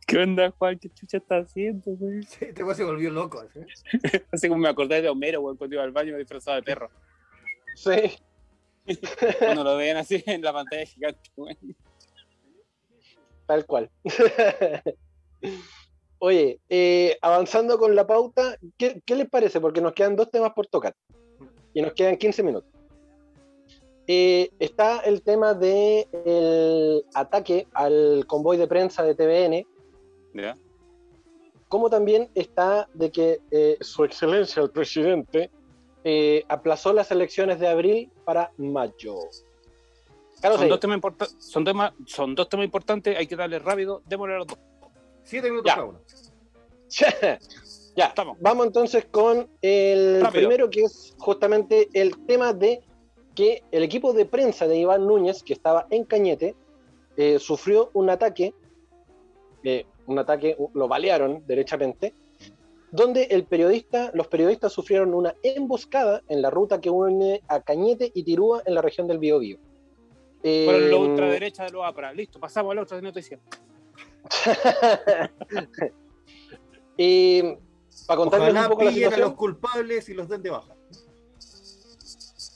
¿Qué 0.07 0.19
onda, 0.19 0.53
Juan? 0.53 0.79
¿Qué 0.79 0.89
chucha 0.91 1.17
está 1.17 1.39
haciendo, 1.39 1.91
güey? 1.97 2.23
Sí, 2.23 2.45
este 2.45 2.63
weón 2.63 2.77
se 2.77 2.85
volvió 2.85 3.11
loco. 3.11 3.41
Así, 3.41 3.61
así 4.31 4.49
como 4.49 4.61
me 4.61 4.69
acordé 4.69 5.03
de 5.03 5.09
Homero, 5.09 5.41
güey, 5.41 5.57
cuando 5.57 5.75
iba 5.75 5.83
al 5.83 5.91
baño 5.91 6.17
disfrazado 6.17 6.57
de 6.57 6.63
perro. 6.63 6.89
Sí. 7.75 8.17
Cuando 9.39 9.65
lo 9.65 9.77
ven 9.77 9.97
así 9.97 10.23
en 10.27 10.43
la 10.43 10.53
pantalla 10.53 10.85
gigante, 10.85 11.31
güey. 11.37 11.57
Tal 13.47 13.67
cual. 13.67 13.91
Oye, 16.19 16.61
eh, 16.69 17.19
avanzando 17.21 17.79
con 17.79 17.97
la 17.97 18.07
pauta, 18.07 18.57
¿qué, 18.79 19.03
¿qué 19.05 19.17
les 19.17 19.29
parece? 19.29 19.61
Porque 19.61 19.81
nos 19.81 19.93
quedan 19.93 20.15
dos 20.15 20.31
temas 20.31 20.53
por 20.53 20.67
tocar 20.69 20.95
y 21.75 21.83
nos 21.83 21.93
quedan 21.95 22.17
15 22.17 22.43
minutos. 22.43 22.71
Eh, 24.07 24.51
está 24.59 25.01
el 25.01 25.23
tema 25.23 25.55
del 25.55 26.07
el 26.25 27.05
ataque 27.15 27.69
al 27.73 28.25
convoy 28.27 28.57
de 28.57 28.67
prensa 28.67 29.03
de 29.05 29.15
TVN. 29.15 29.67
Como 31.69 31.89
también 31.89 32.29
está 32.35 32.89
de 32.95 33.11
que 33.11 33.41
eh, 33.51 33.79
su 33.81 34.05
excelencia, 34.05 34.63
el 34.63 34.71
presidente, 34.71 35.51
eh, 36.05 36.45
aplazó 36.49 36.93
las 36.93 37.11
elecciones 37.11 37.61
de 37.61 37.69
abril 37.69 38.11
para 38.25 38.53
mayo. 38.57 39.17
son, 40.41 40.69
dos 40.69 40.81
temas 40.81 41.01
son, 41.39 41.65
son 42.07 42.35
dos 42.35 42.49
temas 42.49 42.65
importantes, 42.65 43.17
hay 43.17 43.27
que 43.27 43.37
darle 43.37 43.59
rápido, 43.59 44.03
démosle 44.07 44.39
los 44.39 44.47
dos. 44.49 44.59
Siete 45.25 45.51
minutos 45.51 45.73
cada 45.73 45.87
uno. 45.87 46.01
Ya, 47.95 48.07
Estamos. 48.07 48.39
vamos 48.41 48.69
entonces 48.69 49.05
con 49.05 49.51
el 49.61 50.27
primero, 50.33 50.71
que 50.71 50.85
es 50.85 51.15
justamente 51.19 51.91
el 51.93 52.25
tema 52.25 52.55
de 52.55 52.81
que 53.35 53.63
el 53.71 53.83
equipo 53.83 54.15
de 54.15 54.25
prensa 54.25 54.67
de 54.67 54.79
Iván 54.79 55.07
Núñez, 55.07 55.43
que 55.43 55.53
estaba 55.53 55.87
en 55.91 56.05
Cañete, 56.05 56.55
eh, 57.19 57.39
sufrió 57.39 57.91
un 57.93 58.09
ataque, 58.09 58.55
eh, 59.63 59.85
un 60.07 60.19
ataque, 60.19 60.57
lo 60.73 60.89
balearon 60.89 61.45
derechamente, 61.47 62.15
donde 62.93 63.25
el 63.25 63.45
periodista, 63.45 64.11
los 64.13 64.29
periodistas 64.29 64.73
sufrieron 64.73 65.15
una 65.15 65.35
emboscada 65.43 66.23
en 66.29 66.43
la 66.43 66.51
ruta 66.51 66.81
que 66.81 66.91
une 66.91 67.43
a 67.49 67.61
Cañete 67.61 68.13
y 68.15 68.23
Tirúa 68.23 68.63
en 68.67 68.75
la 68.75 68.83
región 68.83 69.09
del 69.09 69.19
Biobío. 69.19 69.59
Eh, 70.43 70.67
Por 70.67 70.75
la 70.79 70.97
ultraderecha 70.97 71.65
de 71.65 71.71
Loapra. 71.71 72.13
Listo, 72.13 72.39
pasamos 72.39 72.73
a 72.73 72.75
la 72.75 72.83
otra 72.83 73.01
noticia. 73.01 73.41
eh, 76.99 77.59
para 78.07 78.19
contarles 78.19 78.55
un 78.55 78.69
poco 78.69 78.85
la 78.85 78.93
situación. 78.93 79.23
a 79.23 79.27
los 79.27 79.35
culpables 79.37 80.09
y 80.11 80.15
los 80.15 80.29
den 80.29 80.43
de 80.43 80.51
baja. 80.51 80.75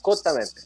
Justamente. 0.02 0.60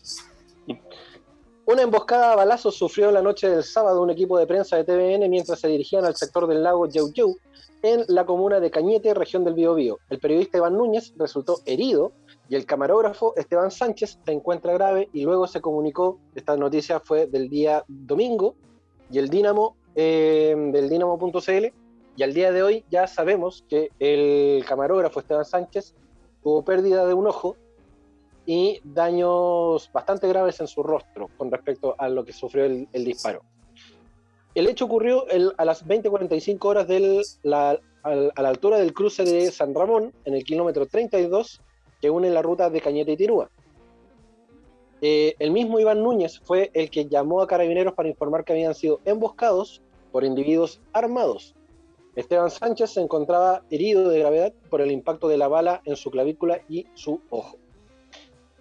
Una 1.67 1.83
emboscada 1.83 2.33
a 2.33 2.37
balazos 2.37 2.75
sufrió 2.75 3.13
la 3.13 3.23
noche 3.23 3.49
del 3.49 3.63
sábado 3.63 4.03
un 4.03 4.11
equipo 4.11 4.37
de 4.37 4.49
prensa 4.49 4.77
de 4.77 4.83
TVN 4.83 5.31
mientras 5.31 5.61
se 5.61 5.69
dirigían 5.69 6.05
al 6.05 6.17
sector 6.17 6.49
del 6.49 6.65
lago 6.65 6.89
Yeu 6.89 7.13
en 7.83 8.05
la 8.09 8.27
comuna 8.27 8.61
de 8.61 8.71
Cañete, 8.71 9.15
región 9.15 9.45
del 9.45 9.55
Biobío. 9.55 9.99
El 10.09 10.19
periodista 10.19 10.59
Iván 10.59 10.77
Núñez 10.77 11.15
resultó 11.17 11.61
herido 11.67 12.13
y 12.49 12.57
el 12.57 12.67
camarógrafo 12.67 13.35
Esteban 13.37 13.71
Sánchez 13.71 14.19
se 14.25 14.33
encuentra 14.33 14.73
grave 14.73 15.09
y 15.13 15.25
luego 15.25 15.47
se 15.47 15.61
comunicó, 15.61 16.19
esta 16.35 16.57
noticia 16.57 17.01
fue 17.01 17.27
del 17.27 17.49
día 17.49 17.85
domingo, 17.89 18.55
y 19.11 19.19
el 19.19 19.29
Dínamo, 19.29 19.77
eh, 19.95 20.55
del 20.73 20.89
Dínamo.cl, 20.89 21.67
y 22.17 22.23
al 22.23 22.35
día 22.35 22.53
de 22.53 22.63
hoy 22.63 22.85
ya 22.91 23.07
sabemos 23.07 23.65
que 23.69 23.91
el 23.99 24.65
camarógrafo 24.65 25.21
Esteban 25.21 25.45
Sánchez 25.45 25.95
tuvo 26.43 26.63
pérdida 26.63 27.07
de 27.07 27.15
un 27.15 27.27
ojo 27.27 27.57
y 28.47 28.81
daños 28.85 29.91
bastante 29.93 30.27
graves 30.29 30.61
en 30.61 30.67
su 30.67 30.83
rostro 30.83 31.29
con 31.37 31.51
respecto 31.51 31.95
a 31.99 32.09
lo 32.09 32.25
que 32.25 32.33
sufrió 32.33 32.65
el, 32.65 32.89
disparo. 32.93 33.43
El 34.55 34.69
hecho 34.69 34.87
ocurrió 34.87 35.25
a 35.57 35.65
las 35.65 35.87
20:45 35.87 36.69
horas 36.69 36.89
de 36.89 37.23
la 37.43 37.81
a 38.03 38.15
la 38.15 38.49
altura 38.49 38.79
del 38.79 38.95
cruce 38.95 39.25
de 39.25 39.51
San 39.51 39.75
Ramón, 39.75 40.13
en 40.25 40.35
el 40.35 40.45
kilómetro 40.45 40.87
32, 40.87 41.61
que 42.01 42.11
une 42.11 42.31
la 42.31 42.43
ruta 42.43 42.71
de 42.71 42.81
Cañete 42.81 43.13
y 43.13 43.17
Tirúa. 43.17 43.51
Eh, 45.03 45.35
el 45.39 45.51
mismo 45.51 45.81
Iván 45.81 46.03
Núñez 46.03 46.41
fue 46.41 46.71
el 46.75 46.91
que 46.91 47.07
llamó 47.07 47.41
a 47.41 47.47
carabineros 47.47 47.95
para 47.95 48.09
informar 48.09 48.45
que 48.45 48.53
habían 48.53 48.75
sido 48.75 49.01
emboscados 49.05 49.83
por 50.13 50.25
individuos 50.25 50.81
armados. 50.93 51.55
Esteban 52.17 52.51
Sánchez 52.51 52.91
se 52.91 53.01
encontraba 53.01 53.63
herido 53.71 54.09
de 54.09 54.19
gravedad 54.19 54.53
por 54.69 54.81
el 54.81 54.91
impacto 54.91 55.29
de 55.29 55.39
la 55.39 55.49
bala 55.49 55.81
en 55.85 55.97
su 55.97 56.11
clavícula 56.11 56.61
y 56.69 56.87
su 56.95 57.21
ojo. 57.31 57.57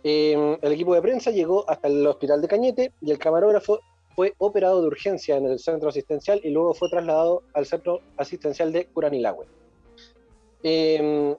Eh, 0.04 0.58
el 0.62 0.72
equipo 0.72 0.94
de 0.94 1.02
prensa 1.02 1.32
llegó 1.32 1.70
hasta 1.70 1.90
el 1.90 2.06
hospital 2.08 2.42
de 2.42 2.48
Cañete 2.48 2.94
y 3.02 3.12
el 3.12 3.18
camarógrafo 3.18 3.80
fue 4.16 4.34
operado 4.38 4.82
de 4.82 4.88
urgencia 4.88 5.38
en 5.38 5.46
el 5.46 5.60
centro 5.60 5.90
asistencial 5.90 6.42
y 6.44 6.50
luego 6.50 6.74
fue 6.74 6.90
trasladado 6.90 7.44
al 7.54 7.66
centro 7.66 8.02
asistencial 8.18 8.72
de 8.72 8.86
Curanilagüe. 8.86 9.46
Eh, 10.64 11.36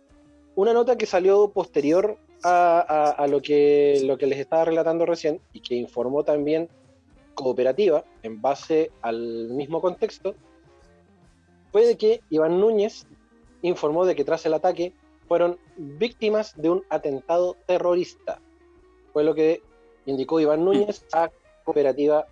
una 0.54 0.72
nota 0.72 0.96
que 0.96 1.06
salió 1.06 1.50
posterior 1.50 2.18
a, 2.42 3.26
lo, 3.28 3.42
que, 3.42 4.00
lo 4.04 4.16
que 4.16 4.26
les 4.26 4.38
estaba 4.38 4.64
relatando 4.64 5.04
recién 5.04 5.40
y 5.52 5.60
que 5.60 5.74
informó 5.74 6.24
también 6.24 6.68
Cooperativa 7.34 8.04
en 8.22 8.42
base 8.42 8.90
al 9.02 9.48
mismo 9.50 9.80
contexto, 9.80 10.34
fue 11.72 11.86
de 11.86 11.96
que 11.96 12.20
Iván 12.28 12.60
Núñez 12.60 13.06
informó 13.62 14.04
de 14.04 14.14
que 14.14 14.24
tras 14.24 14.44
el 14.46 14.54
ataque 14.54 14.92
fueron 15.28 15.58
víctimas 15.76 16.60
de 16.60 16.70
un 16.70 16.84
atentado 16.90 17.56
terrorista. 17.66 18.40
Fue 19.12 19.24
lo 19.24 19.34
que 19.34 19.62
indicó 20.06 20.40
Iván 20.40 20.64
Núñez 20.64 21.04
a 21.12 21.30
Cooperativa 21.64 22.26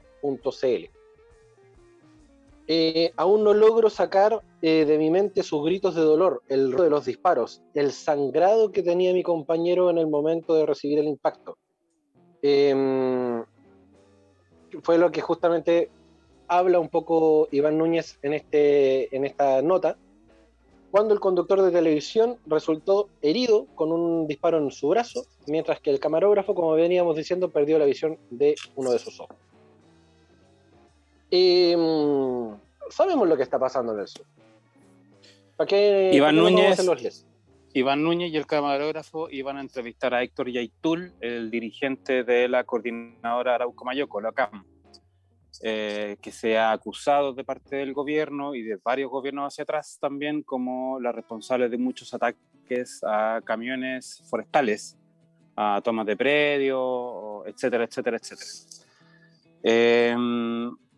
eh, 2.71 3.12
aún 3.16 3.45
no 3.45 3.55
logro 3.55 3.89
sacar 3.89 4.43
eh, 4.61 4.85
de 4.85 4.99
mi 4.99 5.11
mente 5.11 5.43
sus 5.43 5.64
gritos 5.64 5.95
de 5.95 6.03
dolor, 6.03 6.43
el 6.49 6.71
ruido 6.71 6.85
de 6.85 6.91
los 6.91 7.07
disparos, 7.07 7.62
el 7.73 7.93
sangrado 7.93 8.73
que 8.73 8.83
tenía 8.83 9.14
mi 9.14 9.23
compañero 9.23 9.89
en 9.89 9.97
el 9.97 10.07
momento 10.07 10.55
de 10.55 10.66
recibir 10.66 10.99
el 10.99 11.09
impacto. 11.09 11.57
Em, 12.43 13.43
fue 14.83 14.99
lo 14.99 15.11
que 15.11 15.23
justamente 15.23 15.91
habla 16.47 16.79
un 16.79 16.91
poco 16.91 17.49
Iván 17.51 17.79
Núñez 17.79 18.19
en, 18.21 18.35
este, 18.35 19.16
en 19.16 19.25
esta 19.25 19.62
nota, 19.62 19.97
cuando 20.91 21.14
el 21.14 21.21
conductor 21.21 21.62
de 21.62 21.71
televisión 21.71 22.37
resultó 22.47 23.09
herido 23.23 23.66
con 23.77 23.93
un 23.93 24.27
disparo 24.27 24.59
en 24.59 24.71
su 24.71 24.89
brazo, 24.89 25.25
mientras 25.47 25.81
que 25.81 25.89
el 25.89 26.01
camarógrafo, 26.01 26.55
como 26.55 26.73
veníamos 26.73 27.16
diciendo, 27.16 27.49
perdió 27.49 27.79
la 27.79 27.87
visión 27.87 28.19
de 28.29 28.57
uno 28.77 28.91
de 28.91 28.99
sus 28.99 29.19
ojos. 29.21 29.47
Em, 31.31 32.57
sabemos 32.91 33.29
lo 33.29 33.37
que 33.37 33.43
está 33.43 33.59
pasando 33.59 33.93
en 33.95 34.01
el 34.01 34.09
sur. 34.09 34.24
¿Para 35.57 35.68
qué, 35.68 36.11
Iván, 36.14 36.37
Núñez, 36.37 36.79
Iván 37.74 38.03
Núñez 38.03 38.33
y 38.33 38.37
el 38.37 38.47
camarógrafo 38.47 39.29
iban 39.31 39.59
a 39.59 39.61
entrevistar 39.61 40.14
a 40.14 40.22
Héctor 40.22 40.51
Yaitul, 40.51 41.12
el 41.20 41.51
dirigente 41.51 42.24
de 42.24 42.49
la 42.49 42.64
coordinadora 42.64 43.57
Arauco 43.57 43.85
Mayoco, 43.85 44.20
la 44.20 44.33
CAM, 44.33 44.64
eh, 45.62 46.16
que 46.22 46.31
se 46.31 46.57
ha 46.57 46.72
acusado 46.72 47.35
de 47.35 47.45
parte 47.45 47.76
del 47.76 47.93
gobierno 47.93 48.55
y 48.55 48.62
de 48.62 48.79
varios 48.83 49.11
gobiernos 49.11 49.53
hacia 49.53 49.64
atrás 49.64 49.99
también 50.01 50.43
como 50.43 51.01
la 51.01 51.12
responsable 51.12 51.68
de 51.68 51.76
muchos 51.76 52.14
ataques 52.14 53.03
a 53.05 53.41
camiones 53.45 54.22
forestales, 54.31 54.97
a 55.57 55.81
tomas 55.83 56.07
de 56.07 56.16
predio, 56.16 57.45
etcétera, 57.47 57.85
etcétera, 57.85 58.16
etcétera. 58.16 58.51
Eh, 59.64 60.16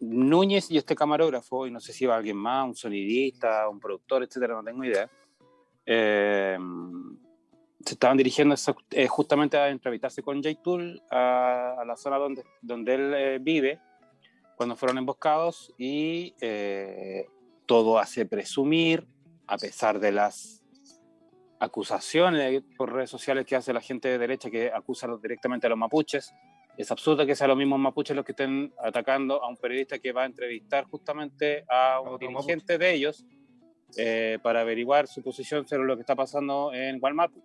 Núñez 0.00 0.70
y 0.70 0.78
este 0.78 0.94
camarógrafo, 0.94 1.66
y 1.66 1.70
no 1.70 1.80
sé 1.80 1.92
si 1.92 2.06
va 2.06 2.16
alguien 2.16 2.36
más, 2.36 2.66
un 2.66 2.74
sonidista, 2.74 3.68
un 3.68 3.78
productor, 3.78 4.22
etcétera, 4.22 4.54
no 4.54 4.64
tengo 4.64 4.84
idea, 4.84 5.10
eh, 5.86 6.58
se 7.84 7.94
estaban 7.94 8.16
dirigiendo 8.16 8.54
eh, 8.90 9.06
justamente 9.08 9.56
a 9.56 9.68
entrevistarse 9.70 10.22
con 10.22 10.42
Jay 10.42 10.56
Tool 10.56 11.02
a, 11.10 11.82
la 11.86 11.96
zona 11.96 12.16
donde, 12.16 12.44
donde 12.60 12.94
él 12.94 13.14
eh, 13.14 13.38
vive 13.40 13.80
cuando 14.56 14.76
fueron 14.76 14.98
emboscados 14.98 15.74
y 15.78 16.34
todo 17.64 17.98
hace 17.98 18.26
presumir, 18.26 19.06
a 19.46 19.56
pesar 19.56 19.98
de 20.00 20.12
las 20.12 20.62
acusaciones 21.60 22.62
por 22.76 22.92
redes 22.92 23.10
sociales 23.10 23.46
que 23.46 23.56
hace 23.56 23.72
la 23.72 23.80
gente 23.80 24.08
de 24.08 24.18
derecha 24.18 24.50
que 24.50 24.70
acusa 24.70 25.08
directamente 25.22 25.66
a 25.66 25.70
los 25.70 25.78
mapuches, 25.78 26.34
es 26.80 26.90
absurdo 26.90 27.26
que 27.26 27.34
sean 27.34 27.48
los 27.48 27.58
mismos 27.58 27.78
mapuches 27.78 28.16
los 28.16 28.24
que 28.24 28.32
estén 28.32 28.72
atacando 28.78 29.42
a 29.42 29.48
un 29.48 29.56
periodista 29.56 29.98
que 29.98 30.12
va 30.12 30.22
a 30.22 30.26
entrevistar 30.26 30.84
justamente 30.84 31.64
a 31.68 32.00
un 32.00 32.18
dirigente 32.18 32.78
de 32.78 32.94
ellos 32.94 33.26
eh, 33.96 34.38
para 34.42 34.62
averiguar 34.62 35.06
su 35.06 35.22
posición 35.22 35.66
sobre 35.66 35.84
lo 35.84 35.96
que 35.96 36.00
está 36.00 36.16
pasando 36.16 36.72
en 36.72 36.98
Gualmapu. 36.98 37.42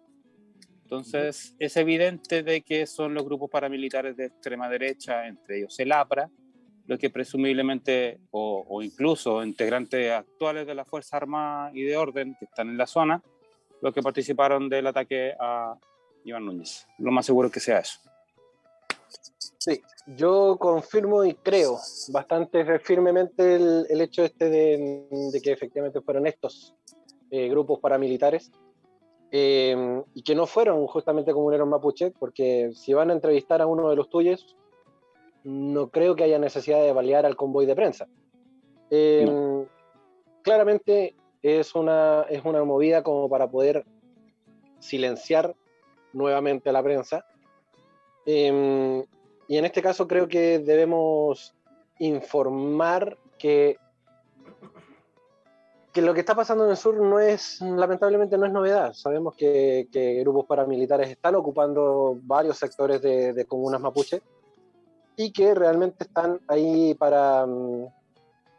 Entonces, 0.83 1.55
es 1.59 1.75
evidente 1.77 2.43
de 2.43 2.61
que 2.61 2.85
son 2.85 3.13
los 3.13 3.25
grupos 3.25 3.49
paramilitares 3.49 4.15
de 4.15 4.27
extrema 4.27 4.69
derecha, 4.69 5.27
entre 5.27 5.57
ellos 5.57 5.77
el 5.79 5.91
APRA, 5.91 6.29
los 6.85 6.99
que 6.99 7.09
presumiblemente, 7.09 8.19
o, 8.29 8.63
o 8.69 8.83
incluso 8.83 9.43
integrantes 9.43 10.11
actuales 10.11 10.67
de 10.67 10.75
la 10.75 10.85
Fuerza 10.85 11.17
Armada 11.17 11.71
y 11.73 11.81
de 11.81 11.97
Orden 11.97 12.35
que 12.39 12.45
están 12.45 12.69
en 12.69 12.77
la 12.77 12.85
zona, 12.85 13.21
los 13.81 13.93
que 13.93 14.03
participaron 14.03 14.69
del 14.69 14.87
ataque 14.87 15.33
a 15.39 15.75
Iván 16.23 16.45
Núñez. 16.45 16.87
Lo 16.99 17.11
más 17.11 17.25
seguro 17.25 17.47
es 17.47 17.53
que 17.53 17.59
sea 17.59 17.79
eso. 17.79 17.99
Sí, 19.65 19.81
yo 20.05 20.57
confirmo 20.59 21.25
y 21.25 21.33
creo 21.33 21.79
bastante 22.09 22.77
firmemente 22.77 23.55
el, 23.55 23.99
hecho 23.99 24.23
este 24.23 24.47
de, 24.47 25.41
que 25.41 25.51
efectivamente 25.51 26.01
fueron 26.01 26.27
estos 26.27 26.75
eh, 27.31 27.49
grupos 27.49 27.79
paramilitares 27.79 28.51
eh, 29.31 30.03
y 30.13 30.21
que 30.21 30.35
no 30.35 30.45
fueron 30.45 30.85
justamente 30.85 31.33
comuneros 31.33 31.67
mapuche, 31.67 32.11
porque 32.11 32.73
si 32.75 32.93
van 32.93 33.09
a 33.09 33.13
entrevistar 33.13 33.59
a 33.59 33.65
uno 33.65 33.89
de 33.89 33.95
los 33.95 34.07
tuyos, 34.07 34.55
no 35.43 35.89
creo 35.89 36.15
que 36.15 36.25
haya 36.25 36.37
necesidad 36.37 36.83
de 36.83 36.93
balear 36.93 37.25
al 37.25 37.35
convoy 37.35 37.65
de 37.65 37.75
prensa. 37.75 38.07
Eh, 38.91 39.65
claramente 40.43 41.15
es 41.41 41.73
una, 41.73 42.27
es 42.29 42.45
una 42.45 42.63
movida 42.63 43.01
como 43.01 43.27
para 43.27 43.49
poder 43.49 43.83
silenciar 44.77 45.55
nuevamente 46.13 46.69
a 46.69 46.73
la 46.73 46.83
prensa. 46.83 47.25
Y 49.47 49.57
en 49.57 49.65
este 49.65 49.81
caso 49.81 50.07
creo 50.07 50.27
que 50.27 50.59
debemos 50.59 51.53
informar 51.99 53.17
que, 53.37 53.77
que 55.93 56.01
lo 56.01 56.13
que 56.13 56.21
está 56.21 56.35
pasando 56.35 56.65
en 56.65 56.71
el 56.71 56.77
sur 56.77 56.95
no 56.95 57.19
es, 57.19 57.61
lamentablemente 57.61 58.37
no 58.37 58.45
es 58.45 58.51
novedad. 58.51 58.93
Sabemos 58.93 59.35
que, 59.35 59.87
grupos 60.21 60.45
paramilitares 60.45 61.09
están 61.09 61.35
ocupando 61.35 62.17
varios 62.23 62.57
sectores 62.57 63.01
de, 63.01 63.45
comunas 63.47 63.81
mapuche 63.81 64.21
y 65.15 65.31
que 65.31 65.53
realmente 65.53 66.05
están 66.05 66.41
ahí 66.47 66.93
para, 66.95 67.45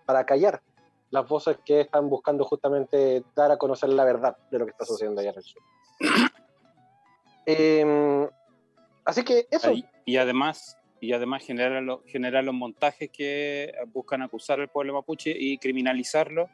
para 0.07 0.25
callar 0.25 0.63
las 1.11 1.29
voces 1.29 1.59
que 1.65 1.83
están 1.83 2.09
buscando 2.09 2.45
justamente 2.45 3.25
dar 3.35 3.51
a 3.51 3.59
conocer 3.59 3.89
la 3.91 4.05
verdad 4.05 4.37
de 4.51 4.59
lo 4.59 4.67
que 4.67 4.73
está 4.73 4.85
sucediendo 4.85 5.21
allá 5.21 5.31
en 5.31 5.37
el 5.37 5.43
sur. 5.43 5.63
Em, 7.49 8.29
así 9.05 9.23
que 9.23 9.47
eso. 9.53 9.71
Y 10.07 10.17
además, 10.17 10.79
y 11.01 11.13
además 11.13 11.43
generar, 11.43 11.85
generar 12.07 12.45
los 12.45 12.55
montajes 12.55 13.11
que 13.11 13.75
buscan 13.93 14.23
acusar 14.23 14.61
al 14.61 14.69
pueblo 14.69 14.95
mapuche 14.95 15.35
y 15.37 15.59
criminalizarlo 15.59 16.49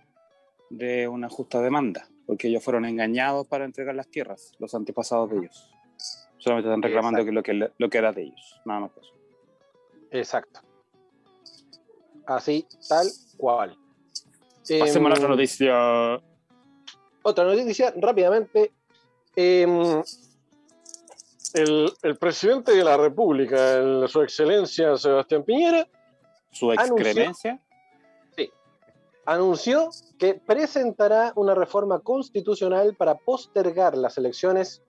de 0.70 1.06
una 1.06 1.28
justa 1.28 1.60
demanda, 1.60 2.08
porque 2.26 2.48
ellos 2.48 2.64
fueron 2.64 2.86
engañados 2.86 3.46
para 3.46 3.66
entregar 3.66 3.94
las 3.94 4.08
tierras, 4.08 4.52
los 4.58 4.74
antepasados 4.74 5.30
de 5.30 5.38
ellos. 5.38 5.70
Solamente 6.38 6.70
están 6.70 6.82
reclamando 6.82 7.24
que 7.24 7.30
lo, 7.30 7.42
que 7.42 7.70
lo 7.76 7.90
que 7.90 7.98
era 7.98 8.12
de 8.12 8.22
ellos, 8.22 8.60
nada 8.64 8.80
más 8.80 8.92
que 8.92 9.00
eso. 9.00 9.14
Exacto. 10.10 10.60
Así, 12.26 12.66
tal 12.88 13.06
cual. 13.36 13.76
Pasemos 14.78 15.06
a 15.06 15.08
la 15.10 15.14
otra 15.14 15.24
em, 15.24 15.30
noticia. 15.30 16.22
Otra 17.22 17.44
noticia, 17.44 17.92
rápidamente. 17.96 18.72
Eh, 19.36 19.66
el, 21.54 22.16
presidente 22.18 22.72
de 22.72 22.84
la 22.84 22.96
República, 22.96 24.06
su 24.08 24.22
excelencia 24.22 24.96
Sebastián 24.96 25.42
Piñera, 25.44 25.88
su 26.50 26.72
excelencia, 26.72 27.60
sí, 28.36 28.50
anunció 29.24 29.90
que 30.18 30.34
presentará 30.34 31.32
una 31.36 31.54
reforma 31.54 32.00
constitucional 32.00 32.94
para 32.94 33.16
postergar 33.16 33.96
las 33.96 34.18
elecciones 34.18 34.82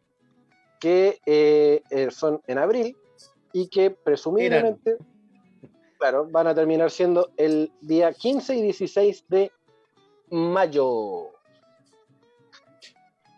que 0.79 1.19
eh, 1.25 1.81
eh, 1.89 2.11
son 2.11 2.41
en 2.47 2.57
abril 2.57 2.97
y 3.53 3.67
que 3.67 3.91
presumiblemente, 3.91 4.97
claro, 5.97 6.27
van 6.29 6.47
a 6.47 6.55
terminar 6.55 6.91
siendo 6.91 7.31
el 7.37 7.71
día 7.81 8.11
15 8.11 8.55
y 8.55 8.61
16 8.63 9.25
de 9.29 9.51
mayo. 10.29 11.29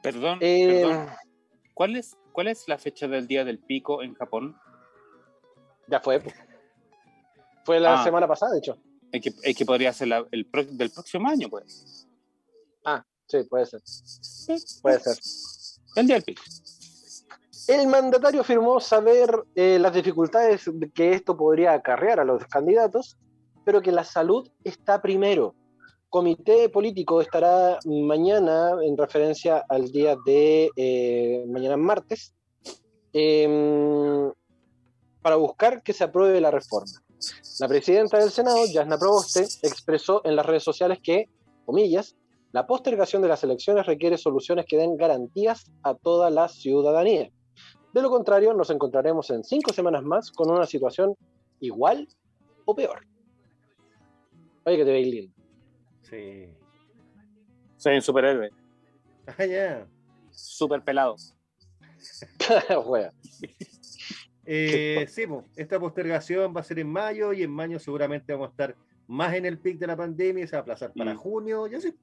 Perdón, 0.02 0.40
eh, 0.42 0.82
perdón. 0.84 1.10
¿Cuál 1.74 1.96
es 1.98 2.18
¿Cuál 2.36 2.50
es 2.50 2.68
la 2.68 2.78
fecha 2.78 3.08
del 3.08 3.26
día 3.26 3.44
del 3.44 3.58
pico 3.58 4.04
en 4.04 4.14
Japón? 4.14 4.56
Ya 5.88 6.00
fue. 6.00 6.22
Fue 7.64 7.80
la 7.80 8.02
ah. 8.02 8.04
semana 8.04 8.28
pasada, 8.28 8.52
de 8.52 8.60
hecho. 8.60 8.78
Es 9.12 9.22
que, 9.22 9.54
que 9.54 9.66
podría 9.66 9.92
ser 9.94 10.10
el 10.32 10.48
del 10.78 10.92
próximo 10.92 11.28
año, 11.28 11.50
pues. 11.50 12.08
Ah, 12.84 13.04
Sí, 13.28 13.44
puede 13.50 13.66
ser. 13.66 13.82
Puede 14.82 15.00
ser. 15.00 15.18
El 15.96 16.08
día 16.08 16.16
del 16.16 16.24
pic. 16.24 16.40
El 17.68 17.88
mandatario 17.88 18.42
afirmó 18.42 18.80
saber 18.80 19.44
eh, 19.56 19.80
las 19.80 19.94
dificultades 19.94 20.70
que 20.94 21.14
esto 21.14 21.36
podría 21.36 21.74
acarrear 21.74 22.20
a 22.20 22.26
los 22.26 22.46
candidatos, 22.46 23.18
pero 23.64 23.82
que 23.82 23.92
la 23.92 24.04
salud 24.04 24.48
está 24.64 25.02
primero. 25.02 25.56
Comité 26.16 26.70
político 26.70 27.20
estará 27.20 27.78
mañana, 27.84 28.72
en 28.82 28.96
referencia 28.96 29.66
al 29.68 29.92
día 29.92 30.16
de 30.26 30.70
eh, 30.78 31.44
mañana 31.46 31.76
martes, 31.76 32.34
em, 33.12 34.32
para 35.22 35.36
buscar 35.36 35.84
que 35.84 35.92
se 35.92 36.06
apruebe 36.06 36.40
la 36.40 36.52
reforma. 36.52 37.04
La 37.60 37.68
presidenta 37.68 38.18
del 38.18 38.32
Senado, 38.32 38.66
Yasna 38.66 38.98
Proboste, 38.98 39.42
expresó 39.62 40.22
en 40.24 40.38
las 40.38 40.46
redes 40.46 40.64
sociales 40.64 41.00
que, 41.04 41.28
comillas, 41.66 42.16
la 42.54 42.66
postergación 42.66 43.22
de 43.22 43.28
las 43.28 43.44
elecciones 43.44 43.86
requiere 43.86 44.18
soluciones 44.18 44.66
que 44.70 44.78
den 44.78 44.96
garantías 44.96 45.70
a 45.84 45.96
toda 45.96 46.30
la 46.30 46.48
ciudadanía. 46.48 47.30
De 47.94 48.02
lo 48.02 48.10
contrario, 48.10 48.54
nos 48.54 48.70
encontraremos 48.70 49.32
en 49.32 49.44
cinco 49.44 49.74
semanas 49.74 50.04
más 50.04 50.32
con 50.32 50.50
una 50.50 50.66
situación 50.66 51.14
igual 51.60 52.08
o 52.64 52.74
peor. 52.74 53.06
Oye, 54.64 54.78
que 54.78 54.86
te 54.86 54.92
veis 54.94 55.08
lindo. 55.08 55.35
Sí. 56.16 56.48
Soy 57.78 57.96
un 57.96 58.02
superhéroe. 58.02 58.52
Ah, 59.38 59.46
ya. 59.46 59.88
Super 60.32 60.82
pelado. 60.84 61.16
Juega. 62.84 63.12
Eh, 64.48 65.08
sí, 65.10 65.26
po, 65.26 65.44
esta 65.56 65.80
postergación 65.80 66.56
va 66.56 66.60
a 66.62 66.64
ser 66.64 66.78
en 66.78 66.88
mayo 66.88 67.34
y 67.34 67.42
en 67.42 67.50
mayo 67.50 67.80
seguramente 67.80 68.32
vamos 68.32 68.50
a 68.50 68.52
estar 68.52 68.76
más 69.08 69.34
en 69.34 69.44
el 69.44 69.58
pic 69.58 69.80
de 69.80 69.88
la 69.88 69.98
pandemia 69.98 70.44
y 70.44 70.48
se 70.48 70.52
va 70.56 70.60
a 70.60 70.62
aplazar 70.62 70.94
para 70.94 71.16
Mm. 71.16 71.18
junio, 71.18 71.66
ya 71.66 71.82
sé. 71.82 71.96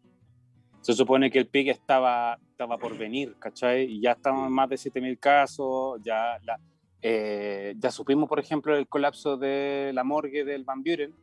Se 0.80 0.92
supone 0.92 1.30
que 1.30 1.38
el 1.38 1.46
pic 1.46 1.68
estaba, 1.68 2.36
estaba 2.50 2.78
por 2.78 2.98
venir, 2.98 3.36
¿cachai? 3.38 3.84
Y 3.84 4.00
ya 4.00 4.10
estamos 4.12 4.48
en 4.48 4.52
más 4.54 4.68
de 4.68 4.76
7.000 4.76 5.16
casos, 5.20 6.00
ya, 6.02 6.36
la, 6.42 6.58
eh, 7.00 7.76
ya 7.78 7.92
supimos, 7.92 8.28
por 8.28 8.40
ejemplo, 8.40 8.76
el 8.76 8.88
colapso 8.88 9.36
de 9.36 9.92
la 9.94 10.02
morgue 10.02 10.44
del 10.44 10.64
Van 10.64 10.82
Buren 10.82 11.14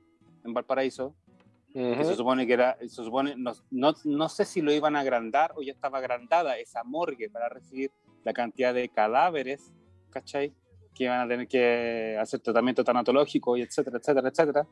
en 0.46 0.54
Valparaíso, 0.54 1.14
que 1.74 2.04
se 2.04 2.16
supone 2.16 2.48
que 2.48 2.54
era, 2.54 2.78
se 2.80 2.90
supone, 2.90 3.36
no, 3.38 3.54
no, 3.70 3.94
no 4.04 4.30
sé 4.30 4.46
si 4.46 4.62
lo 4.62 4.72
iban 4.72 4.96
a 4.96 5.02
agrandar 5.02 5.54
o 5.56 5.62
ya 5.62 5.72
estaba 5.72 6.00
agrandada 6.00 6.58
esa 6.58 6.84
morgue 6.84 7.30
para 7.30 7.50
recibir 7.50 7.92
la 8.24 8.34
cantidad 8.34 8.74
de 8.74 8.90
cadáveres, 8.90 9.72
¿cachai? 10.10 10.54
Que 10.96 11.06
iban 11.06 11.22
a 11.22 11.28
tener 11.28 11.48
que 11.48 12.18
hacer 12.20 12.40
tratamiento 12.40 12.84
tanatológico 12.84 13.56
y 13.56 13.62
etcétera, 13.62 13.98
etcétera, 14.00 14.30
etcétera. 14.30 14.68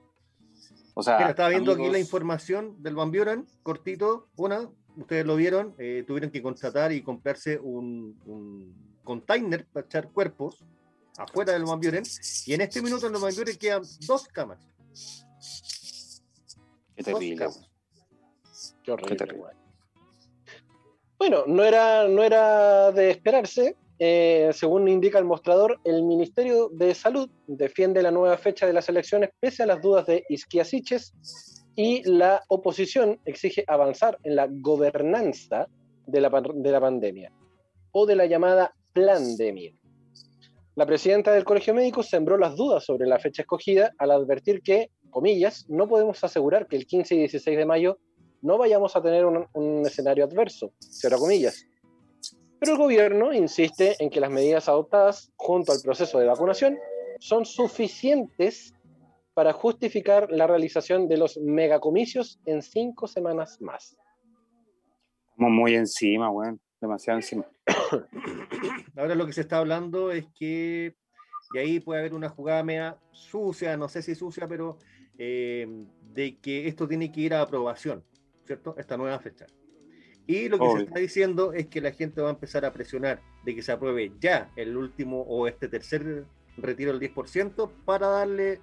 O 0.95 1.04
sea, 1.04 1.18
Mira, 1.18 1.30
estaba 1.30 1.50
viendo 1.50 1.72
aquí 1.72 1.84
la 1.84 1.89
amigos, 1.89 2.08
información 2.08 2.82
del 2.82 2.95
Van 2.95 3.12
Buren, 3.12 3.45
cortito, 3.62 4.30
una, 4.36 4.68
ustedes 4.95 5.26
lo 5.26 5.36
vieron, 5.36 5.76
eh, 5.78 6.04
tuvieron 6.08 6.32
que 6.32 6.41
contratar 6.41 6.91
y 6.91 7.04
comprarse 7.04 7.60
un, 7.60 8.20
un 8.26 9.00
container 9.04 9.68
para 9.68 9.86
echar 9.86 10.10
cuerpos 10.10 10.66
afuera 11.18 11.54
del 11.54 11.66
Van 11.66 11.80
Buren, 11.80 12.04
y 12.48 12.54
en 12.54 12.62
este 12.62 12.82
minuto 12.82 13.06
en 13.08 13.16
el 13.16 13.22
Van 13.22 13.36
Buren 13.36 13.58
quedan 13.58 13.84
dos 14.08 14.28
camas. 14.28 14.60
Qué 16.98 17.04
terrible. 17.04 17.48
Qué 18.84 18.91
horrible, 18.91 19.10
Qué 19.12 19.16
terrible. 19.16 19.41
güey. 19.41 19.54
Bueno, 21.20 21.45
no 21.48 21.64
era, 21.64 22.08
no 22.08 22.24
era 22.24 22.91
de 22.91 23.12
esperarse. 23.12 23.76
Eh, 24.00 24.50
según 24.54 24.88
indica 24.88 25.18
el 25.18 25.26
mostrador, 25.26 25.80
el 25.84 26.04
Ministerio 26.04 26.70
de 26.70 26.93
Salud 26.93 27.30
defiende 27.48 28.04
la 28.04 28.12
nueva 28.12 28.38
fecha 28.38 28.68
de 28.68 28.74
las 28.74 28.89
elecciones 28.89 29.32
pese 29.39 29.64
a 29.64 29.66
las 29.66 29.82
dudas 29.82 30.06
de 30.06 30.24
Isquiasiches 30.30 31.14
y 31.76 32.04
la 32.10 32.43
oposición 32.48 33.20
exige 33.26 33.64
avanzar 33.68 34.20
en 34.24 34.36
la 34.36 34.48
gobernanza 34.50 35.68
de 36.06 36.22
la, 36.22 36.30
de 36.30 36.72
la 36.72 36.82
pandemia 36.82 37.32
o 37.91 38.06
de 38.06 38.16
la 38.16 38.26
llamada 38.26 38.74
plandemia. 38.93 39.74
La 40.76 40.86
presidenta 40.86 41.32
del 41.32 41.43
Colegio 41.43 41.74
Médico 41.74 42.04
sembró 42.04 42.38
las 42.38 42.56
dudas 42.56 42.86
sobre 42.86 43.08
la 43.08 43.18
fecha 43.18 43.41
escogida 43.41 43.93
al 43.98 44.12
advertir 44.12 44.62
que, 44.62 44.91
comillas, 45.18 45.65
no 45.68 45.88
podemos 45.88 46.24
asegurar 46.24 46.68
que 46.68 46.76
el 46.76 46.86
15 46.86 47.15
y 47.15 47.18
16 47.20 47.57
de 47.57 47.65
mayo 47.65 47.97
no 48.43 48.59
vayamos 48.59 48.95
a 48.95 49.01
tener 49.01 49.26
un, 49.26 49.47
un 49.53 49.84
escenario 49.84 50.24
adverso, 50.26 50.72
cierra 50.80 51.18
comillas. 51.18 51.65
Pero 52.59 52.74
el 52.74 52.78
gobierno 52.78 53.34
insiste 53.34 53.95
en 53.99 54.11
que 54.11 54.20
las 54.20 54.30
medidas 54.30 54.70
adoptadas 54.70 55.32
junto 55.36 55.72
al 55.72 55.82
proceso 55.82 56.20
de 56.20 56.28
vacunación 56.28 56.78
son 57.20 57.45
suficientes 57.45 58.76
para 59.34 59.53
justificar 59.53 60.30
la 60.30 60.45
realización 60.45 61.07
de 61.07 61.18
los 61.18 61.38
megacomicios 61.38 62.39
en 62.45 62.61
cinco 62.61 63.07
semanas 63.07 63.59
más. 63.59 63.97
Estamos 65.32 65.51
muy 65.51 65.74
encima, 65.74 66.30
weón. 66.30 66.59
Demasiado 66.80 67.18
encima. 67.18 67.45
Ahora 68.95 69.15
lo 69.15 69.26
que 69.26 69.34
se 69.34 69.41
está 69.41 69.57
hablando 69.57 70.11
es 70.11 70.26
que, 70.38 70.95
y 71.53 71.57
ahí 71.57 71.80
puede 71.80 72.01
haber 72.01 72.13
una 72.13 72.30
jugada 72.30 72.63
media 72.63 72.97
sucia, 73.11 73.76
no 73.78 73.89
sé 73.89 74.03
si 74.03 74.13
sucia, 74.13 74.47
pero 74.47 74.78
eh, 75.18 75.68
de 76.13 76.38
que 76.38 76.68
esto 76.68 76.88
tiene 76.88 77.11
que 77.11 77.22
ir 77.22 77.34
a 77.34 77.41
aprobación, 77.41 78.03
¿cierto? 78.45 78.76
Esta 78.78 78.97
nueva 78.97 79.20
fecha. 79.20 79.45
Y 80.26 80.49
lo 80.49 80.59
que 80.59 80.65
se 80.65 80.72
Obvio. 80.72 80.84
está 80.84 80.99
diciendo 80.99 81.53
es 81.53 81.68
que 81.68 81.80
la 81.80 81.91
gente 81.91 82.22
va 82.22 82.28
a 82.28 82.34
empezar 82.34 82.65
a 82.65 82.74
presionar 82.74 83.22
de 83.45 83.55
que 83.55 83.61
se 83.61 83.72
apruebe 83.72 84.11
ya 84.20 84.51
el 84.57 84.76
último 84.76 85.22
o 85.22 85.47
este 85.47 85.70
tercer 85.70 86.26
retiro 86.57 86.97
del 86.97 87.13
10% 87.13 87.72
para 87.86 88.07
darle 88.07 88.59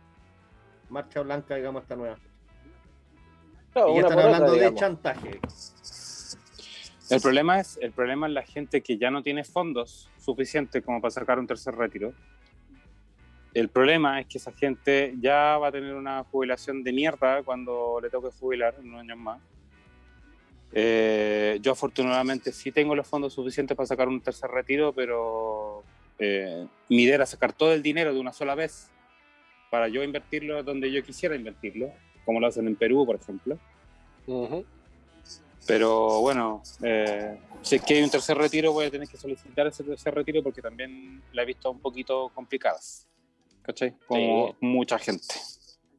marcha 0.90 1.22
blanca, 1.22 1.54
digamos, 1.54 1.80
a 1.80 1.82
esta 1.84 1.96
nueva 1.96 2.16
fecha. 2.16 2.34
Claro, 3.72 3.90
y 3.90 3.94
ya 3.94 4.00
están 4.02 4.16
por 4.16 4.24
otra, 4.26 4.36
hablando 4.36 4.54
de 4.54 4.74
chantaje. 4.74 5.40
El 7.10 7.20
problema 7.20 7.60
es, 7.60 7.78
el 7.80 7.92
problema 7.92 8.26
es 8.26 8.32
la 8.32 8.42
gente 8.42 8.82
que 8.82 8.98
ya 8.98 9.10
no 9.10 9.22
tiene 9.22 9.44
fondos 9.44 10.10
suficientes 10.18 10.82
como 10.84 11.00
para 11.00 11.10
sacar 11.10 11.38
un 11.38 11.46
tercer 11.46 11.74
retiro. 11.74 12.12
El 13.54 13.68
problema 13.68 14.20
es 14.20 14.26
que 14.26 14.38
esa 14.38 14.50
gente 14.52 15.14
ya 15.20 15.56
va 15.58 15.68
a 15.68 15.72
tener 15.72 15.94
una 15.94 16.24
jubilación 16.24 16.82
de 16.82 16.92
mierda 16.92 17.44
cuando 17.44 18.00
le 18.02 18.10
toque 18.10 18.30
jubilar 18.38 18.74
en 18.80 18.88
unos 18.88 19.00
años 19.02 19.16
más. 19.16 19.40
Eh, 20.72 21.58
yo 21.62 21.70
afortunadamente 21.70 22.50
sí 22.50 22.72
tengo 22.72 22.96
los 22.96 23.06
fondos 23.06 23.32
suficientes 23.32 23.76
para 23.76 23.86
sacar 23.86 24.08
un 24.08 24.20
tercer 24.20 24.50
retiro, 24.50 24.92
pero 24.92 25.84
eh, 26.18 26.66
mi 26.88 27.04
idea 27.04 27.14
era 27.14 27.26
sacar 27.26 27.52
todo 27.52 27.72
el 27.72 27.80
dinero 27.80 28.12
de 28.12 28.18
una 28.18 28.32
sola 28.32 28.56
vez 28.56 28.90
para 29.70 29.86
yo 29.86 30.02
invertirlo 30.02 30.64
donde 30.64 30.90
yo 30.90 31.00
quisiera 31.04 31.36
invertirlo, 31.36 31.92
como 32.24 32.40
lo 32.40 32.48
hacen 32.48 32.66
en 32.66 32.74
Perú, 32.74 33.06
por 33.06 33.16
ejemplo. 33.16 33.56
Ujú. 34.26 34.64
Pero 35.64 36.20
bueno, 36.20 36.60
eh, 36.82 37.38
si 37.62 37.76
es 37.76 37.82
que 37.82 37.94
hay 37.94 38.02
un 38.02 38.10
tercer 38.10 38.36
retiro, 38.36 38.72
voy 38.72 38.86
a 38.86 38.90
tener 38.90 39.06
que 39.06 39.16
solicitar 39.16 39.68
ese 39.68 39.84
tercer 39.84 40.12
retiro 40.12 40.42
porque 40.42 40.60
también 40.60 41.22
la 41.32 41.42
he 41.42 41.46
visto 41.46 41.70
un 41.70 41.78
poquito 41.78 42.32
complicadas. 42.34 43.06
¿Cachai? 43.64 43.96
Como 44.06 44.48
Sí. 44.48 44.56
mucha 44.60 44.98
gente. 44.98 45.34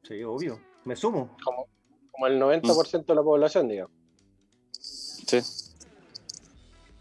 Sí, 0.03 0.23
obvio. 0.23 0.59
Me 0.85 0.95
sumo. 0.95 1.35
Como, 1.43 1.67
como 2.11 2.27
el 2.27 2.39
90% 2.39 3.05
de 3.05 3.15
la 3.15 3.23
población, 3.23 3.67
digamos. 3.67 3.91
Sí. 4.71 5.41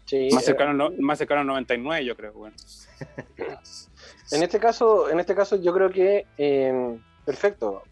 Sí, 0.05 0.29
Más 0.31 0.43
eh, 0.43 0.45
cercano, 0.47 0.73
no- 0.73 0.91
más 0.99 1.17
cercano 1.17 1.41
al 1.41 1.47
99, 1.47 2.05
yo 2.05 2.15
creo. 2.15 2.33
Bueno. 2.33 2.55
En 4.31 4.41
este 4.41 4.59
caso, 4.59 5.07
en 5.11 5.19
este 5.19 5.35
caso 5.35 5.55
yo 5.57 5.71
creo 5.71 5.91
que 5.91 6.25
eh, 6.37 6.99
perfecto. 7.25 7.83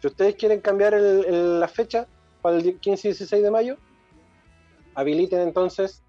Si 0.00 0.06
ustedes 0.06 0.34
quieren 0.34 0.60
cambiar 0.62 0.94
el- 0.94 1.24
el- 1.26 1.60
la 1.60 1.68
fecha 1.68 2.06
para 2.40 2.56
el 2.56 2.78
15 2.80 3.08
y 3.08 3.10
16 3.10 3.42
de 3.42 3.50
mayo, 3.50 3.76
habiliten 4.94 5.40
entonces 5.40 6.02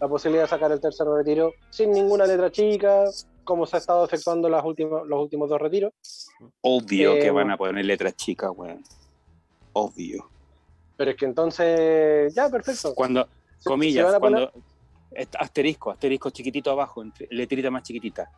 la 0.00 0.06
posibilidad 0.06 0.44
de 0.44 0.48
sacar 0.50 0.70
el 0.70 0.80
tercer 0.80 1.06
retiro 1.08 1.54
sin 1.70 1.90
ninguna 1.90 2.24
letra 2.26 2.52
chica, 2.52 3.04
como 3.46 3.64
se 3.64 3.76
ha 3.76 3.78
estado 3.78 4.04
efectuando 4.04 4.50
las 4.50 4.62
últimas, 4.64 5.06
los 5.06 5.18
últimos 5.22 5.48
dos 5.48 5.58
retiros. 5.58 5.92
Obvio 6.60 7.14
Eh, 7.14 7.20
que 7.20 7.30
van 7.30 7.50
a 7.50 7.56
poner 7.56 7.82
letras 7.86 8.14
chicas, 8.16 8.50
weón. 8.54 8.82
Obvio. 9.72 10.28
Pero 10.98 11.10
es 11.12 11.16
que 11.16 11.24
entonces, 11.24 12.34
ya, 12.34 12.50
perfecto. 12.50 12.94
Cuando, 12.94 13.26
comillas, 13.64 14.04
poner- 14.16 14.20
cuando 14.20 14.52
asterisco, 15.38 15.90
asterisco 15.90 16.30
chiquitito 16.30 16.70
abajo, 16.70 17.02
letrita 17.30 17.70
más 17.70 17.82
chiquitita. 17.84 18.30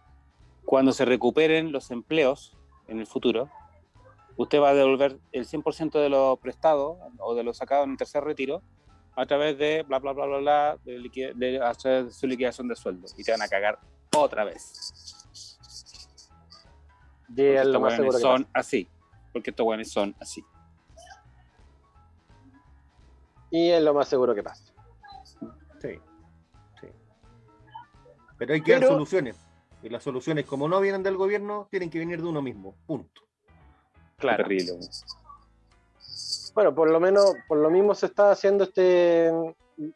Cuando 0.64 0.92
se 0.92 1.04
recuperen 1.04 1.72
los 1.72 1.90
empleos 1.90 2.56
en 2.86 2.98
el 3.00 3.06
futuro, 3.06 3.48
usted 4.36 4.60
va 4.60 4.70
a 4.70 4.74
devolver 4.74 5.18
el 5.32 5.46
100% 5.46 5.98
de 5.98 6.08
lo 6.10 6.36
prestado 6.36 6.98
o 7.18 7.34
de 7.34 7.42
lo 7.42 7.54
sacado 7.54 7.84
en 7.84 7.92
el 7.92 7.96
tercer 7.96 8.22
retiro 8.22 8.62
a 9.16 9.26
través 9.26 9.56
de 9.58 9.82
bla 9.82 9.98
bla 9.98 10.12
bla 10.12 10.26
bla 10.26 10.38
bla 10.38 10.78
de, 10.84 10.98
liqui- 10.98 11.32
de 11.34 11.58
hacer 11.60 12.12
su 12.12 12.26
liquidación 12.26 12.68
de 12.68 12.76
sueldo 12.76 13.08
y 13.16 13.24
te 13.24 13.32
van 13.32 13.42
a 13.42 13.48
cagar 13.48 13.78
otra 14.20 14.44
vez. 14.44 15.04
Es 17.36 17.36
lo 17.36 17.62
estos 17.62 17.80
más 17.80 17.94
seguro 17.94 18.12
que 18.12 18.22
son 18.22 18.48
así. 18.52 18.88
Porque 19.32 19.50
estos 19.50 19.66
weones 19.66 19.90
son 19.90 20.14
así. 20.20 20.44
Y 23.50 23.70
es 23.70 23.82
lo 23.82 23.94
más 23.94 24.08
seguro 24.08 24.34
que 24.34 24.42
pasa. 24.42 24.72
Sí. 25.80 26.00
sí. 26.80 26.88
Pero 28.38 28.54
hay 28.54 28.62
que 28.62 28.72
dar 28.72 28.84
soluciones. 28.84 29.36
Y 29.82 29.88
las 29.88 30.02
soluciones, 30.02 30.44
como 30.44 30.68
no 30.68 30.80
vienen 30.80 31.02
del 31.02 31.16
gobierno, 31.16 31.68
tienen 31.70 31.90
que 31.90 31.98
venir 31.98 32.20
de 32.20 32.28
uno 32.28 32.42
mismo. 32.42 32.74
Punto. 32.86 33.22
Claro. 34.16 34.44
Terrible. 34.44 34.78
Bueno, 36.54 36.74
por 36.74 36.90
lo 36.90 36.98
menos, 36.98 37.34
por 37.46 37.58
lo 37.58 37.70
mismo 37.70 37.94
se 37.94 38.06
está 38.06 38.32
haciendo 38.32 38.64
este, 38.64 39.30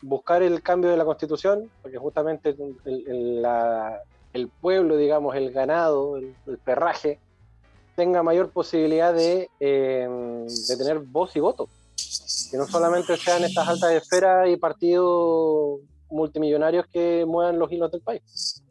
buscar 0.00 0.42
el 0.42 0.62
cambio 0.62 0.90
de 0.90 0.96
la 0.96 1.04
constitución, 1.04 1.68
porque 1.82 1.98
justamente 1.98 2.54
el, 2.84 3.44
pueblo, 4.48 4.96
digamos, 4.96 5.36
el 5.36 5.52
ganado, 5.52 6.16
el, 6.16 6.34
perraje, 6.64 7.20
tenga 7.96 8.22
mayor 8.22 8.50
posibilidad 8.50 9.12
de, 9.12 9.50
em, 9.60 10.46
de, 10.46 10.76
tener 10.76 10.98
voz 11.00 11.36
y 11.36 11.40
voto. 11.40 11.68
Que 12.50 12.56
no 12.56 12.66
solamente 12.66 13.16
sean 13.16 13.44
estas 13.44 13.68
altas 13.68 13.92
esferas 13.92 14.48
y 14.48 14.56
partidos 14.56 15.80
multimillonarios 16.10 16.86
que 16.86 17.24
muevan 17.26 17.58
los 17.58 17.70
hilos 17.70 17.90
del 17.90 18.00
país. 18.00 18.62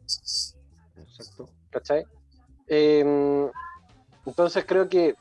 Exacto. 0.96 1.48
¿Cachai? 1.70 2.04
Em, 2.66 3.50
entonces 4.26 4.64
creo 4.66 4.88
que 4.88 5.14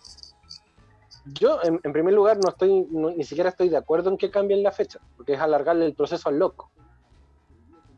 yo, 1.26 1.60
en, 1.64 1.80
primer 1.94 2.14
lugar, 2.14 2.38
no 2.38 2.50
estoy, 2.50 2.88
ni 2.90 3.24
siquiera 3.24 3.50
estoy 3.50 3.70
de 3.70 3.78
acuerdo 3.78 4.10
en 4.10 4.18
que 4.18 4.32
cambien 4.32 4.64
la 4.64 4.72
fecha, 4.72 5.00
porque 5.16 5.34
es 5.34 5.40
alargarle 5.40 5.86
el 5.86 5.94
proceso 5.94 6.30
al 6.30 6.40
loco. 6.40 6.72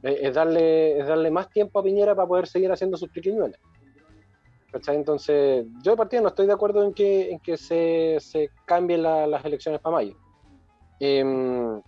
Es, 0.04 0.34
darle, 0.36 1.00
es 1.00 1.08
darle 1.08 1.32
más 1.32 1.50
tiempo 1.50 1.80
a 1.80 1.84
Piñera 1.84 2.14
para 2.14 2.28
poder 2.28 2.48
seguir 2.48 2.72
haciendo 2.72 2.98
sus 2.98 3.10
pequeñuelas. 3.10 3.60
Entonces, 4.88 5.66
yo 5.84 5.92
de 5.92 5.98
partida 5.98 6.22
no 6.22 6.30
estoy 6.30 6.48
de 6.48 6.54
acuerdo 6.54 6.84
en 6.84 6.94
que, 6.94 7.32
en 7.32 7.40
que 7.40 7.58
se, 7.58 8.18
se 8.20 8.50
cambien 8.66 9.04
las 9.04 9.46
elecciones 9.46 9.80
para 9.80 9.98
mayo. 9.98 10.18
Em, 11.00 11.82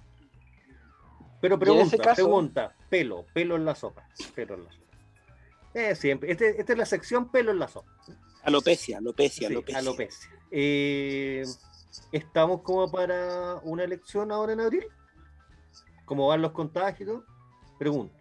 Pero 1.41 1.57
pregunta, 1.57 2.13
pregunta, 2.13 2.75
pelo, 2.89 3.25
pelo 3.33 3.55
en 3.55 3.65
la 3.65 3.75
sopa. 3.75 4.07
Pelo 4.35 4.55
en 4.55 4.65
la 4.65 4.71
sopa. 4.71 4.85
Eh, 5.73 5.95
siempre. 5.95 6.31
Este, 6.31 6.59
esta 6.59 6.73
es 6.73 6.79
la 6.79 6.85
sección 6.85 7.31
pelo 7.31 7.51
en 7.51 7.59
la 7.59 7.67
sopa. 7.67 7.91
Alopecia, 8.43 8.99
alopecia, 8.99 9.47
alopecia. 9.47 9.79
alopecia. 9.79 10.29
Eh, 10.51 11.43
¿Estamos 12.11 12.61
como 12.61 12.91
para 12.91 13.55
una 13.63 13.83
elección 13.83 14.31
ahora 14.31 14.53
en 14.53 14.61
abril? 14.61 14.85
¿Cómo 16.05 16.27
van 16.27 16.41
los 16.41 16.51
contagios? 16.51 17.23
Pregunto. 17.77 18.13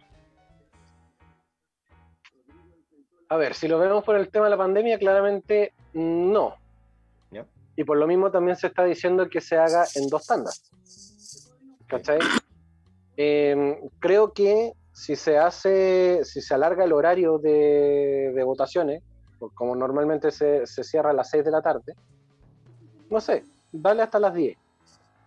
A 3.29 3.37
ver, 3.37 3.53
si 3.53 3.67
lo 3.67 3.79
vemos 3.79 4.03
por 4.03 4.15
el 4.15 4.29
tema 4.29 4.45
de 4.45 4.51
la 4.51 4.57
pandemia, 4.57 4.99
claramente 4.99 5.73
no. 5.93 6.55
Y 7.77 7.83
por 7.83 7.97
lo 7.97 8.07
mismo 8.07 8.31
también 8.31 8.55
se 8.55 8.67
está 8.67 8.85
diciendo 8.85 9.29
que 9.29 9.41
se 9.41 9.57
haga 9.57 9.85
en 9.95 10.07
dos 10.07 10.25
tandas. 10.25 10.71
¿Cachai? 11.87 12.19
Em, 13.17 13.75
creo 13.99 14.31
que 14.31 14.73
si 14.93 15.15
se 15.15 15.37
hace, 15.37 16.23
si 16.23 16.41
se 16.41 16.53
alarga 16.53 16.85
el 16.85 16.93
horario 16.93 17.37
de, 17.37 18.41
votaciones, 18.45 19.03
como 19.53 19.75
normalmente 19.75 20.31
se, 20.31 20.65
se, 20.65 20.83
cierra 20.83 21.09
a 21.09 21.13
las 21.13 21.29
6 21.29 21.43
de 21.43 21.51
la 21.51 21.61
tarde, 21.61 21.95
no 23.09 23.19
sé, 23.19 23.43
dale 23.71 24.03
hasta 24.03 24.19
las 24.19 24.33
10, 24.33 24.57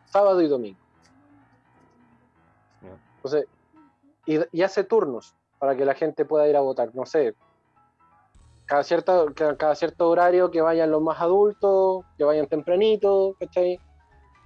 sábado 0.06 0.40
y 0.40 0.48
domingo. 0.48 0.78
Entonces, 3.16 3.46
y, 4.28 4.62
hace 4.62 4.84
turnos 4.84 5.34
para 5.58 5.74
que 5.76 5.84
la 5.84 5.94
gente 5.94 6.24
pueda 6.24 6.46
ir 6.48 6.56
a 6.56 6.60
votar, 6.60 6.94
no 6.94 7.06
sé, 7.06 7.34
cada 8.66 8.84
cierto, 8.84 9.32
cada 9.34 9.74
cierto 9.74 10.10
horario 10.10 10.50
que 10.50 10.60
vayan 10.60 10.90
los 10.90 11.00
más 11.00 11.20
adultos, 11.20 12.04
que 12.18 12.24
vayan 12.24 12.46
tempranito, 12.46 13.34
¿cachai? 13.40 13.80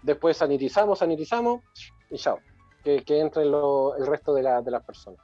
Después 0.03 0.37
sanitizamos, 0.37 1.01
sanitizamos 1.01 1.61
y 2.09 2.17
chao, 2.17 2.39
que, 2.85 3.03
que 3.05 3.19
entre 3.19 3.43
el 3.43 4.07
resto 4.07 4.33
de, 4.33 4.43
de, 4.43 4.71
las 4.71 4.85
personas. 4.85 5.21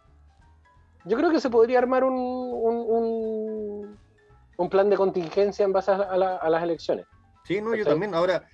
Yo 1.05 1.17
creo 1.17 1.31
que 1.31 1.41
se 1.41 1.49
podría 1.49 1.79
armar 1.79 2.03
un, 2.03 2.15
un, 2.15 3.99
un, 4.57 4.69
plan 4.69 4.91
de 4.91 4.97
contingencia 4.97 5.65
en 5.65 5.73
base 5.73 5.93
a, 5.93 5.95
a 5.95 6.51
las 6.51 6.63
elecciones. 6.63 7.07
Sí, 7.45 7.61
no, 7.63 7.75
yo 7.77 7.85
también. 7.85 8.15
Ahora, 8.15 8.45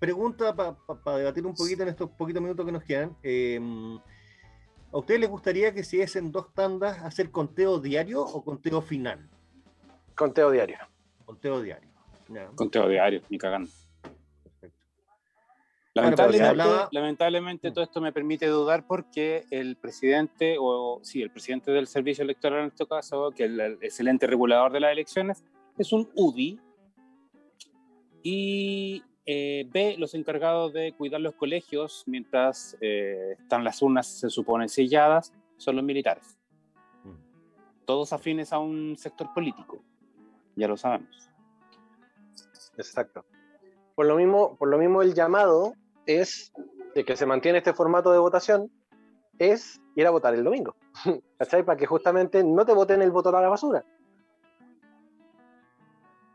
pregunta 0.00 0.54
para 0.54 1.18
debatir 1.18 1.46
un 1.46 1.54
poquito 1.54 1.84
en 1.84 1.90
estos 1.90 2.10
poquitos 2.10 2.42
minutos 2.42 2.66
que 2.66 2.72
nos 2.72 2.82
quedan. 2.82 3.16
Em, 3.22 3.98
¿A 4.94 4.98
usted 4.98 5.18
les 5.18 5.28
gustaría 5.28 5.74
que 5.74 5.82
si 5.82 6.00
es 6.00 6.14
en 6.14 6.30
dos 6.30 6.54
tandas 6.54 7.02
hacer 7.02 7.32
conteo 7.32 7.80
diario 7.80 8.22
o 8.22 8.44
conteo 8.44 8.80
final? 8.80 9.28
Conteo 10.14 10.52
diario. 10.52 10.78
Conteo 11.24 11.60
diario. 11.60 11.90
Conteo 12.54 12.88
diario, 12.88 13.20
ni 13.28 13.36
cagando. 13.36 13.68
Perfecto. 14.40 14.78
Lamentablemente, 15.94 16.64
lamentablemente 16.92 17.70
todo 17.72 17.82
esto 17.82 18.00
me 18.00 18.12
permite 18.12 18.46
dudar 18.46 18.86
porque 18.86 19.44
el 19.50 19.74
presidente, 19.74 20.58
o 20.60 21.00
sí, 21.02 21.22
el 21.22 21.30
presidente 21.32 21.72
del 21.72 21.88
servicio 21.88 22.22
electoral 22.22 22.60
en 22.60 22.66
este 22.66 22.86
caso, 22.86 23.32
que 23.32 23.46
es 23.46 23.50
el 23.50 23.60
excelente 23.82 24.28
regulador 24.28 24.70
de 24.70 24.78
las 24.78 24.92
elecciones, 24.92 25.42
es 25.76 25.92
un 25.92 26.08
UDI, 26.14 26.60
y 28.22 29.02
eh, 29.26 29.66
B, 29.72 29.96
los 29.98 30.14
encargados 30.14 30.72
de 30.72 30.92
cuidar 30.92 31.20
los 31.20 31.34
colegios 31.34 32.04
mientras 32.06 32.76
eh, 32.80 33.36
están 33.38 33.64
las 33.64 33.80
urnas, 33.80 34.06
se 34.06 34.28
supone, 34.28 34.68
selladas, 34.68 35.32
son 35.56 35.76
los 35.76 35.84
militares. 35.84 36.38
Mm. 37.04 37.84
Todos 37.86 38.12
afines 38.12 38.52
a 38.52 38.58
un 38.58 38.96
sector 38.98 39.32
político, 39.32 39.82
ya 40.56 40.68
lo 40.68 40.76
sabemos. 40.76 41.30
Exacto. 42.76 43.24
Por 43.94 44.06
lo 44.06 44.16
mismo, 44.16 44.56
por 44.56 44.68
lo 44.68 44.78
mismo 44.78 45.02
el 45.02 45.14
llamado 45.14 45.74
es 46.06 46.52
de 46.94 47.04
que 47.04 47.16
se 47.16 47.26
mantiene 47.26 47.58
este 47.58 47.72
formato 47.72 48.12
de 48.12 48.18
votación, 48.18 48.70
es 49.38 49.80
ir 49.96 50.06
a 50.06 50.10
votar 50.10 50.34
el 50.34 50.44
domingo. 50.44 50.76
¿Cachai? 51.38 51.64
Para 51.64 51.76
que 51.76 51.86
justamente 51.86 52.44
no 52.44 52.64
te 52.64 52.72
voten 52.72 53.02
el 53.02 53.10
voto 53.10 53.34
a 53.34 53.40
la 53.40 53.48
basura. 53.48 53.84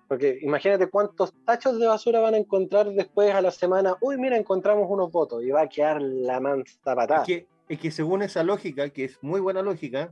Porque 0.09 0.39
imagínate 0.41 0.89
cuántos 0.89 1.31
tachos 1.45 1.79
de 1.79 1.85
basura 1.85 2.19
van 2.19 2.33
a 2.33 2.37
encontrar 2.37 2.89
después 2.89 3.31
a 3.31 3.41
la 3.41 3.51
semana. 3.51 3.95
Uy, 4.01 4.17
mira, 4.17 4.35
encontramos 4.35 4.87
unos 4.89 5.11
votos 5.11 5.43
y 5.43 5.51
va 5.51 5.61
a 5.61 5.69
quedar 5.69 6.01
la 6.01 6.39
mansa 6.39 6.95
patada. 6.95 7.21
Es 7.21 7.27
que, 7.27 7.47
es 7.69 7.79
que 7.79 7.91
según 7.91 8.23
esa 8.23 8.43
lógica, 8.43 8.89
que 8.89 9.05
es 9.05 9.19
muy 9.21 9.39
buena 9.39 9.61
lógica, 9.61 10.11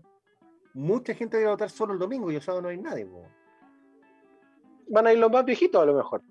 mucha 0.75 1.15
gente 1.15 1.41
va 1.41 1.49
a 1.49 1.51
votar 1.53 1.71
solo 1.71 1.93
el 1.93 1.99
domingo 1.99 2.31
y 2.31 2.35
el 2.35 2.43
sábado 2.43 2.61
no 2.61 2.69
hay 2.69 2.77
nadie. 2.77 3.07
Van 4.87 5.07
a 5.07 5.13
ir 5.13 5.17
los 5.17 5.31
más 5.31 5.43
viejitos 5.43 5.81
a 5.81 5.85
lo 5.85 5.95
mejor. 5.95 6.21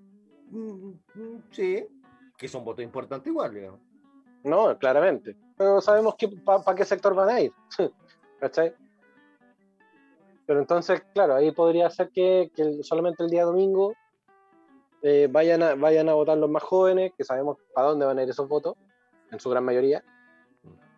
Mm, 0.50 0.92
mm, 1.14 1.42
sí, 1.50 1.84
que 2.38 2.46
son 2.46 2.64
votos 2.64 2.84
importantes 2.84 3.26
igual, 3.26 3.52
digamos. 3.52 3.80
No, 4.44 4.78
claramente. 4.78 5.36
Pero 5.58 5.80
sabemos 5.80 6.14
para 6.44 6.76
qué 6.76 6.84
sector 6.84 7.16
van 7.16 7.30
a 7.30 7.40
ir. 7.40 7.52
¿Cachai? 8.40 8.72
Pero 10.46 10.60
entonces, 10.60 11.02
claro, 11.12 11.34
ahí 11.34 11.50
podría 11.50 11.90
ser 11.90 12.10
que, 12.10 12.50
solamente 12.82 13.24
el 13.24 13.30
día 13.30 13.44
domingo 13.44 13.94
eh, 15.02 15.28
vayan, 15.30 15.62
a, 15.62 15.74
vayan 15.74 16.08
a 16.08 16.14
votar 16.14 16.38
los 16.38 16.48
más 16.48 16.62
jóvenes, 16.62 17.12
que 17.16 17.24
sabemos 17.24 17.58
para 17.74 17.88
dónde 17.88 18.06
van 18.06 18.18
a 18.18 18.22
ir 18.22 18.30
esos 18.30 18.48
votos, 18.48 18.76
en 19.30 19.40
su 19.40 19.50
gran 19.50 19.64
mayoría. 19.64 20.04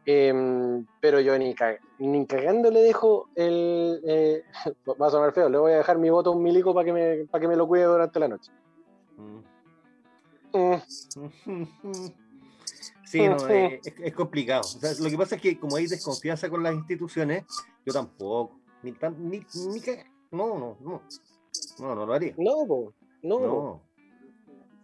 Em, 0.04 0.86
pero 1.00 1.20
yo 1.20 1.38
ni, 1.38 1.54
ni 1.98 2.26
cagando 2.26 2.70
le 2.70 2.80
dejo 2.80 3.28
el. 3.34 4.00
Eh, 4.06 4.42
va 5.00 5.08
a 5.08 5.10
sonar 5.10 5.32
feo, 5.32 5.48
le 5.48 5.58
voy 5.58 5.72
a 5.72 5.78
dejar 5.78 5.98
mi 5.98 6.08
voto 6.08 6.30
a 6.30 6.32
un 6.34 6.42
milico 6.42 6.72
para 6.72 6.86
que, 6.86 6.92
me, 6.92 7.26
para 7.26 7.42
que 7.42 7.48
me 7.48 7.56
lo 7.56 7.66
cuide 7.66 7.84
durante 7.84 8.18
la 8.18 8.28
noche. 8.28 8.50
Mm. 9.16 9.38
Sí, 13.04 13.28
no, 13.28 13.36
es, 13.48 13.80
es, 13.84 14.14
complicado. 14.14 14.62
lo 15.00 15.10
que 15.10 15.16
pasa 15.18 15.34
es 15.36 15.42
que 15.42 15.58
como 15.58 15.76
hay 15.76 15.86
desconfianza 15.86 16.48
con 16.48 16.62
las 16.62 16.74
instituciones, 16.74 17.44
yo 17.84 17.92
tampoco. 17.92 18.58
Ni, 18.82 18.92
ni, 19.18 19.42
ni 19.68 19.80
que. 19.80 20.04
No, 20.30 20.58
no, 20.58 20.76
no. 20.80 21.02
No, 21.78 21.94
no 21.94 22.06
lo 22.06 22.12
haría. 22.12 22.34
No, 22.36 22.66
no. 23.22 23.38
no. 23.38 23.82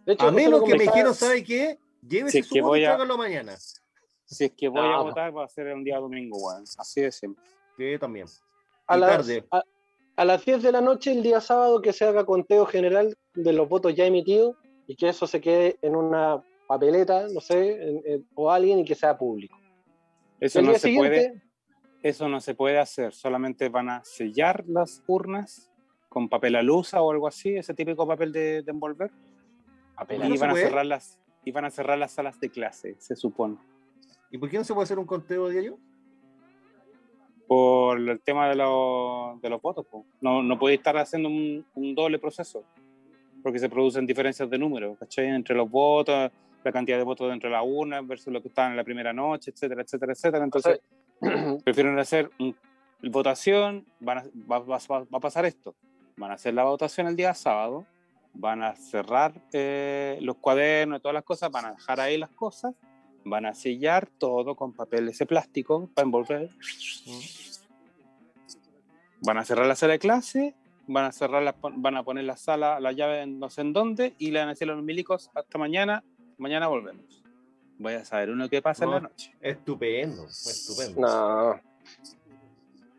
De 0.05 0.13
hecho, 0.13 0.27
a 0.27 0.31
menos 0.31 0.63
que 0.63 0.75
me 0.75 0.83
dijeron, 0.83 1.13
¿sabe 1.13 1.43
qué? 1.43 1.79
Llévese 2.07 2.43
si 2.43 2.49
su 2.49 2.63
voto 2.63 2.77
y 2.77 2.85
hágalo 2.85 3.17
mañana. 3.17 3.55
Si 4.25 4.45
es 4.45 4.51
que 4.51 4.67
voy 4.67 4.81
a 4.81 5.01
votar, 5.01 5.35
va 5.35 5.45
a 5.45 5.47
ser 5.47 5.73
un 5.73 5.83
día 5.83 5.97
domingo, 5.99 6.39
bueno. 6.39 6.63
Así 6.77 7.01
de 7.01 7.11
simple. 7.11 7.43
Sí, 7.77 7.97
también. 7.99 8.27
A, 8.87 8.97
las, 8.97 9.29
a, 9.51 9.63
a, 10.15 10.25
las 10.25 10.45
10 10.45 10.63
de 10.63 10.71
la 10.71 10.81
noche, 10.81 11.11
el 11.11 11.23
día 11.23 11.41
sábado, 11.41 11.81
que 11.81 11.93
se 11.93 12.05
haga 12.05 12.25
conteo 12.25 12.65
general 12.65 13.17
de 13.33 13.53
los 13.53 13.67
votos 13.67 13.95
ya 13.95 14.05
emitidos 14.05 14.55
y 14.87 14.95
que 14.95 15.09
eso 15.09 15.25
se 15.25 15.41
quede 15.41 15.77
en 15.81 15.95
una 15.95 16.43
papeleta, 16.67 17.27
no 17.27 17.41
sé, 17.41 18.21
o 18.35 18.51
alguien 18.51 18.79
y 18.79 18.85
que 18.85 18.95
sea 18.95 19.17
público. 19.17 19.57
Eso 20.39 20.61
no 20.61 20.75
se 20.75 20.93
puede 20.95 21.41
eso 22.05 22.29
no 22.29 22.39
se 22.39 22.53
puede 22.53 22.77
hacer, 22.77 23.15
solamente 23.15 23.67
van 23.67 23.89
a 23.89 24.03
sellar 24.03 24.63
las 24.67 25.03
urnas 25.07 25.71
con 26.07 26.29
papel 26.29 26.55
alusa 26.55 27.01
o 27.01 27.09
algo 27.09 27.27
así, 27.27 27.55
ese 27.55 27.73
típico 27.73 28.05
papel 28.05 28.31
de, 28.31 28.63
envolver. 28.67 29.09
y, 30.11 30.37
van 30.37 30.51
a 30.51 30.53
cerrar 30.53 30.85
las, 30.85 31.19
y 31.43 31.51
van 31.51 31.65
a 31.65 31.71
cerrar 31.71 31.97
las 31.97 32.11
salas 32.11 32.39
de 32.39 32.51
clase, 32.51 32.95
se 32.99 33.15
supone. 33.15 33.57
¿Y 34.29 34.37
por 34.37 34.51
qué 34.51 34.57
no 34.59 34.63
se 34.63 34.75
puede 34.75 34.83
hacer 34.83 34.99
un 34.99 35.07
conteo 35.07 35.49
diario? 35.49 35.79
Por 37.47 37.99
el 37.99 38.21
tema 38.21 38.49
de, 38.49 38.53
de 38.53 39.49
los 39.49 39.61
votos. 39.63 39.87
No, 40.21 40.43
no 40.43 40.59
puede 40.59 40.75
estar 40.75 40.95
haciendo 40.97 41.27
un, 41.27 41.95
doble 41.95 42.19
proceso, 42.19 42.63
porque 43.41 43.57
se 43.57 43.67
producen 43.67 44.05
diferencias 44.05 44.47
de 44.47 44.59
número, 44.59 44.95
¿cachai? 44.95 45.29
Entre 45.29 45.55
los 45.55 45.71
votos, 45.71 46.31
la 46.63 46.71
cantidad 46.71 46.99
de 46.99 47.03
votos 47.03 47.31
dentro 47.31 47.49
de 47.49 47.55
la 47.55 47.63
urna 47.63 48.01
versus 48.01 48.31
lo 48.31 48.43
que 48.43 48.49
estaban 48.49 48.73
en 48.73 48.77
la 48.77 48.83
primera 48.83 49.11
noche, 49.11 49.49
etcétera, 49.49 49.81
etcétera, 49.81 50.13
etcétera. 50.13 50.43
Entonces, 50.43 50.79
prefieren 51.63 51.97
hacer 51.99 52.29
votación, 53.03 53.85
van 53.99 54.29
va, 54.49 54.57
a 54.57 55.19
pasar 55.19 55.45
esto. 55.45 55.75
Van 56.17 56.31
a 56.31 56.35
hacer 56.35 56.53
la 56.53 56.63
votación 56.63 57.07
el 57.07 57.15
día 57.15 57.33
sábado, 57.33 57.85
van 58.33 58.63
a 58.63 58.75
cerrar 58.75 59.33
eh, 59.51 60.17
los 60.21 60.37
cuadernos 60.37 60.99
y 60.99 61.01
todas 61.01 61.13
las 61.13 61.23
cosas, 61.23 61.51
van 61.51 61.65
a 61.65 61.71
dejar 61.73 61.99
ahí 61.99 62.17
las 62.17 62.31
cosas 62.31 62.73
van 63.25 63.45
a 63.47 63.53
sellar 63.53 64.07
todo 64.07 64.55
con 64.55 64.73
papel 64.73 65.09
ese 65.09 65.25
plástico 65.25 65.89
para 65.93 66.05
envolver. 66.05 66.49
Van 69.21 69.37
a 69.39 69.43
cerrar 69.43 69.65
la 69.65 69.75
sala 69.75 69.93
de 69.93 69.99
clase, 69.99 70.55
van 70.87 71.05
a 71.05 71.11
cerrar 71.11 71.41
la, 71.41 71.55
van 71.59 71.97
a 71.97 72.03
poner 72.03 72.23
la 72.23 72.37
sala, 72.37 72.79
la 72.79 72.91
llave 72.91 73.25
no 73.25 73.49
sé 73.49 73.61
en 73.61 73.73
dónde 73.73 74.13
y 74.19 74.29
le 74.29 74.39
van 74.39 74.49
a 74.49 74.51
decir 74.51 74.69
a 74.69 74.75
los 74.75 74.83
milicos 74.83 75.31
hasta 75.33 75.57
mañana, 75.57 76.03
mañana 76.37 76.67
volvemos. 76.67 77.24
Voy 77.77 77.93
a 77.93 78.05
saber 78.05 78.29
uno 78.29 78.49
qué 78.49 78.61
pasa 78.61 78.85
en 78.85 78.91
la 78.91 78.99
noche. 79.01 79.33
Estupendo, 79.41 80.25
estupendo. 80.27 81.01
No. 81.01 81.59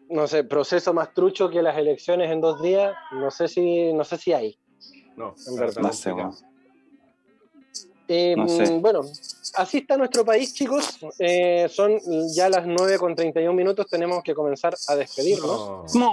No 0.09 0.27
sé, 0.28 0.44
proceso 0.44 0.93
más 0.94 1.12
trucho 1.15 1.48
que 1.51 1.62
las 1.62 1.77
elecciones 1.77 2.31
en 2.31 2.40
dos 2.40 2.62
días, 2.62 2.94
no 3.12 3.31
sé 3.31 3.48
si, 3.48 3.93
no 3.93 4.05
sé 4.05 4.16
si 4.19 4.32
hay. 4.32 4.59
No, 5.16 5.35
En 5.48 5.57
verdad. 5.57 5.82
No 5.82 5.93
sé, 5.93 6.12
weón. 6.12 6.35
Eh, 8.09 8.35
No 8.36 8.47
sé. 8.48 8.78
Bueno, 8.78 9.01
así 9.55 9.78
está 9.78 9.97
nuestro 9.97 10.24
país, 10.24 10.55
chicos. 10.55 10.98
Eh, 11.19 11.66
son 11.69 11.98
ya 12.32 12.48
las 12.48 12.65
9 12.66 12.98
con 12.98 13.16
31 13.16 13.53
minutos, 13.53 13.86
tenemos 13.89 14.23
que 14.23 14.32
comenzar 14.35 14.77
a 14.89 14.94
despedirnos. 14.94 15.93
No. 15.97 16.12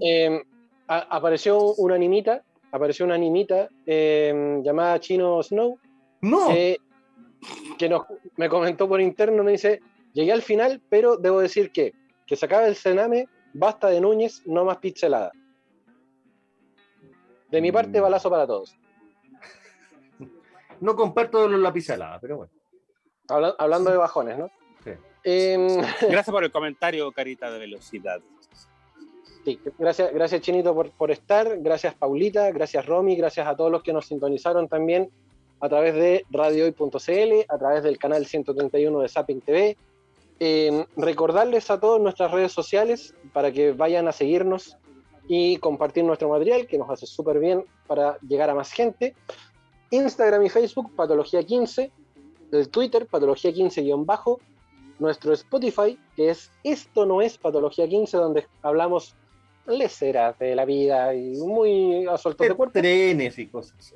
Eh, 0.00 0.42
a- 0.88 1.06
apareció 1.16 1.74
una 1.74 1.94
animita, 1.94 2.42
apareció 2.72 3.04
una 3.04 3.14
animita 3.14 3.68
eh, 3.86 4.60
llamada 4.64 4.98
Chino 4.98 5.40
Snow, 5.42 5.78
No. 6.22 6.50
Que, 7.78 7.88
nos, 7.88 8.02
me 8.36 8.48
comentó 8.48 8.88
por 8.88 9.00
interno, 9.00 9.42
me 9.42 9.52
dice, 9.52 9.80
llegué 10.12 10.32
al 10.32 10.42
final, 10.42 10.80
pero 10.88 11.16
debo 11.16 11.40
decir 11.40 11.72
que, 11.72 11.92
que 12.26 12.36
se 12.36 12.46
acabe 12.46 12.68
el 12.68 12.76
cename, 12.76 13.28
basta 13.52 13.88
de 13.88 14.00
Núñez, 14.00 14.42
no 14.46 14.64
más 14.64 14.78
pixelada. 14.78 15.32
De 17.50 17.60
mi 17.60 17.70
parte, 17.72 17.98
Mm. 18.00 18.02
balazo 18.02 18.30
para 18.30 18.46
todos. 18.46 18.76
No 20.80 20.96
comparto 20.96 21.48
los 21.48 21.60
lapiceladas, 21.60 22.18
pero 22.20 22.38
bueno. 22.38 22.52
Habla- 23.28 23.54
hablando 23.58 23.90
de 23.90 23.96
bajones, 23.96 24.38
¿no? 24.38 24.50
Sí. 24.82 24.90
Em, 25.24 25.66
Gracias 26.00 26.30
por 26.30 26.42
el 26.44 26.50
comentario, 26.50 27.10
carita 27.12 27.50
de 27.50 27.58
velocidad. 27.58 28.20
Sí, 29.44 29.60
gracias, 29.76 30.12
gracias 30.14 30.40
Chinito 30.40 30.72
por, 30.72 30.90
por 30.92 31.10
estar, 31.10 31.58
gracias 31.58 31.94
Paulita, 31.94 32.50
gracias 32.52 32.86
Romy, 32.86 33.16
gracias 33.16 33.44
a 33.46 33.56
todos 33.56 33.72
los 33.72 33.82
que 33.82 33.92
nos 33.92 34.06
sintonizaron 34.06 34.68
también 34.68 35.10
a 35.62 35.68
través 35.68 35.94
de 35.94 36.26
radiohoy.cl, 36.28 37.44
a 37.48 37.58
través 37.58 37.84
del 37.84 37.96
canal 37.96 38.26
131 38.26 38.98
de 38.98 39.08
Zapping 39.08 39.40
TV. 39.40 39.76
Eh, 40.40 40.86
recordarles 40.96 41.70
a 41.70 41.78
todos 41.78 42.00
nuestras 42.00 42.32
redes 42.32 42.50
sociales 42.50 43.14
para 43.32 43.52
que 43.52 43.70
vayan 43.70 44.08
a 44.08 44.12
seguirnos 44.12 44.76
y 45.28 45.58
compartir 45.58 46.02
nuestro 46.02 46.28
material, 46.28 46.66
que 46.66 46.78
nos 46.78 46.90
hace 46.90 47.06
súper 47.06 47.38
bien 47.38 47.64
para 47.86 48.18
llegar 48.26 48.50
a 48.50 48.56
más 48.56 48.72
gente. 48.72 49.14
Instagram 49.92 50.42
y 50.44 50.48
Facebook, 50.48 50.90
Patología 50.96 51.44
15, 51.44 51.92
el 52.50 52.68
Twitter, 52.68 53.06
Patología 53.06 53.52
15-bajo, 53.52 54.40
nuestro 54.98 55.32
Spotify, 55.32 55.96
que 56.16 56.30
es 56.30 56.50
Esto 56.64 57.06
no 57.06 57.22
es 57.22 57.38
Patología 57.38 57.86
15, 57.88 58.16
donde 58.16 58.46
hablamos 58.62 59.14
leceras 59.68 60.36
de 60.40 60.56
la 60.56 60.64
vida 60.64 61.14
y 61.14 61.36
muy 61.36 62.04
a 62.08 62.18
sueltos 62.18 62.48
de 62.48 62.54
cuerpo. 62.54 62.80
Trenes 62.80 63.38
y 63.38 63.46
cosas. 63.46 63.94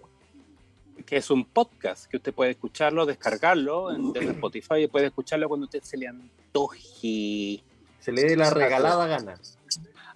Que 1.06 1.16
es 1.18 1.30
un 1.30 1.44
podcast 1.44 2.06
que 2.10 2.16
usted 2.16 2.34
puede 2.34 2.50
escucharlo, 2.50 3.06
descargarlo 3.06 3.92
en, 3.94 4.12
desde 4.12 4.32
Spotify 4.32 4.74
y 4.82 4.86
puede 4.88 5.06
escucharlo 5.06 5.48
cuando 5.48 5.64
usted 5.64 5.82
se 5.82 5.96
le 5.96 6.08
antoje. 6.08 7.62
Se 8.00 8.12
le 8.12 8.22
dé 8.24 8.36
la 8.36 8.50
regalada 8.50 9.06
gana. 9.06 9.40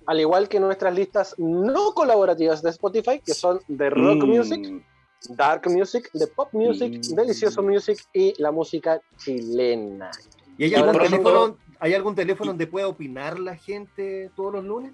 Al 0.06 0.20
igual 0.20 0.48
que 0.48 0.58
nuestras 0.58 0.94
listas 0.94 1.34
no 1.38 1.92
colaborativas 1.94 2.62
de 2.62 2.70
Spotify, 2.70 3.20
que 3.24 3.34
son 3.34 3.60
de 3.68 3.90
rock 3.90 4.24
Mm, 4.24 4.28
music, 4.28 4.84
dark 5.28 5.68
music, 5.68 6.10
de 6.12 6.26
pop 6.26 6.48
music, 6.52 7.00
Mm. 7.10 7.14
delicioso 7.14 7.62
music 7.62 8.04
y 8.12 8.34
la 8.42 8.50
música 8.50 9.00
chilena. 9.16 10.10
¿Y 10.58 10.64
hay 10.64 10.74
algún, 10.74 10.98
teléfono, 10.98 11.56
¿hay 11.78 11.94
algún 11.94 12.14
teléfono 12.14 12.50
donde 12.50 12.66
pueda 12.66 12.88
opinar 12.88 13.38
la 13.38 13.56
gente 13.56 14.30
todos 14.34 14.54
los 14.54 14.64
lunes? 14.64 14.92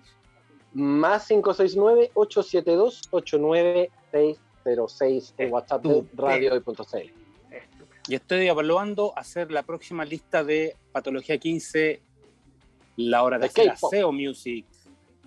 Más 0.75 1.31
569-872-89606 4.67 5.35
en 5.39 5.53
WhatsApp 5.53 5.83
de 5.83 5.99
Estupendo. 5.99 6.27
radio.cl. 6.27 7.13
Y 8.09 8.15
estoy 8.15 8.47
evaluando 8.47 9.13
hacer 9.17 9.51
la 9.51 9.63
próxima 9.63 10.05
lista 10.05 10.45
de 10.45 10.77
Patología 10.93 11.39
15, 11.39 12.01
la 12.97 13.23
hora 13.23 13.39
de 13.39 13.49
De 13.49 13.71
aseo 13.71 14.13
music. 14.13 14.65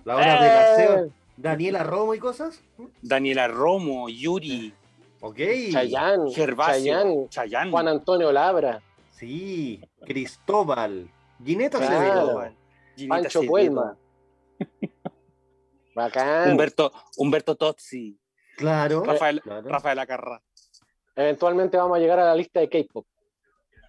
La 0.05 0.15
hora 0.15 0.35
Eh. 0.37 0.43
del 0.43 0.57
aseo. 0.97 1.13
Daniela 1.35 1.83
Romo 1.83 2.13
y 2.13 2.19
cosas. 2.19 2.61
Daniela 3.01 3.47
Romo, 3.47 4.09
Yuri, 4.09 4.73
Ok. 5.21 5.37
Chayán, 5.71 6.31
Gervasio, 6.31 6.93
Chayán, 6.93 7.29
Chayán, 7.29 7.71
Juan 7.71 7.87
Antonio 7.89 8.31
Labra, 8.31 8.81
Sí. 9.11 9.81
Cristóbal. 10.05 11.09
Gineta 11.43 11.77
Claro. 11.77 12.53
Gineta 12.95 13.15
Pancho 13.23 13.41
Puelma. 13.43 13.97
Bacán. 15.95 16.51
Humberto, 16.51 16.91
Humberto 17.17 17.55
Tozzi, 17.55 18.17
Claro. 18.59 19.03
Rafael, 19.05 19.41
claro. 19.41 19.69
Rafael 19.69 19.99
Acarra. 19.99 20.41
Eventualmente 21.15 21.77
vamos 21.77 21.95
a 21.95 21.99
llegar 21.99 22.19
a 22.19 22.25
la 22.25 22.35
lista 22.35 22.59
de 22.59 22.67
K-pop. 22.69 23.07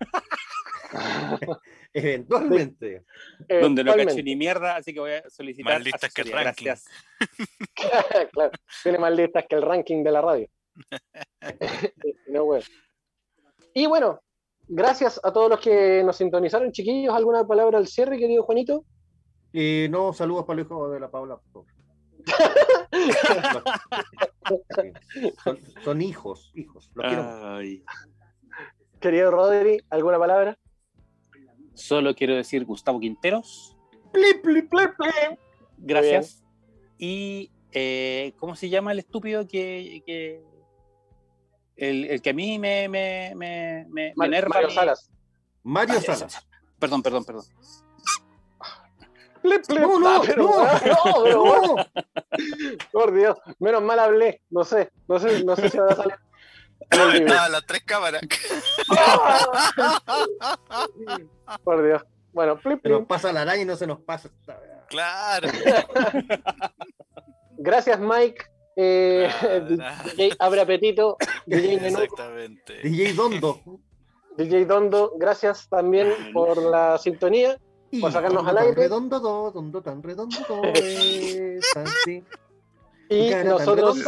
Eventualmente. 1.93 3.05
donde 3.49 3.83
no 3.83 3.91
cacho 3.91 4.03
Eventualmente. 4.03 4.23
ni 4.23 4.37
mierda, 4.37 4.77
así 4.77 4.95
que 4.95 5.01
voy 5.01 5.11
a 5.11 5.29
solicitar. 5.29 5.75
Más 5.75 5.85
listas 5.85 6.15
que 6.15 6.23
el 6.23 6.31
ranking. 6.31 6.67
Gracias. 6.67 6.87
claro, 8.33 8.53
tiene 8.85 8.99
más 8.99 9.13
listas 9.13 9.45
que 9.49 9.57
el 9.57 9.63
ranking 9.63 10.05
de 10.05 10.13
la 10.13 10.21
radio. 10.21 10.49
No, 12.29 12.45
güey. 12.45 12.63
Y 13.75 13.89
bueno, 13.89 14.21
gracias 14.69 15.21
a 15.25 15.33
todos 15.33 15.51
los 15.51 15.59
que 15.59 16.05
nos 16.05 16.17
sintonizaron, 16.17 16.71
chiquillos. 16.71 17.13
¿Alguna 17.13 17.45
palabra 17.45 17.77
al 17.77 17.89
cierre, 17.89 18.19
querido 18.19 18.45
Juanito? 18.45 18.85
Eh, 19.53 19.89
no, 19.91 20.13
saludos 20.13 20.45
para 20.45 20.61
el 20.61 20.67
hijo 20.67 20.89
de 20.91 21.01
la 21.01 21.11
Paula. 21.11 21.41
Son, 25.45 25.59
son 25.85 26.03
hijos, 26.03 26.51
hijos. 26.55 26.91
Los 26.95 27.07
quiero. 27.07 27.23
Querido 29.01 29.31
Rodri, 29.31 29.81
¿alguna 29.91 30.19
palabra? 30.19 30.59
Solo 31.75 32.15
quiero 32.15 32.35
decir 32.35 32.65
Gustavo 32.65 33.01
Quinteros. 33.01 33.77
Gracias. 35.79 36.43
Y 36.99 37.51
eh, 37.73 38.35
¿cómo 38.39 38.57
se 38.57 38.69
llama 38.69 38.93
el 38.93 38.99
estúpido 38.99 39.47
que, 39.47 40.03
que- 40.05 40.43
el, 41.77 42.05
el 42.05 42.21
que 42.21 42.31
a 42.31 42.35
mí 42.35 42.59
me 42.59 42.89
me, 42.91 43.33
me, 43.35 43.87
me, 43.89 44.12
Mar- 44.15 44.29
enerva 44.29 44.51
Mario 44.57 44.71
Salas. 44.71 45.11
Mario 45.62 45.95
Ah, 45.99 46.03
Salas. 46.03 46.47
Perdón, 46.79 47.03
perdón, 47.03 47.25
perdón. 47.25 47.45
Plip, 49.43 49.67
plip. 49.67 49.81
No, 49.81 49.99
no, 49.99 50.23
pero, 50.27 50.43
no, 50.45 50.65
no, 50.65 50.71
pero, 51.23 51.43
weón, 51.43 51.77
no. 51.77 51.87
por 52.93 53.15
Dios, 53.15 53.37
menos 53.59 53.83
mal 53.83 53.99
hablé. 53.99 54.43
No 54.51 54.65
sé, 54.65 54.91
no 55.09 55.19
sé, 55.19 55.43
no 55.45 55.57
sé 55.57 55.71
si 55.71 55.79
va 55.79 55.89
a 55.89 55.97
salir. 55.97 56.15
Ah, 56.91 57.49
las 57.49 57.65
tres 57.67 57.83
cámaras. 57.85 58.21
Por 61.65 61.85
Dios. 61.87 62.03
Bueno, 62.33 62.59
plip, 62.59 62.81
Se 62.83 62.89
nos 62.89 62.99
plip. 63.01 63.09
pasa 63.09 63.33
la 63.33 63.43
araña 63.43 63.62
y 63.62 63.65
no 63.65 63.77
se 63.77 63.87
nos 63.87 64.01
pasa. 64.01 64.31
Claro. 64.89 65.49
Gracias, 67.59 67.99
Mike. 68.01 68.45
Eh, 68.77 69.29
Claro. 69.41 69.67
DJ 70.17 70.37
Abre 70.39 70.61
Apetito, 70.62 71.17
DJ 71.47 71.81
Menudo, 71.81 72.03
Exactamente. 72.03 72.75
DJ 72.83 73.12
Dondo. 73.15 73.61
DJ 74.39 74.65
Dondo, 74.65 75.12
gracias 75.19 75.69
también 75.69 76.33
por 76.33 76.57
la 76.57 76.97
sintonía. 76.99 77.59
Y 77.91 78.01
Por 78.01 78.12
sacarnos 78.12 78.47
al 78.47 78.55
tan 78.55 78.65
aire. 78.65 78.83
Redondo, 78.83 79.21
do, 79.21 79.51
dondo 79.51 79.83
tan 79.83 80.03
redondo, 80.03 80.37
do, 80.49 80.62
es 80.75 81.77
así. 81.77 82.25
Y 83.09 83.31
Cara 83.31 83.51
nosotros 83.51 84.03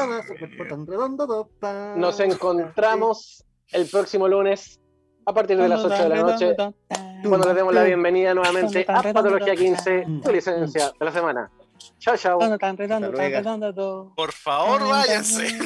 tan 0.68 0.86
redondo, 0.86 1.26
do, 1.26 1.48
pa. 1.58 1.94
nos 1.96 2.20
encontramos 2.20 3.44
el 3.72 3.86
próximo 3.86 4.28
lunes 4.28 4.80
a 5.26 5.32
partir 5.32 5.56
de 5.56 5.68
las 5.68 5.84
8 5.84 6.02
de 6.02 6.08
la 6.08 6.22
noche, 6.22 6.56
cuando 7.28 7.48
le 7.48 7.54
demos 7.54 7.74
la 7.74 7.84
bienvenida 7.84 8.34
nuevamente 8.34 8.84
a 8.88 9.02
Patología 9.02 9.54
15, 9.54 10.06
tu 10.22 10.32
licencia 10.32 10.92
de 10.98 11.04
la 11.04 11.12
semana. 11.12 11.50
Chao, 11.98 12.16
chao. 12.16 12.38
Por 14.16 14.32
favor, 14.32 14.88
váyanse. 14.88 15.58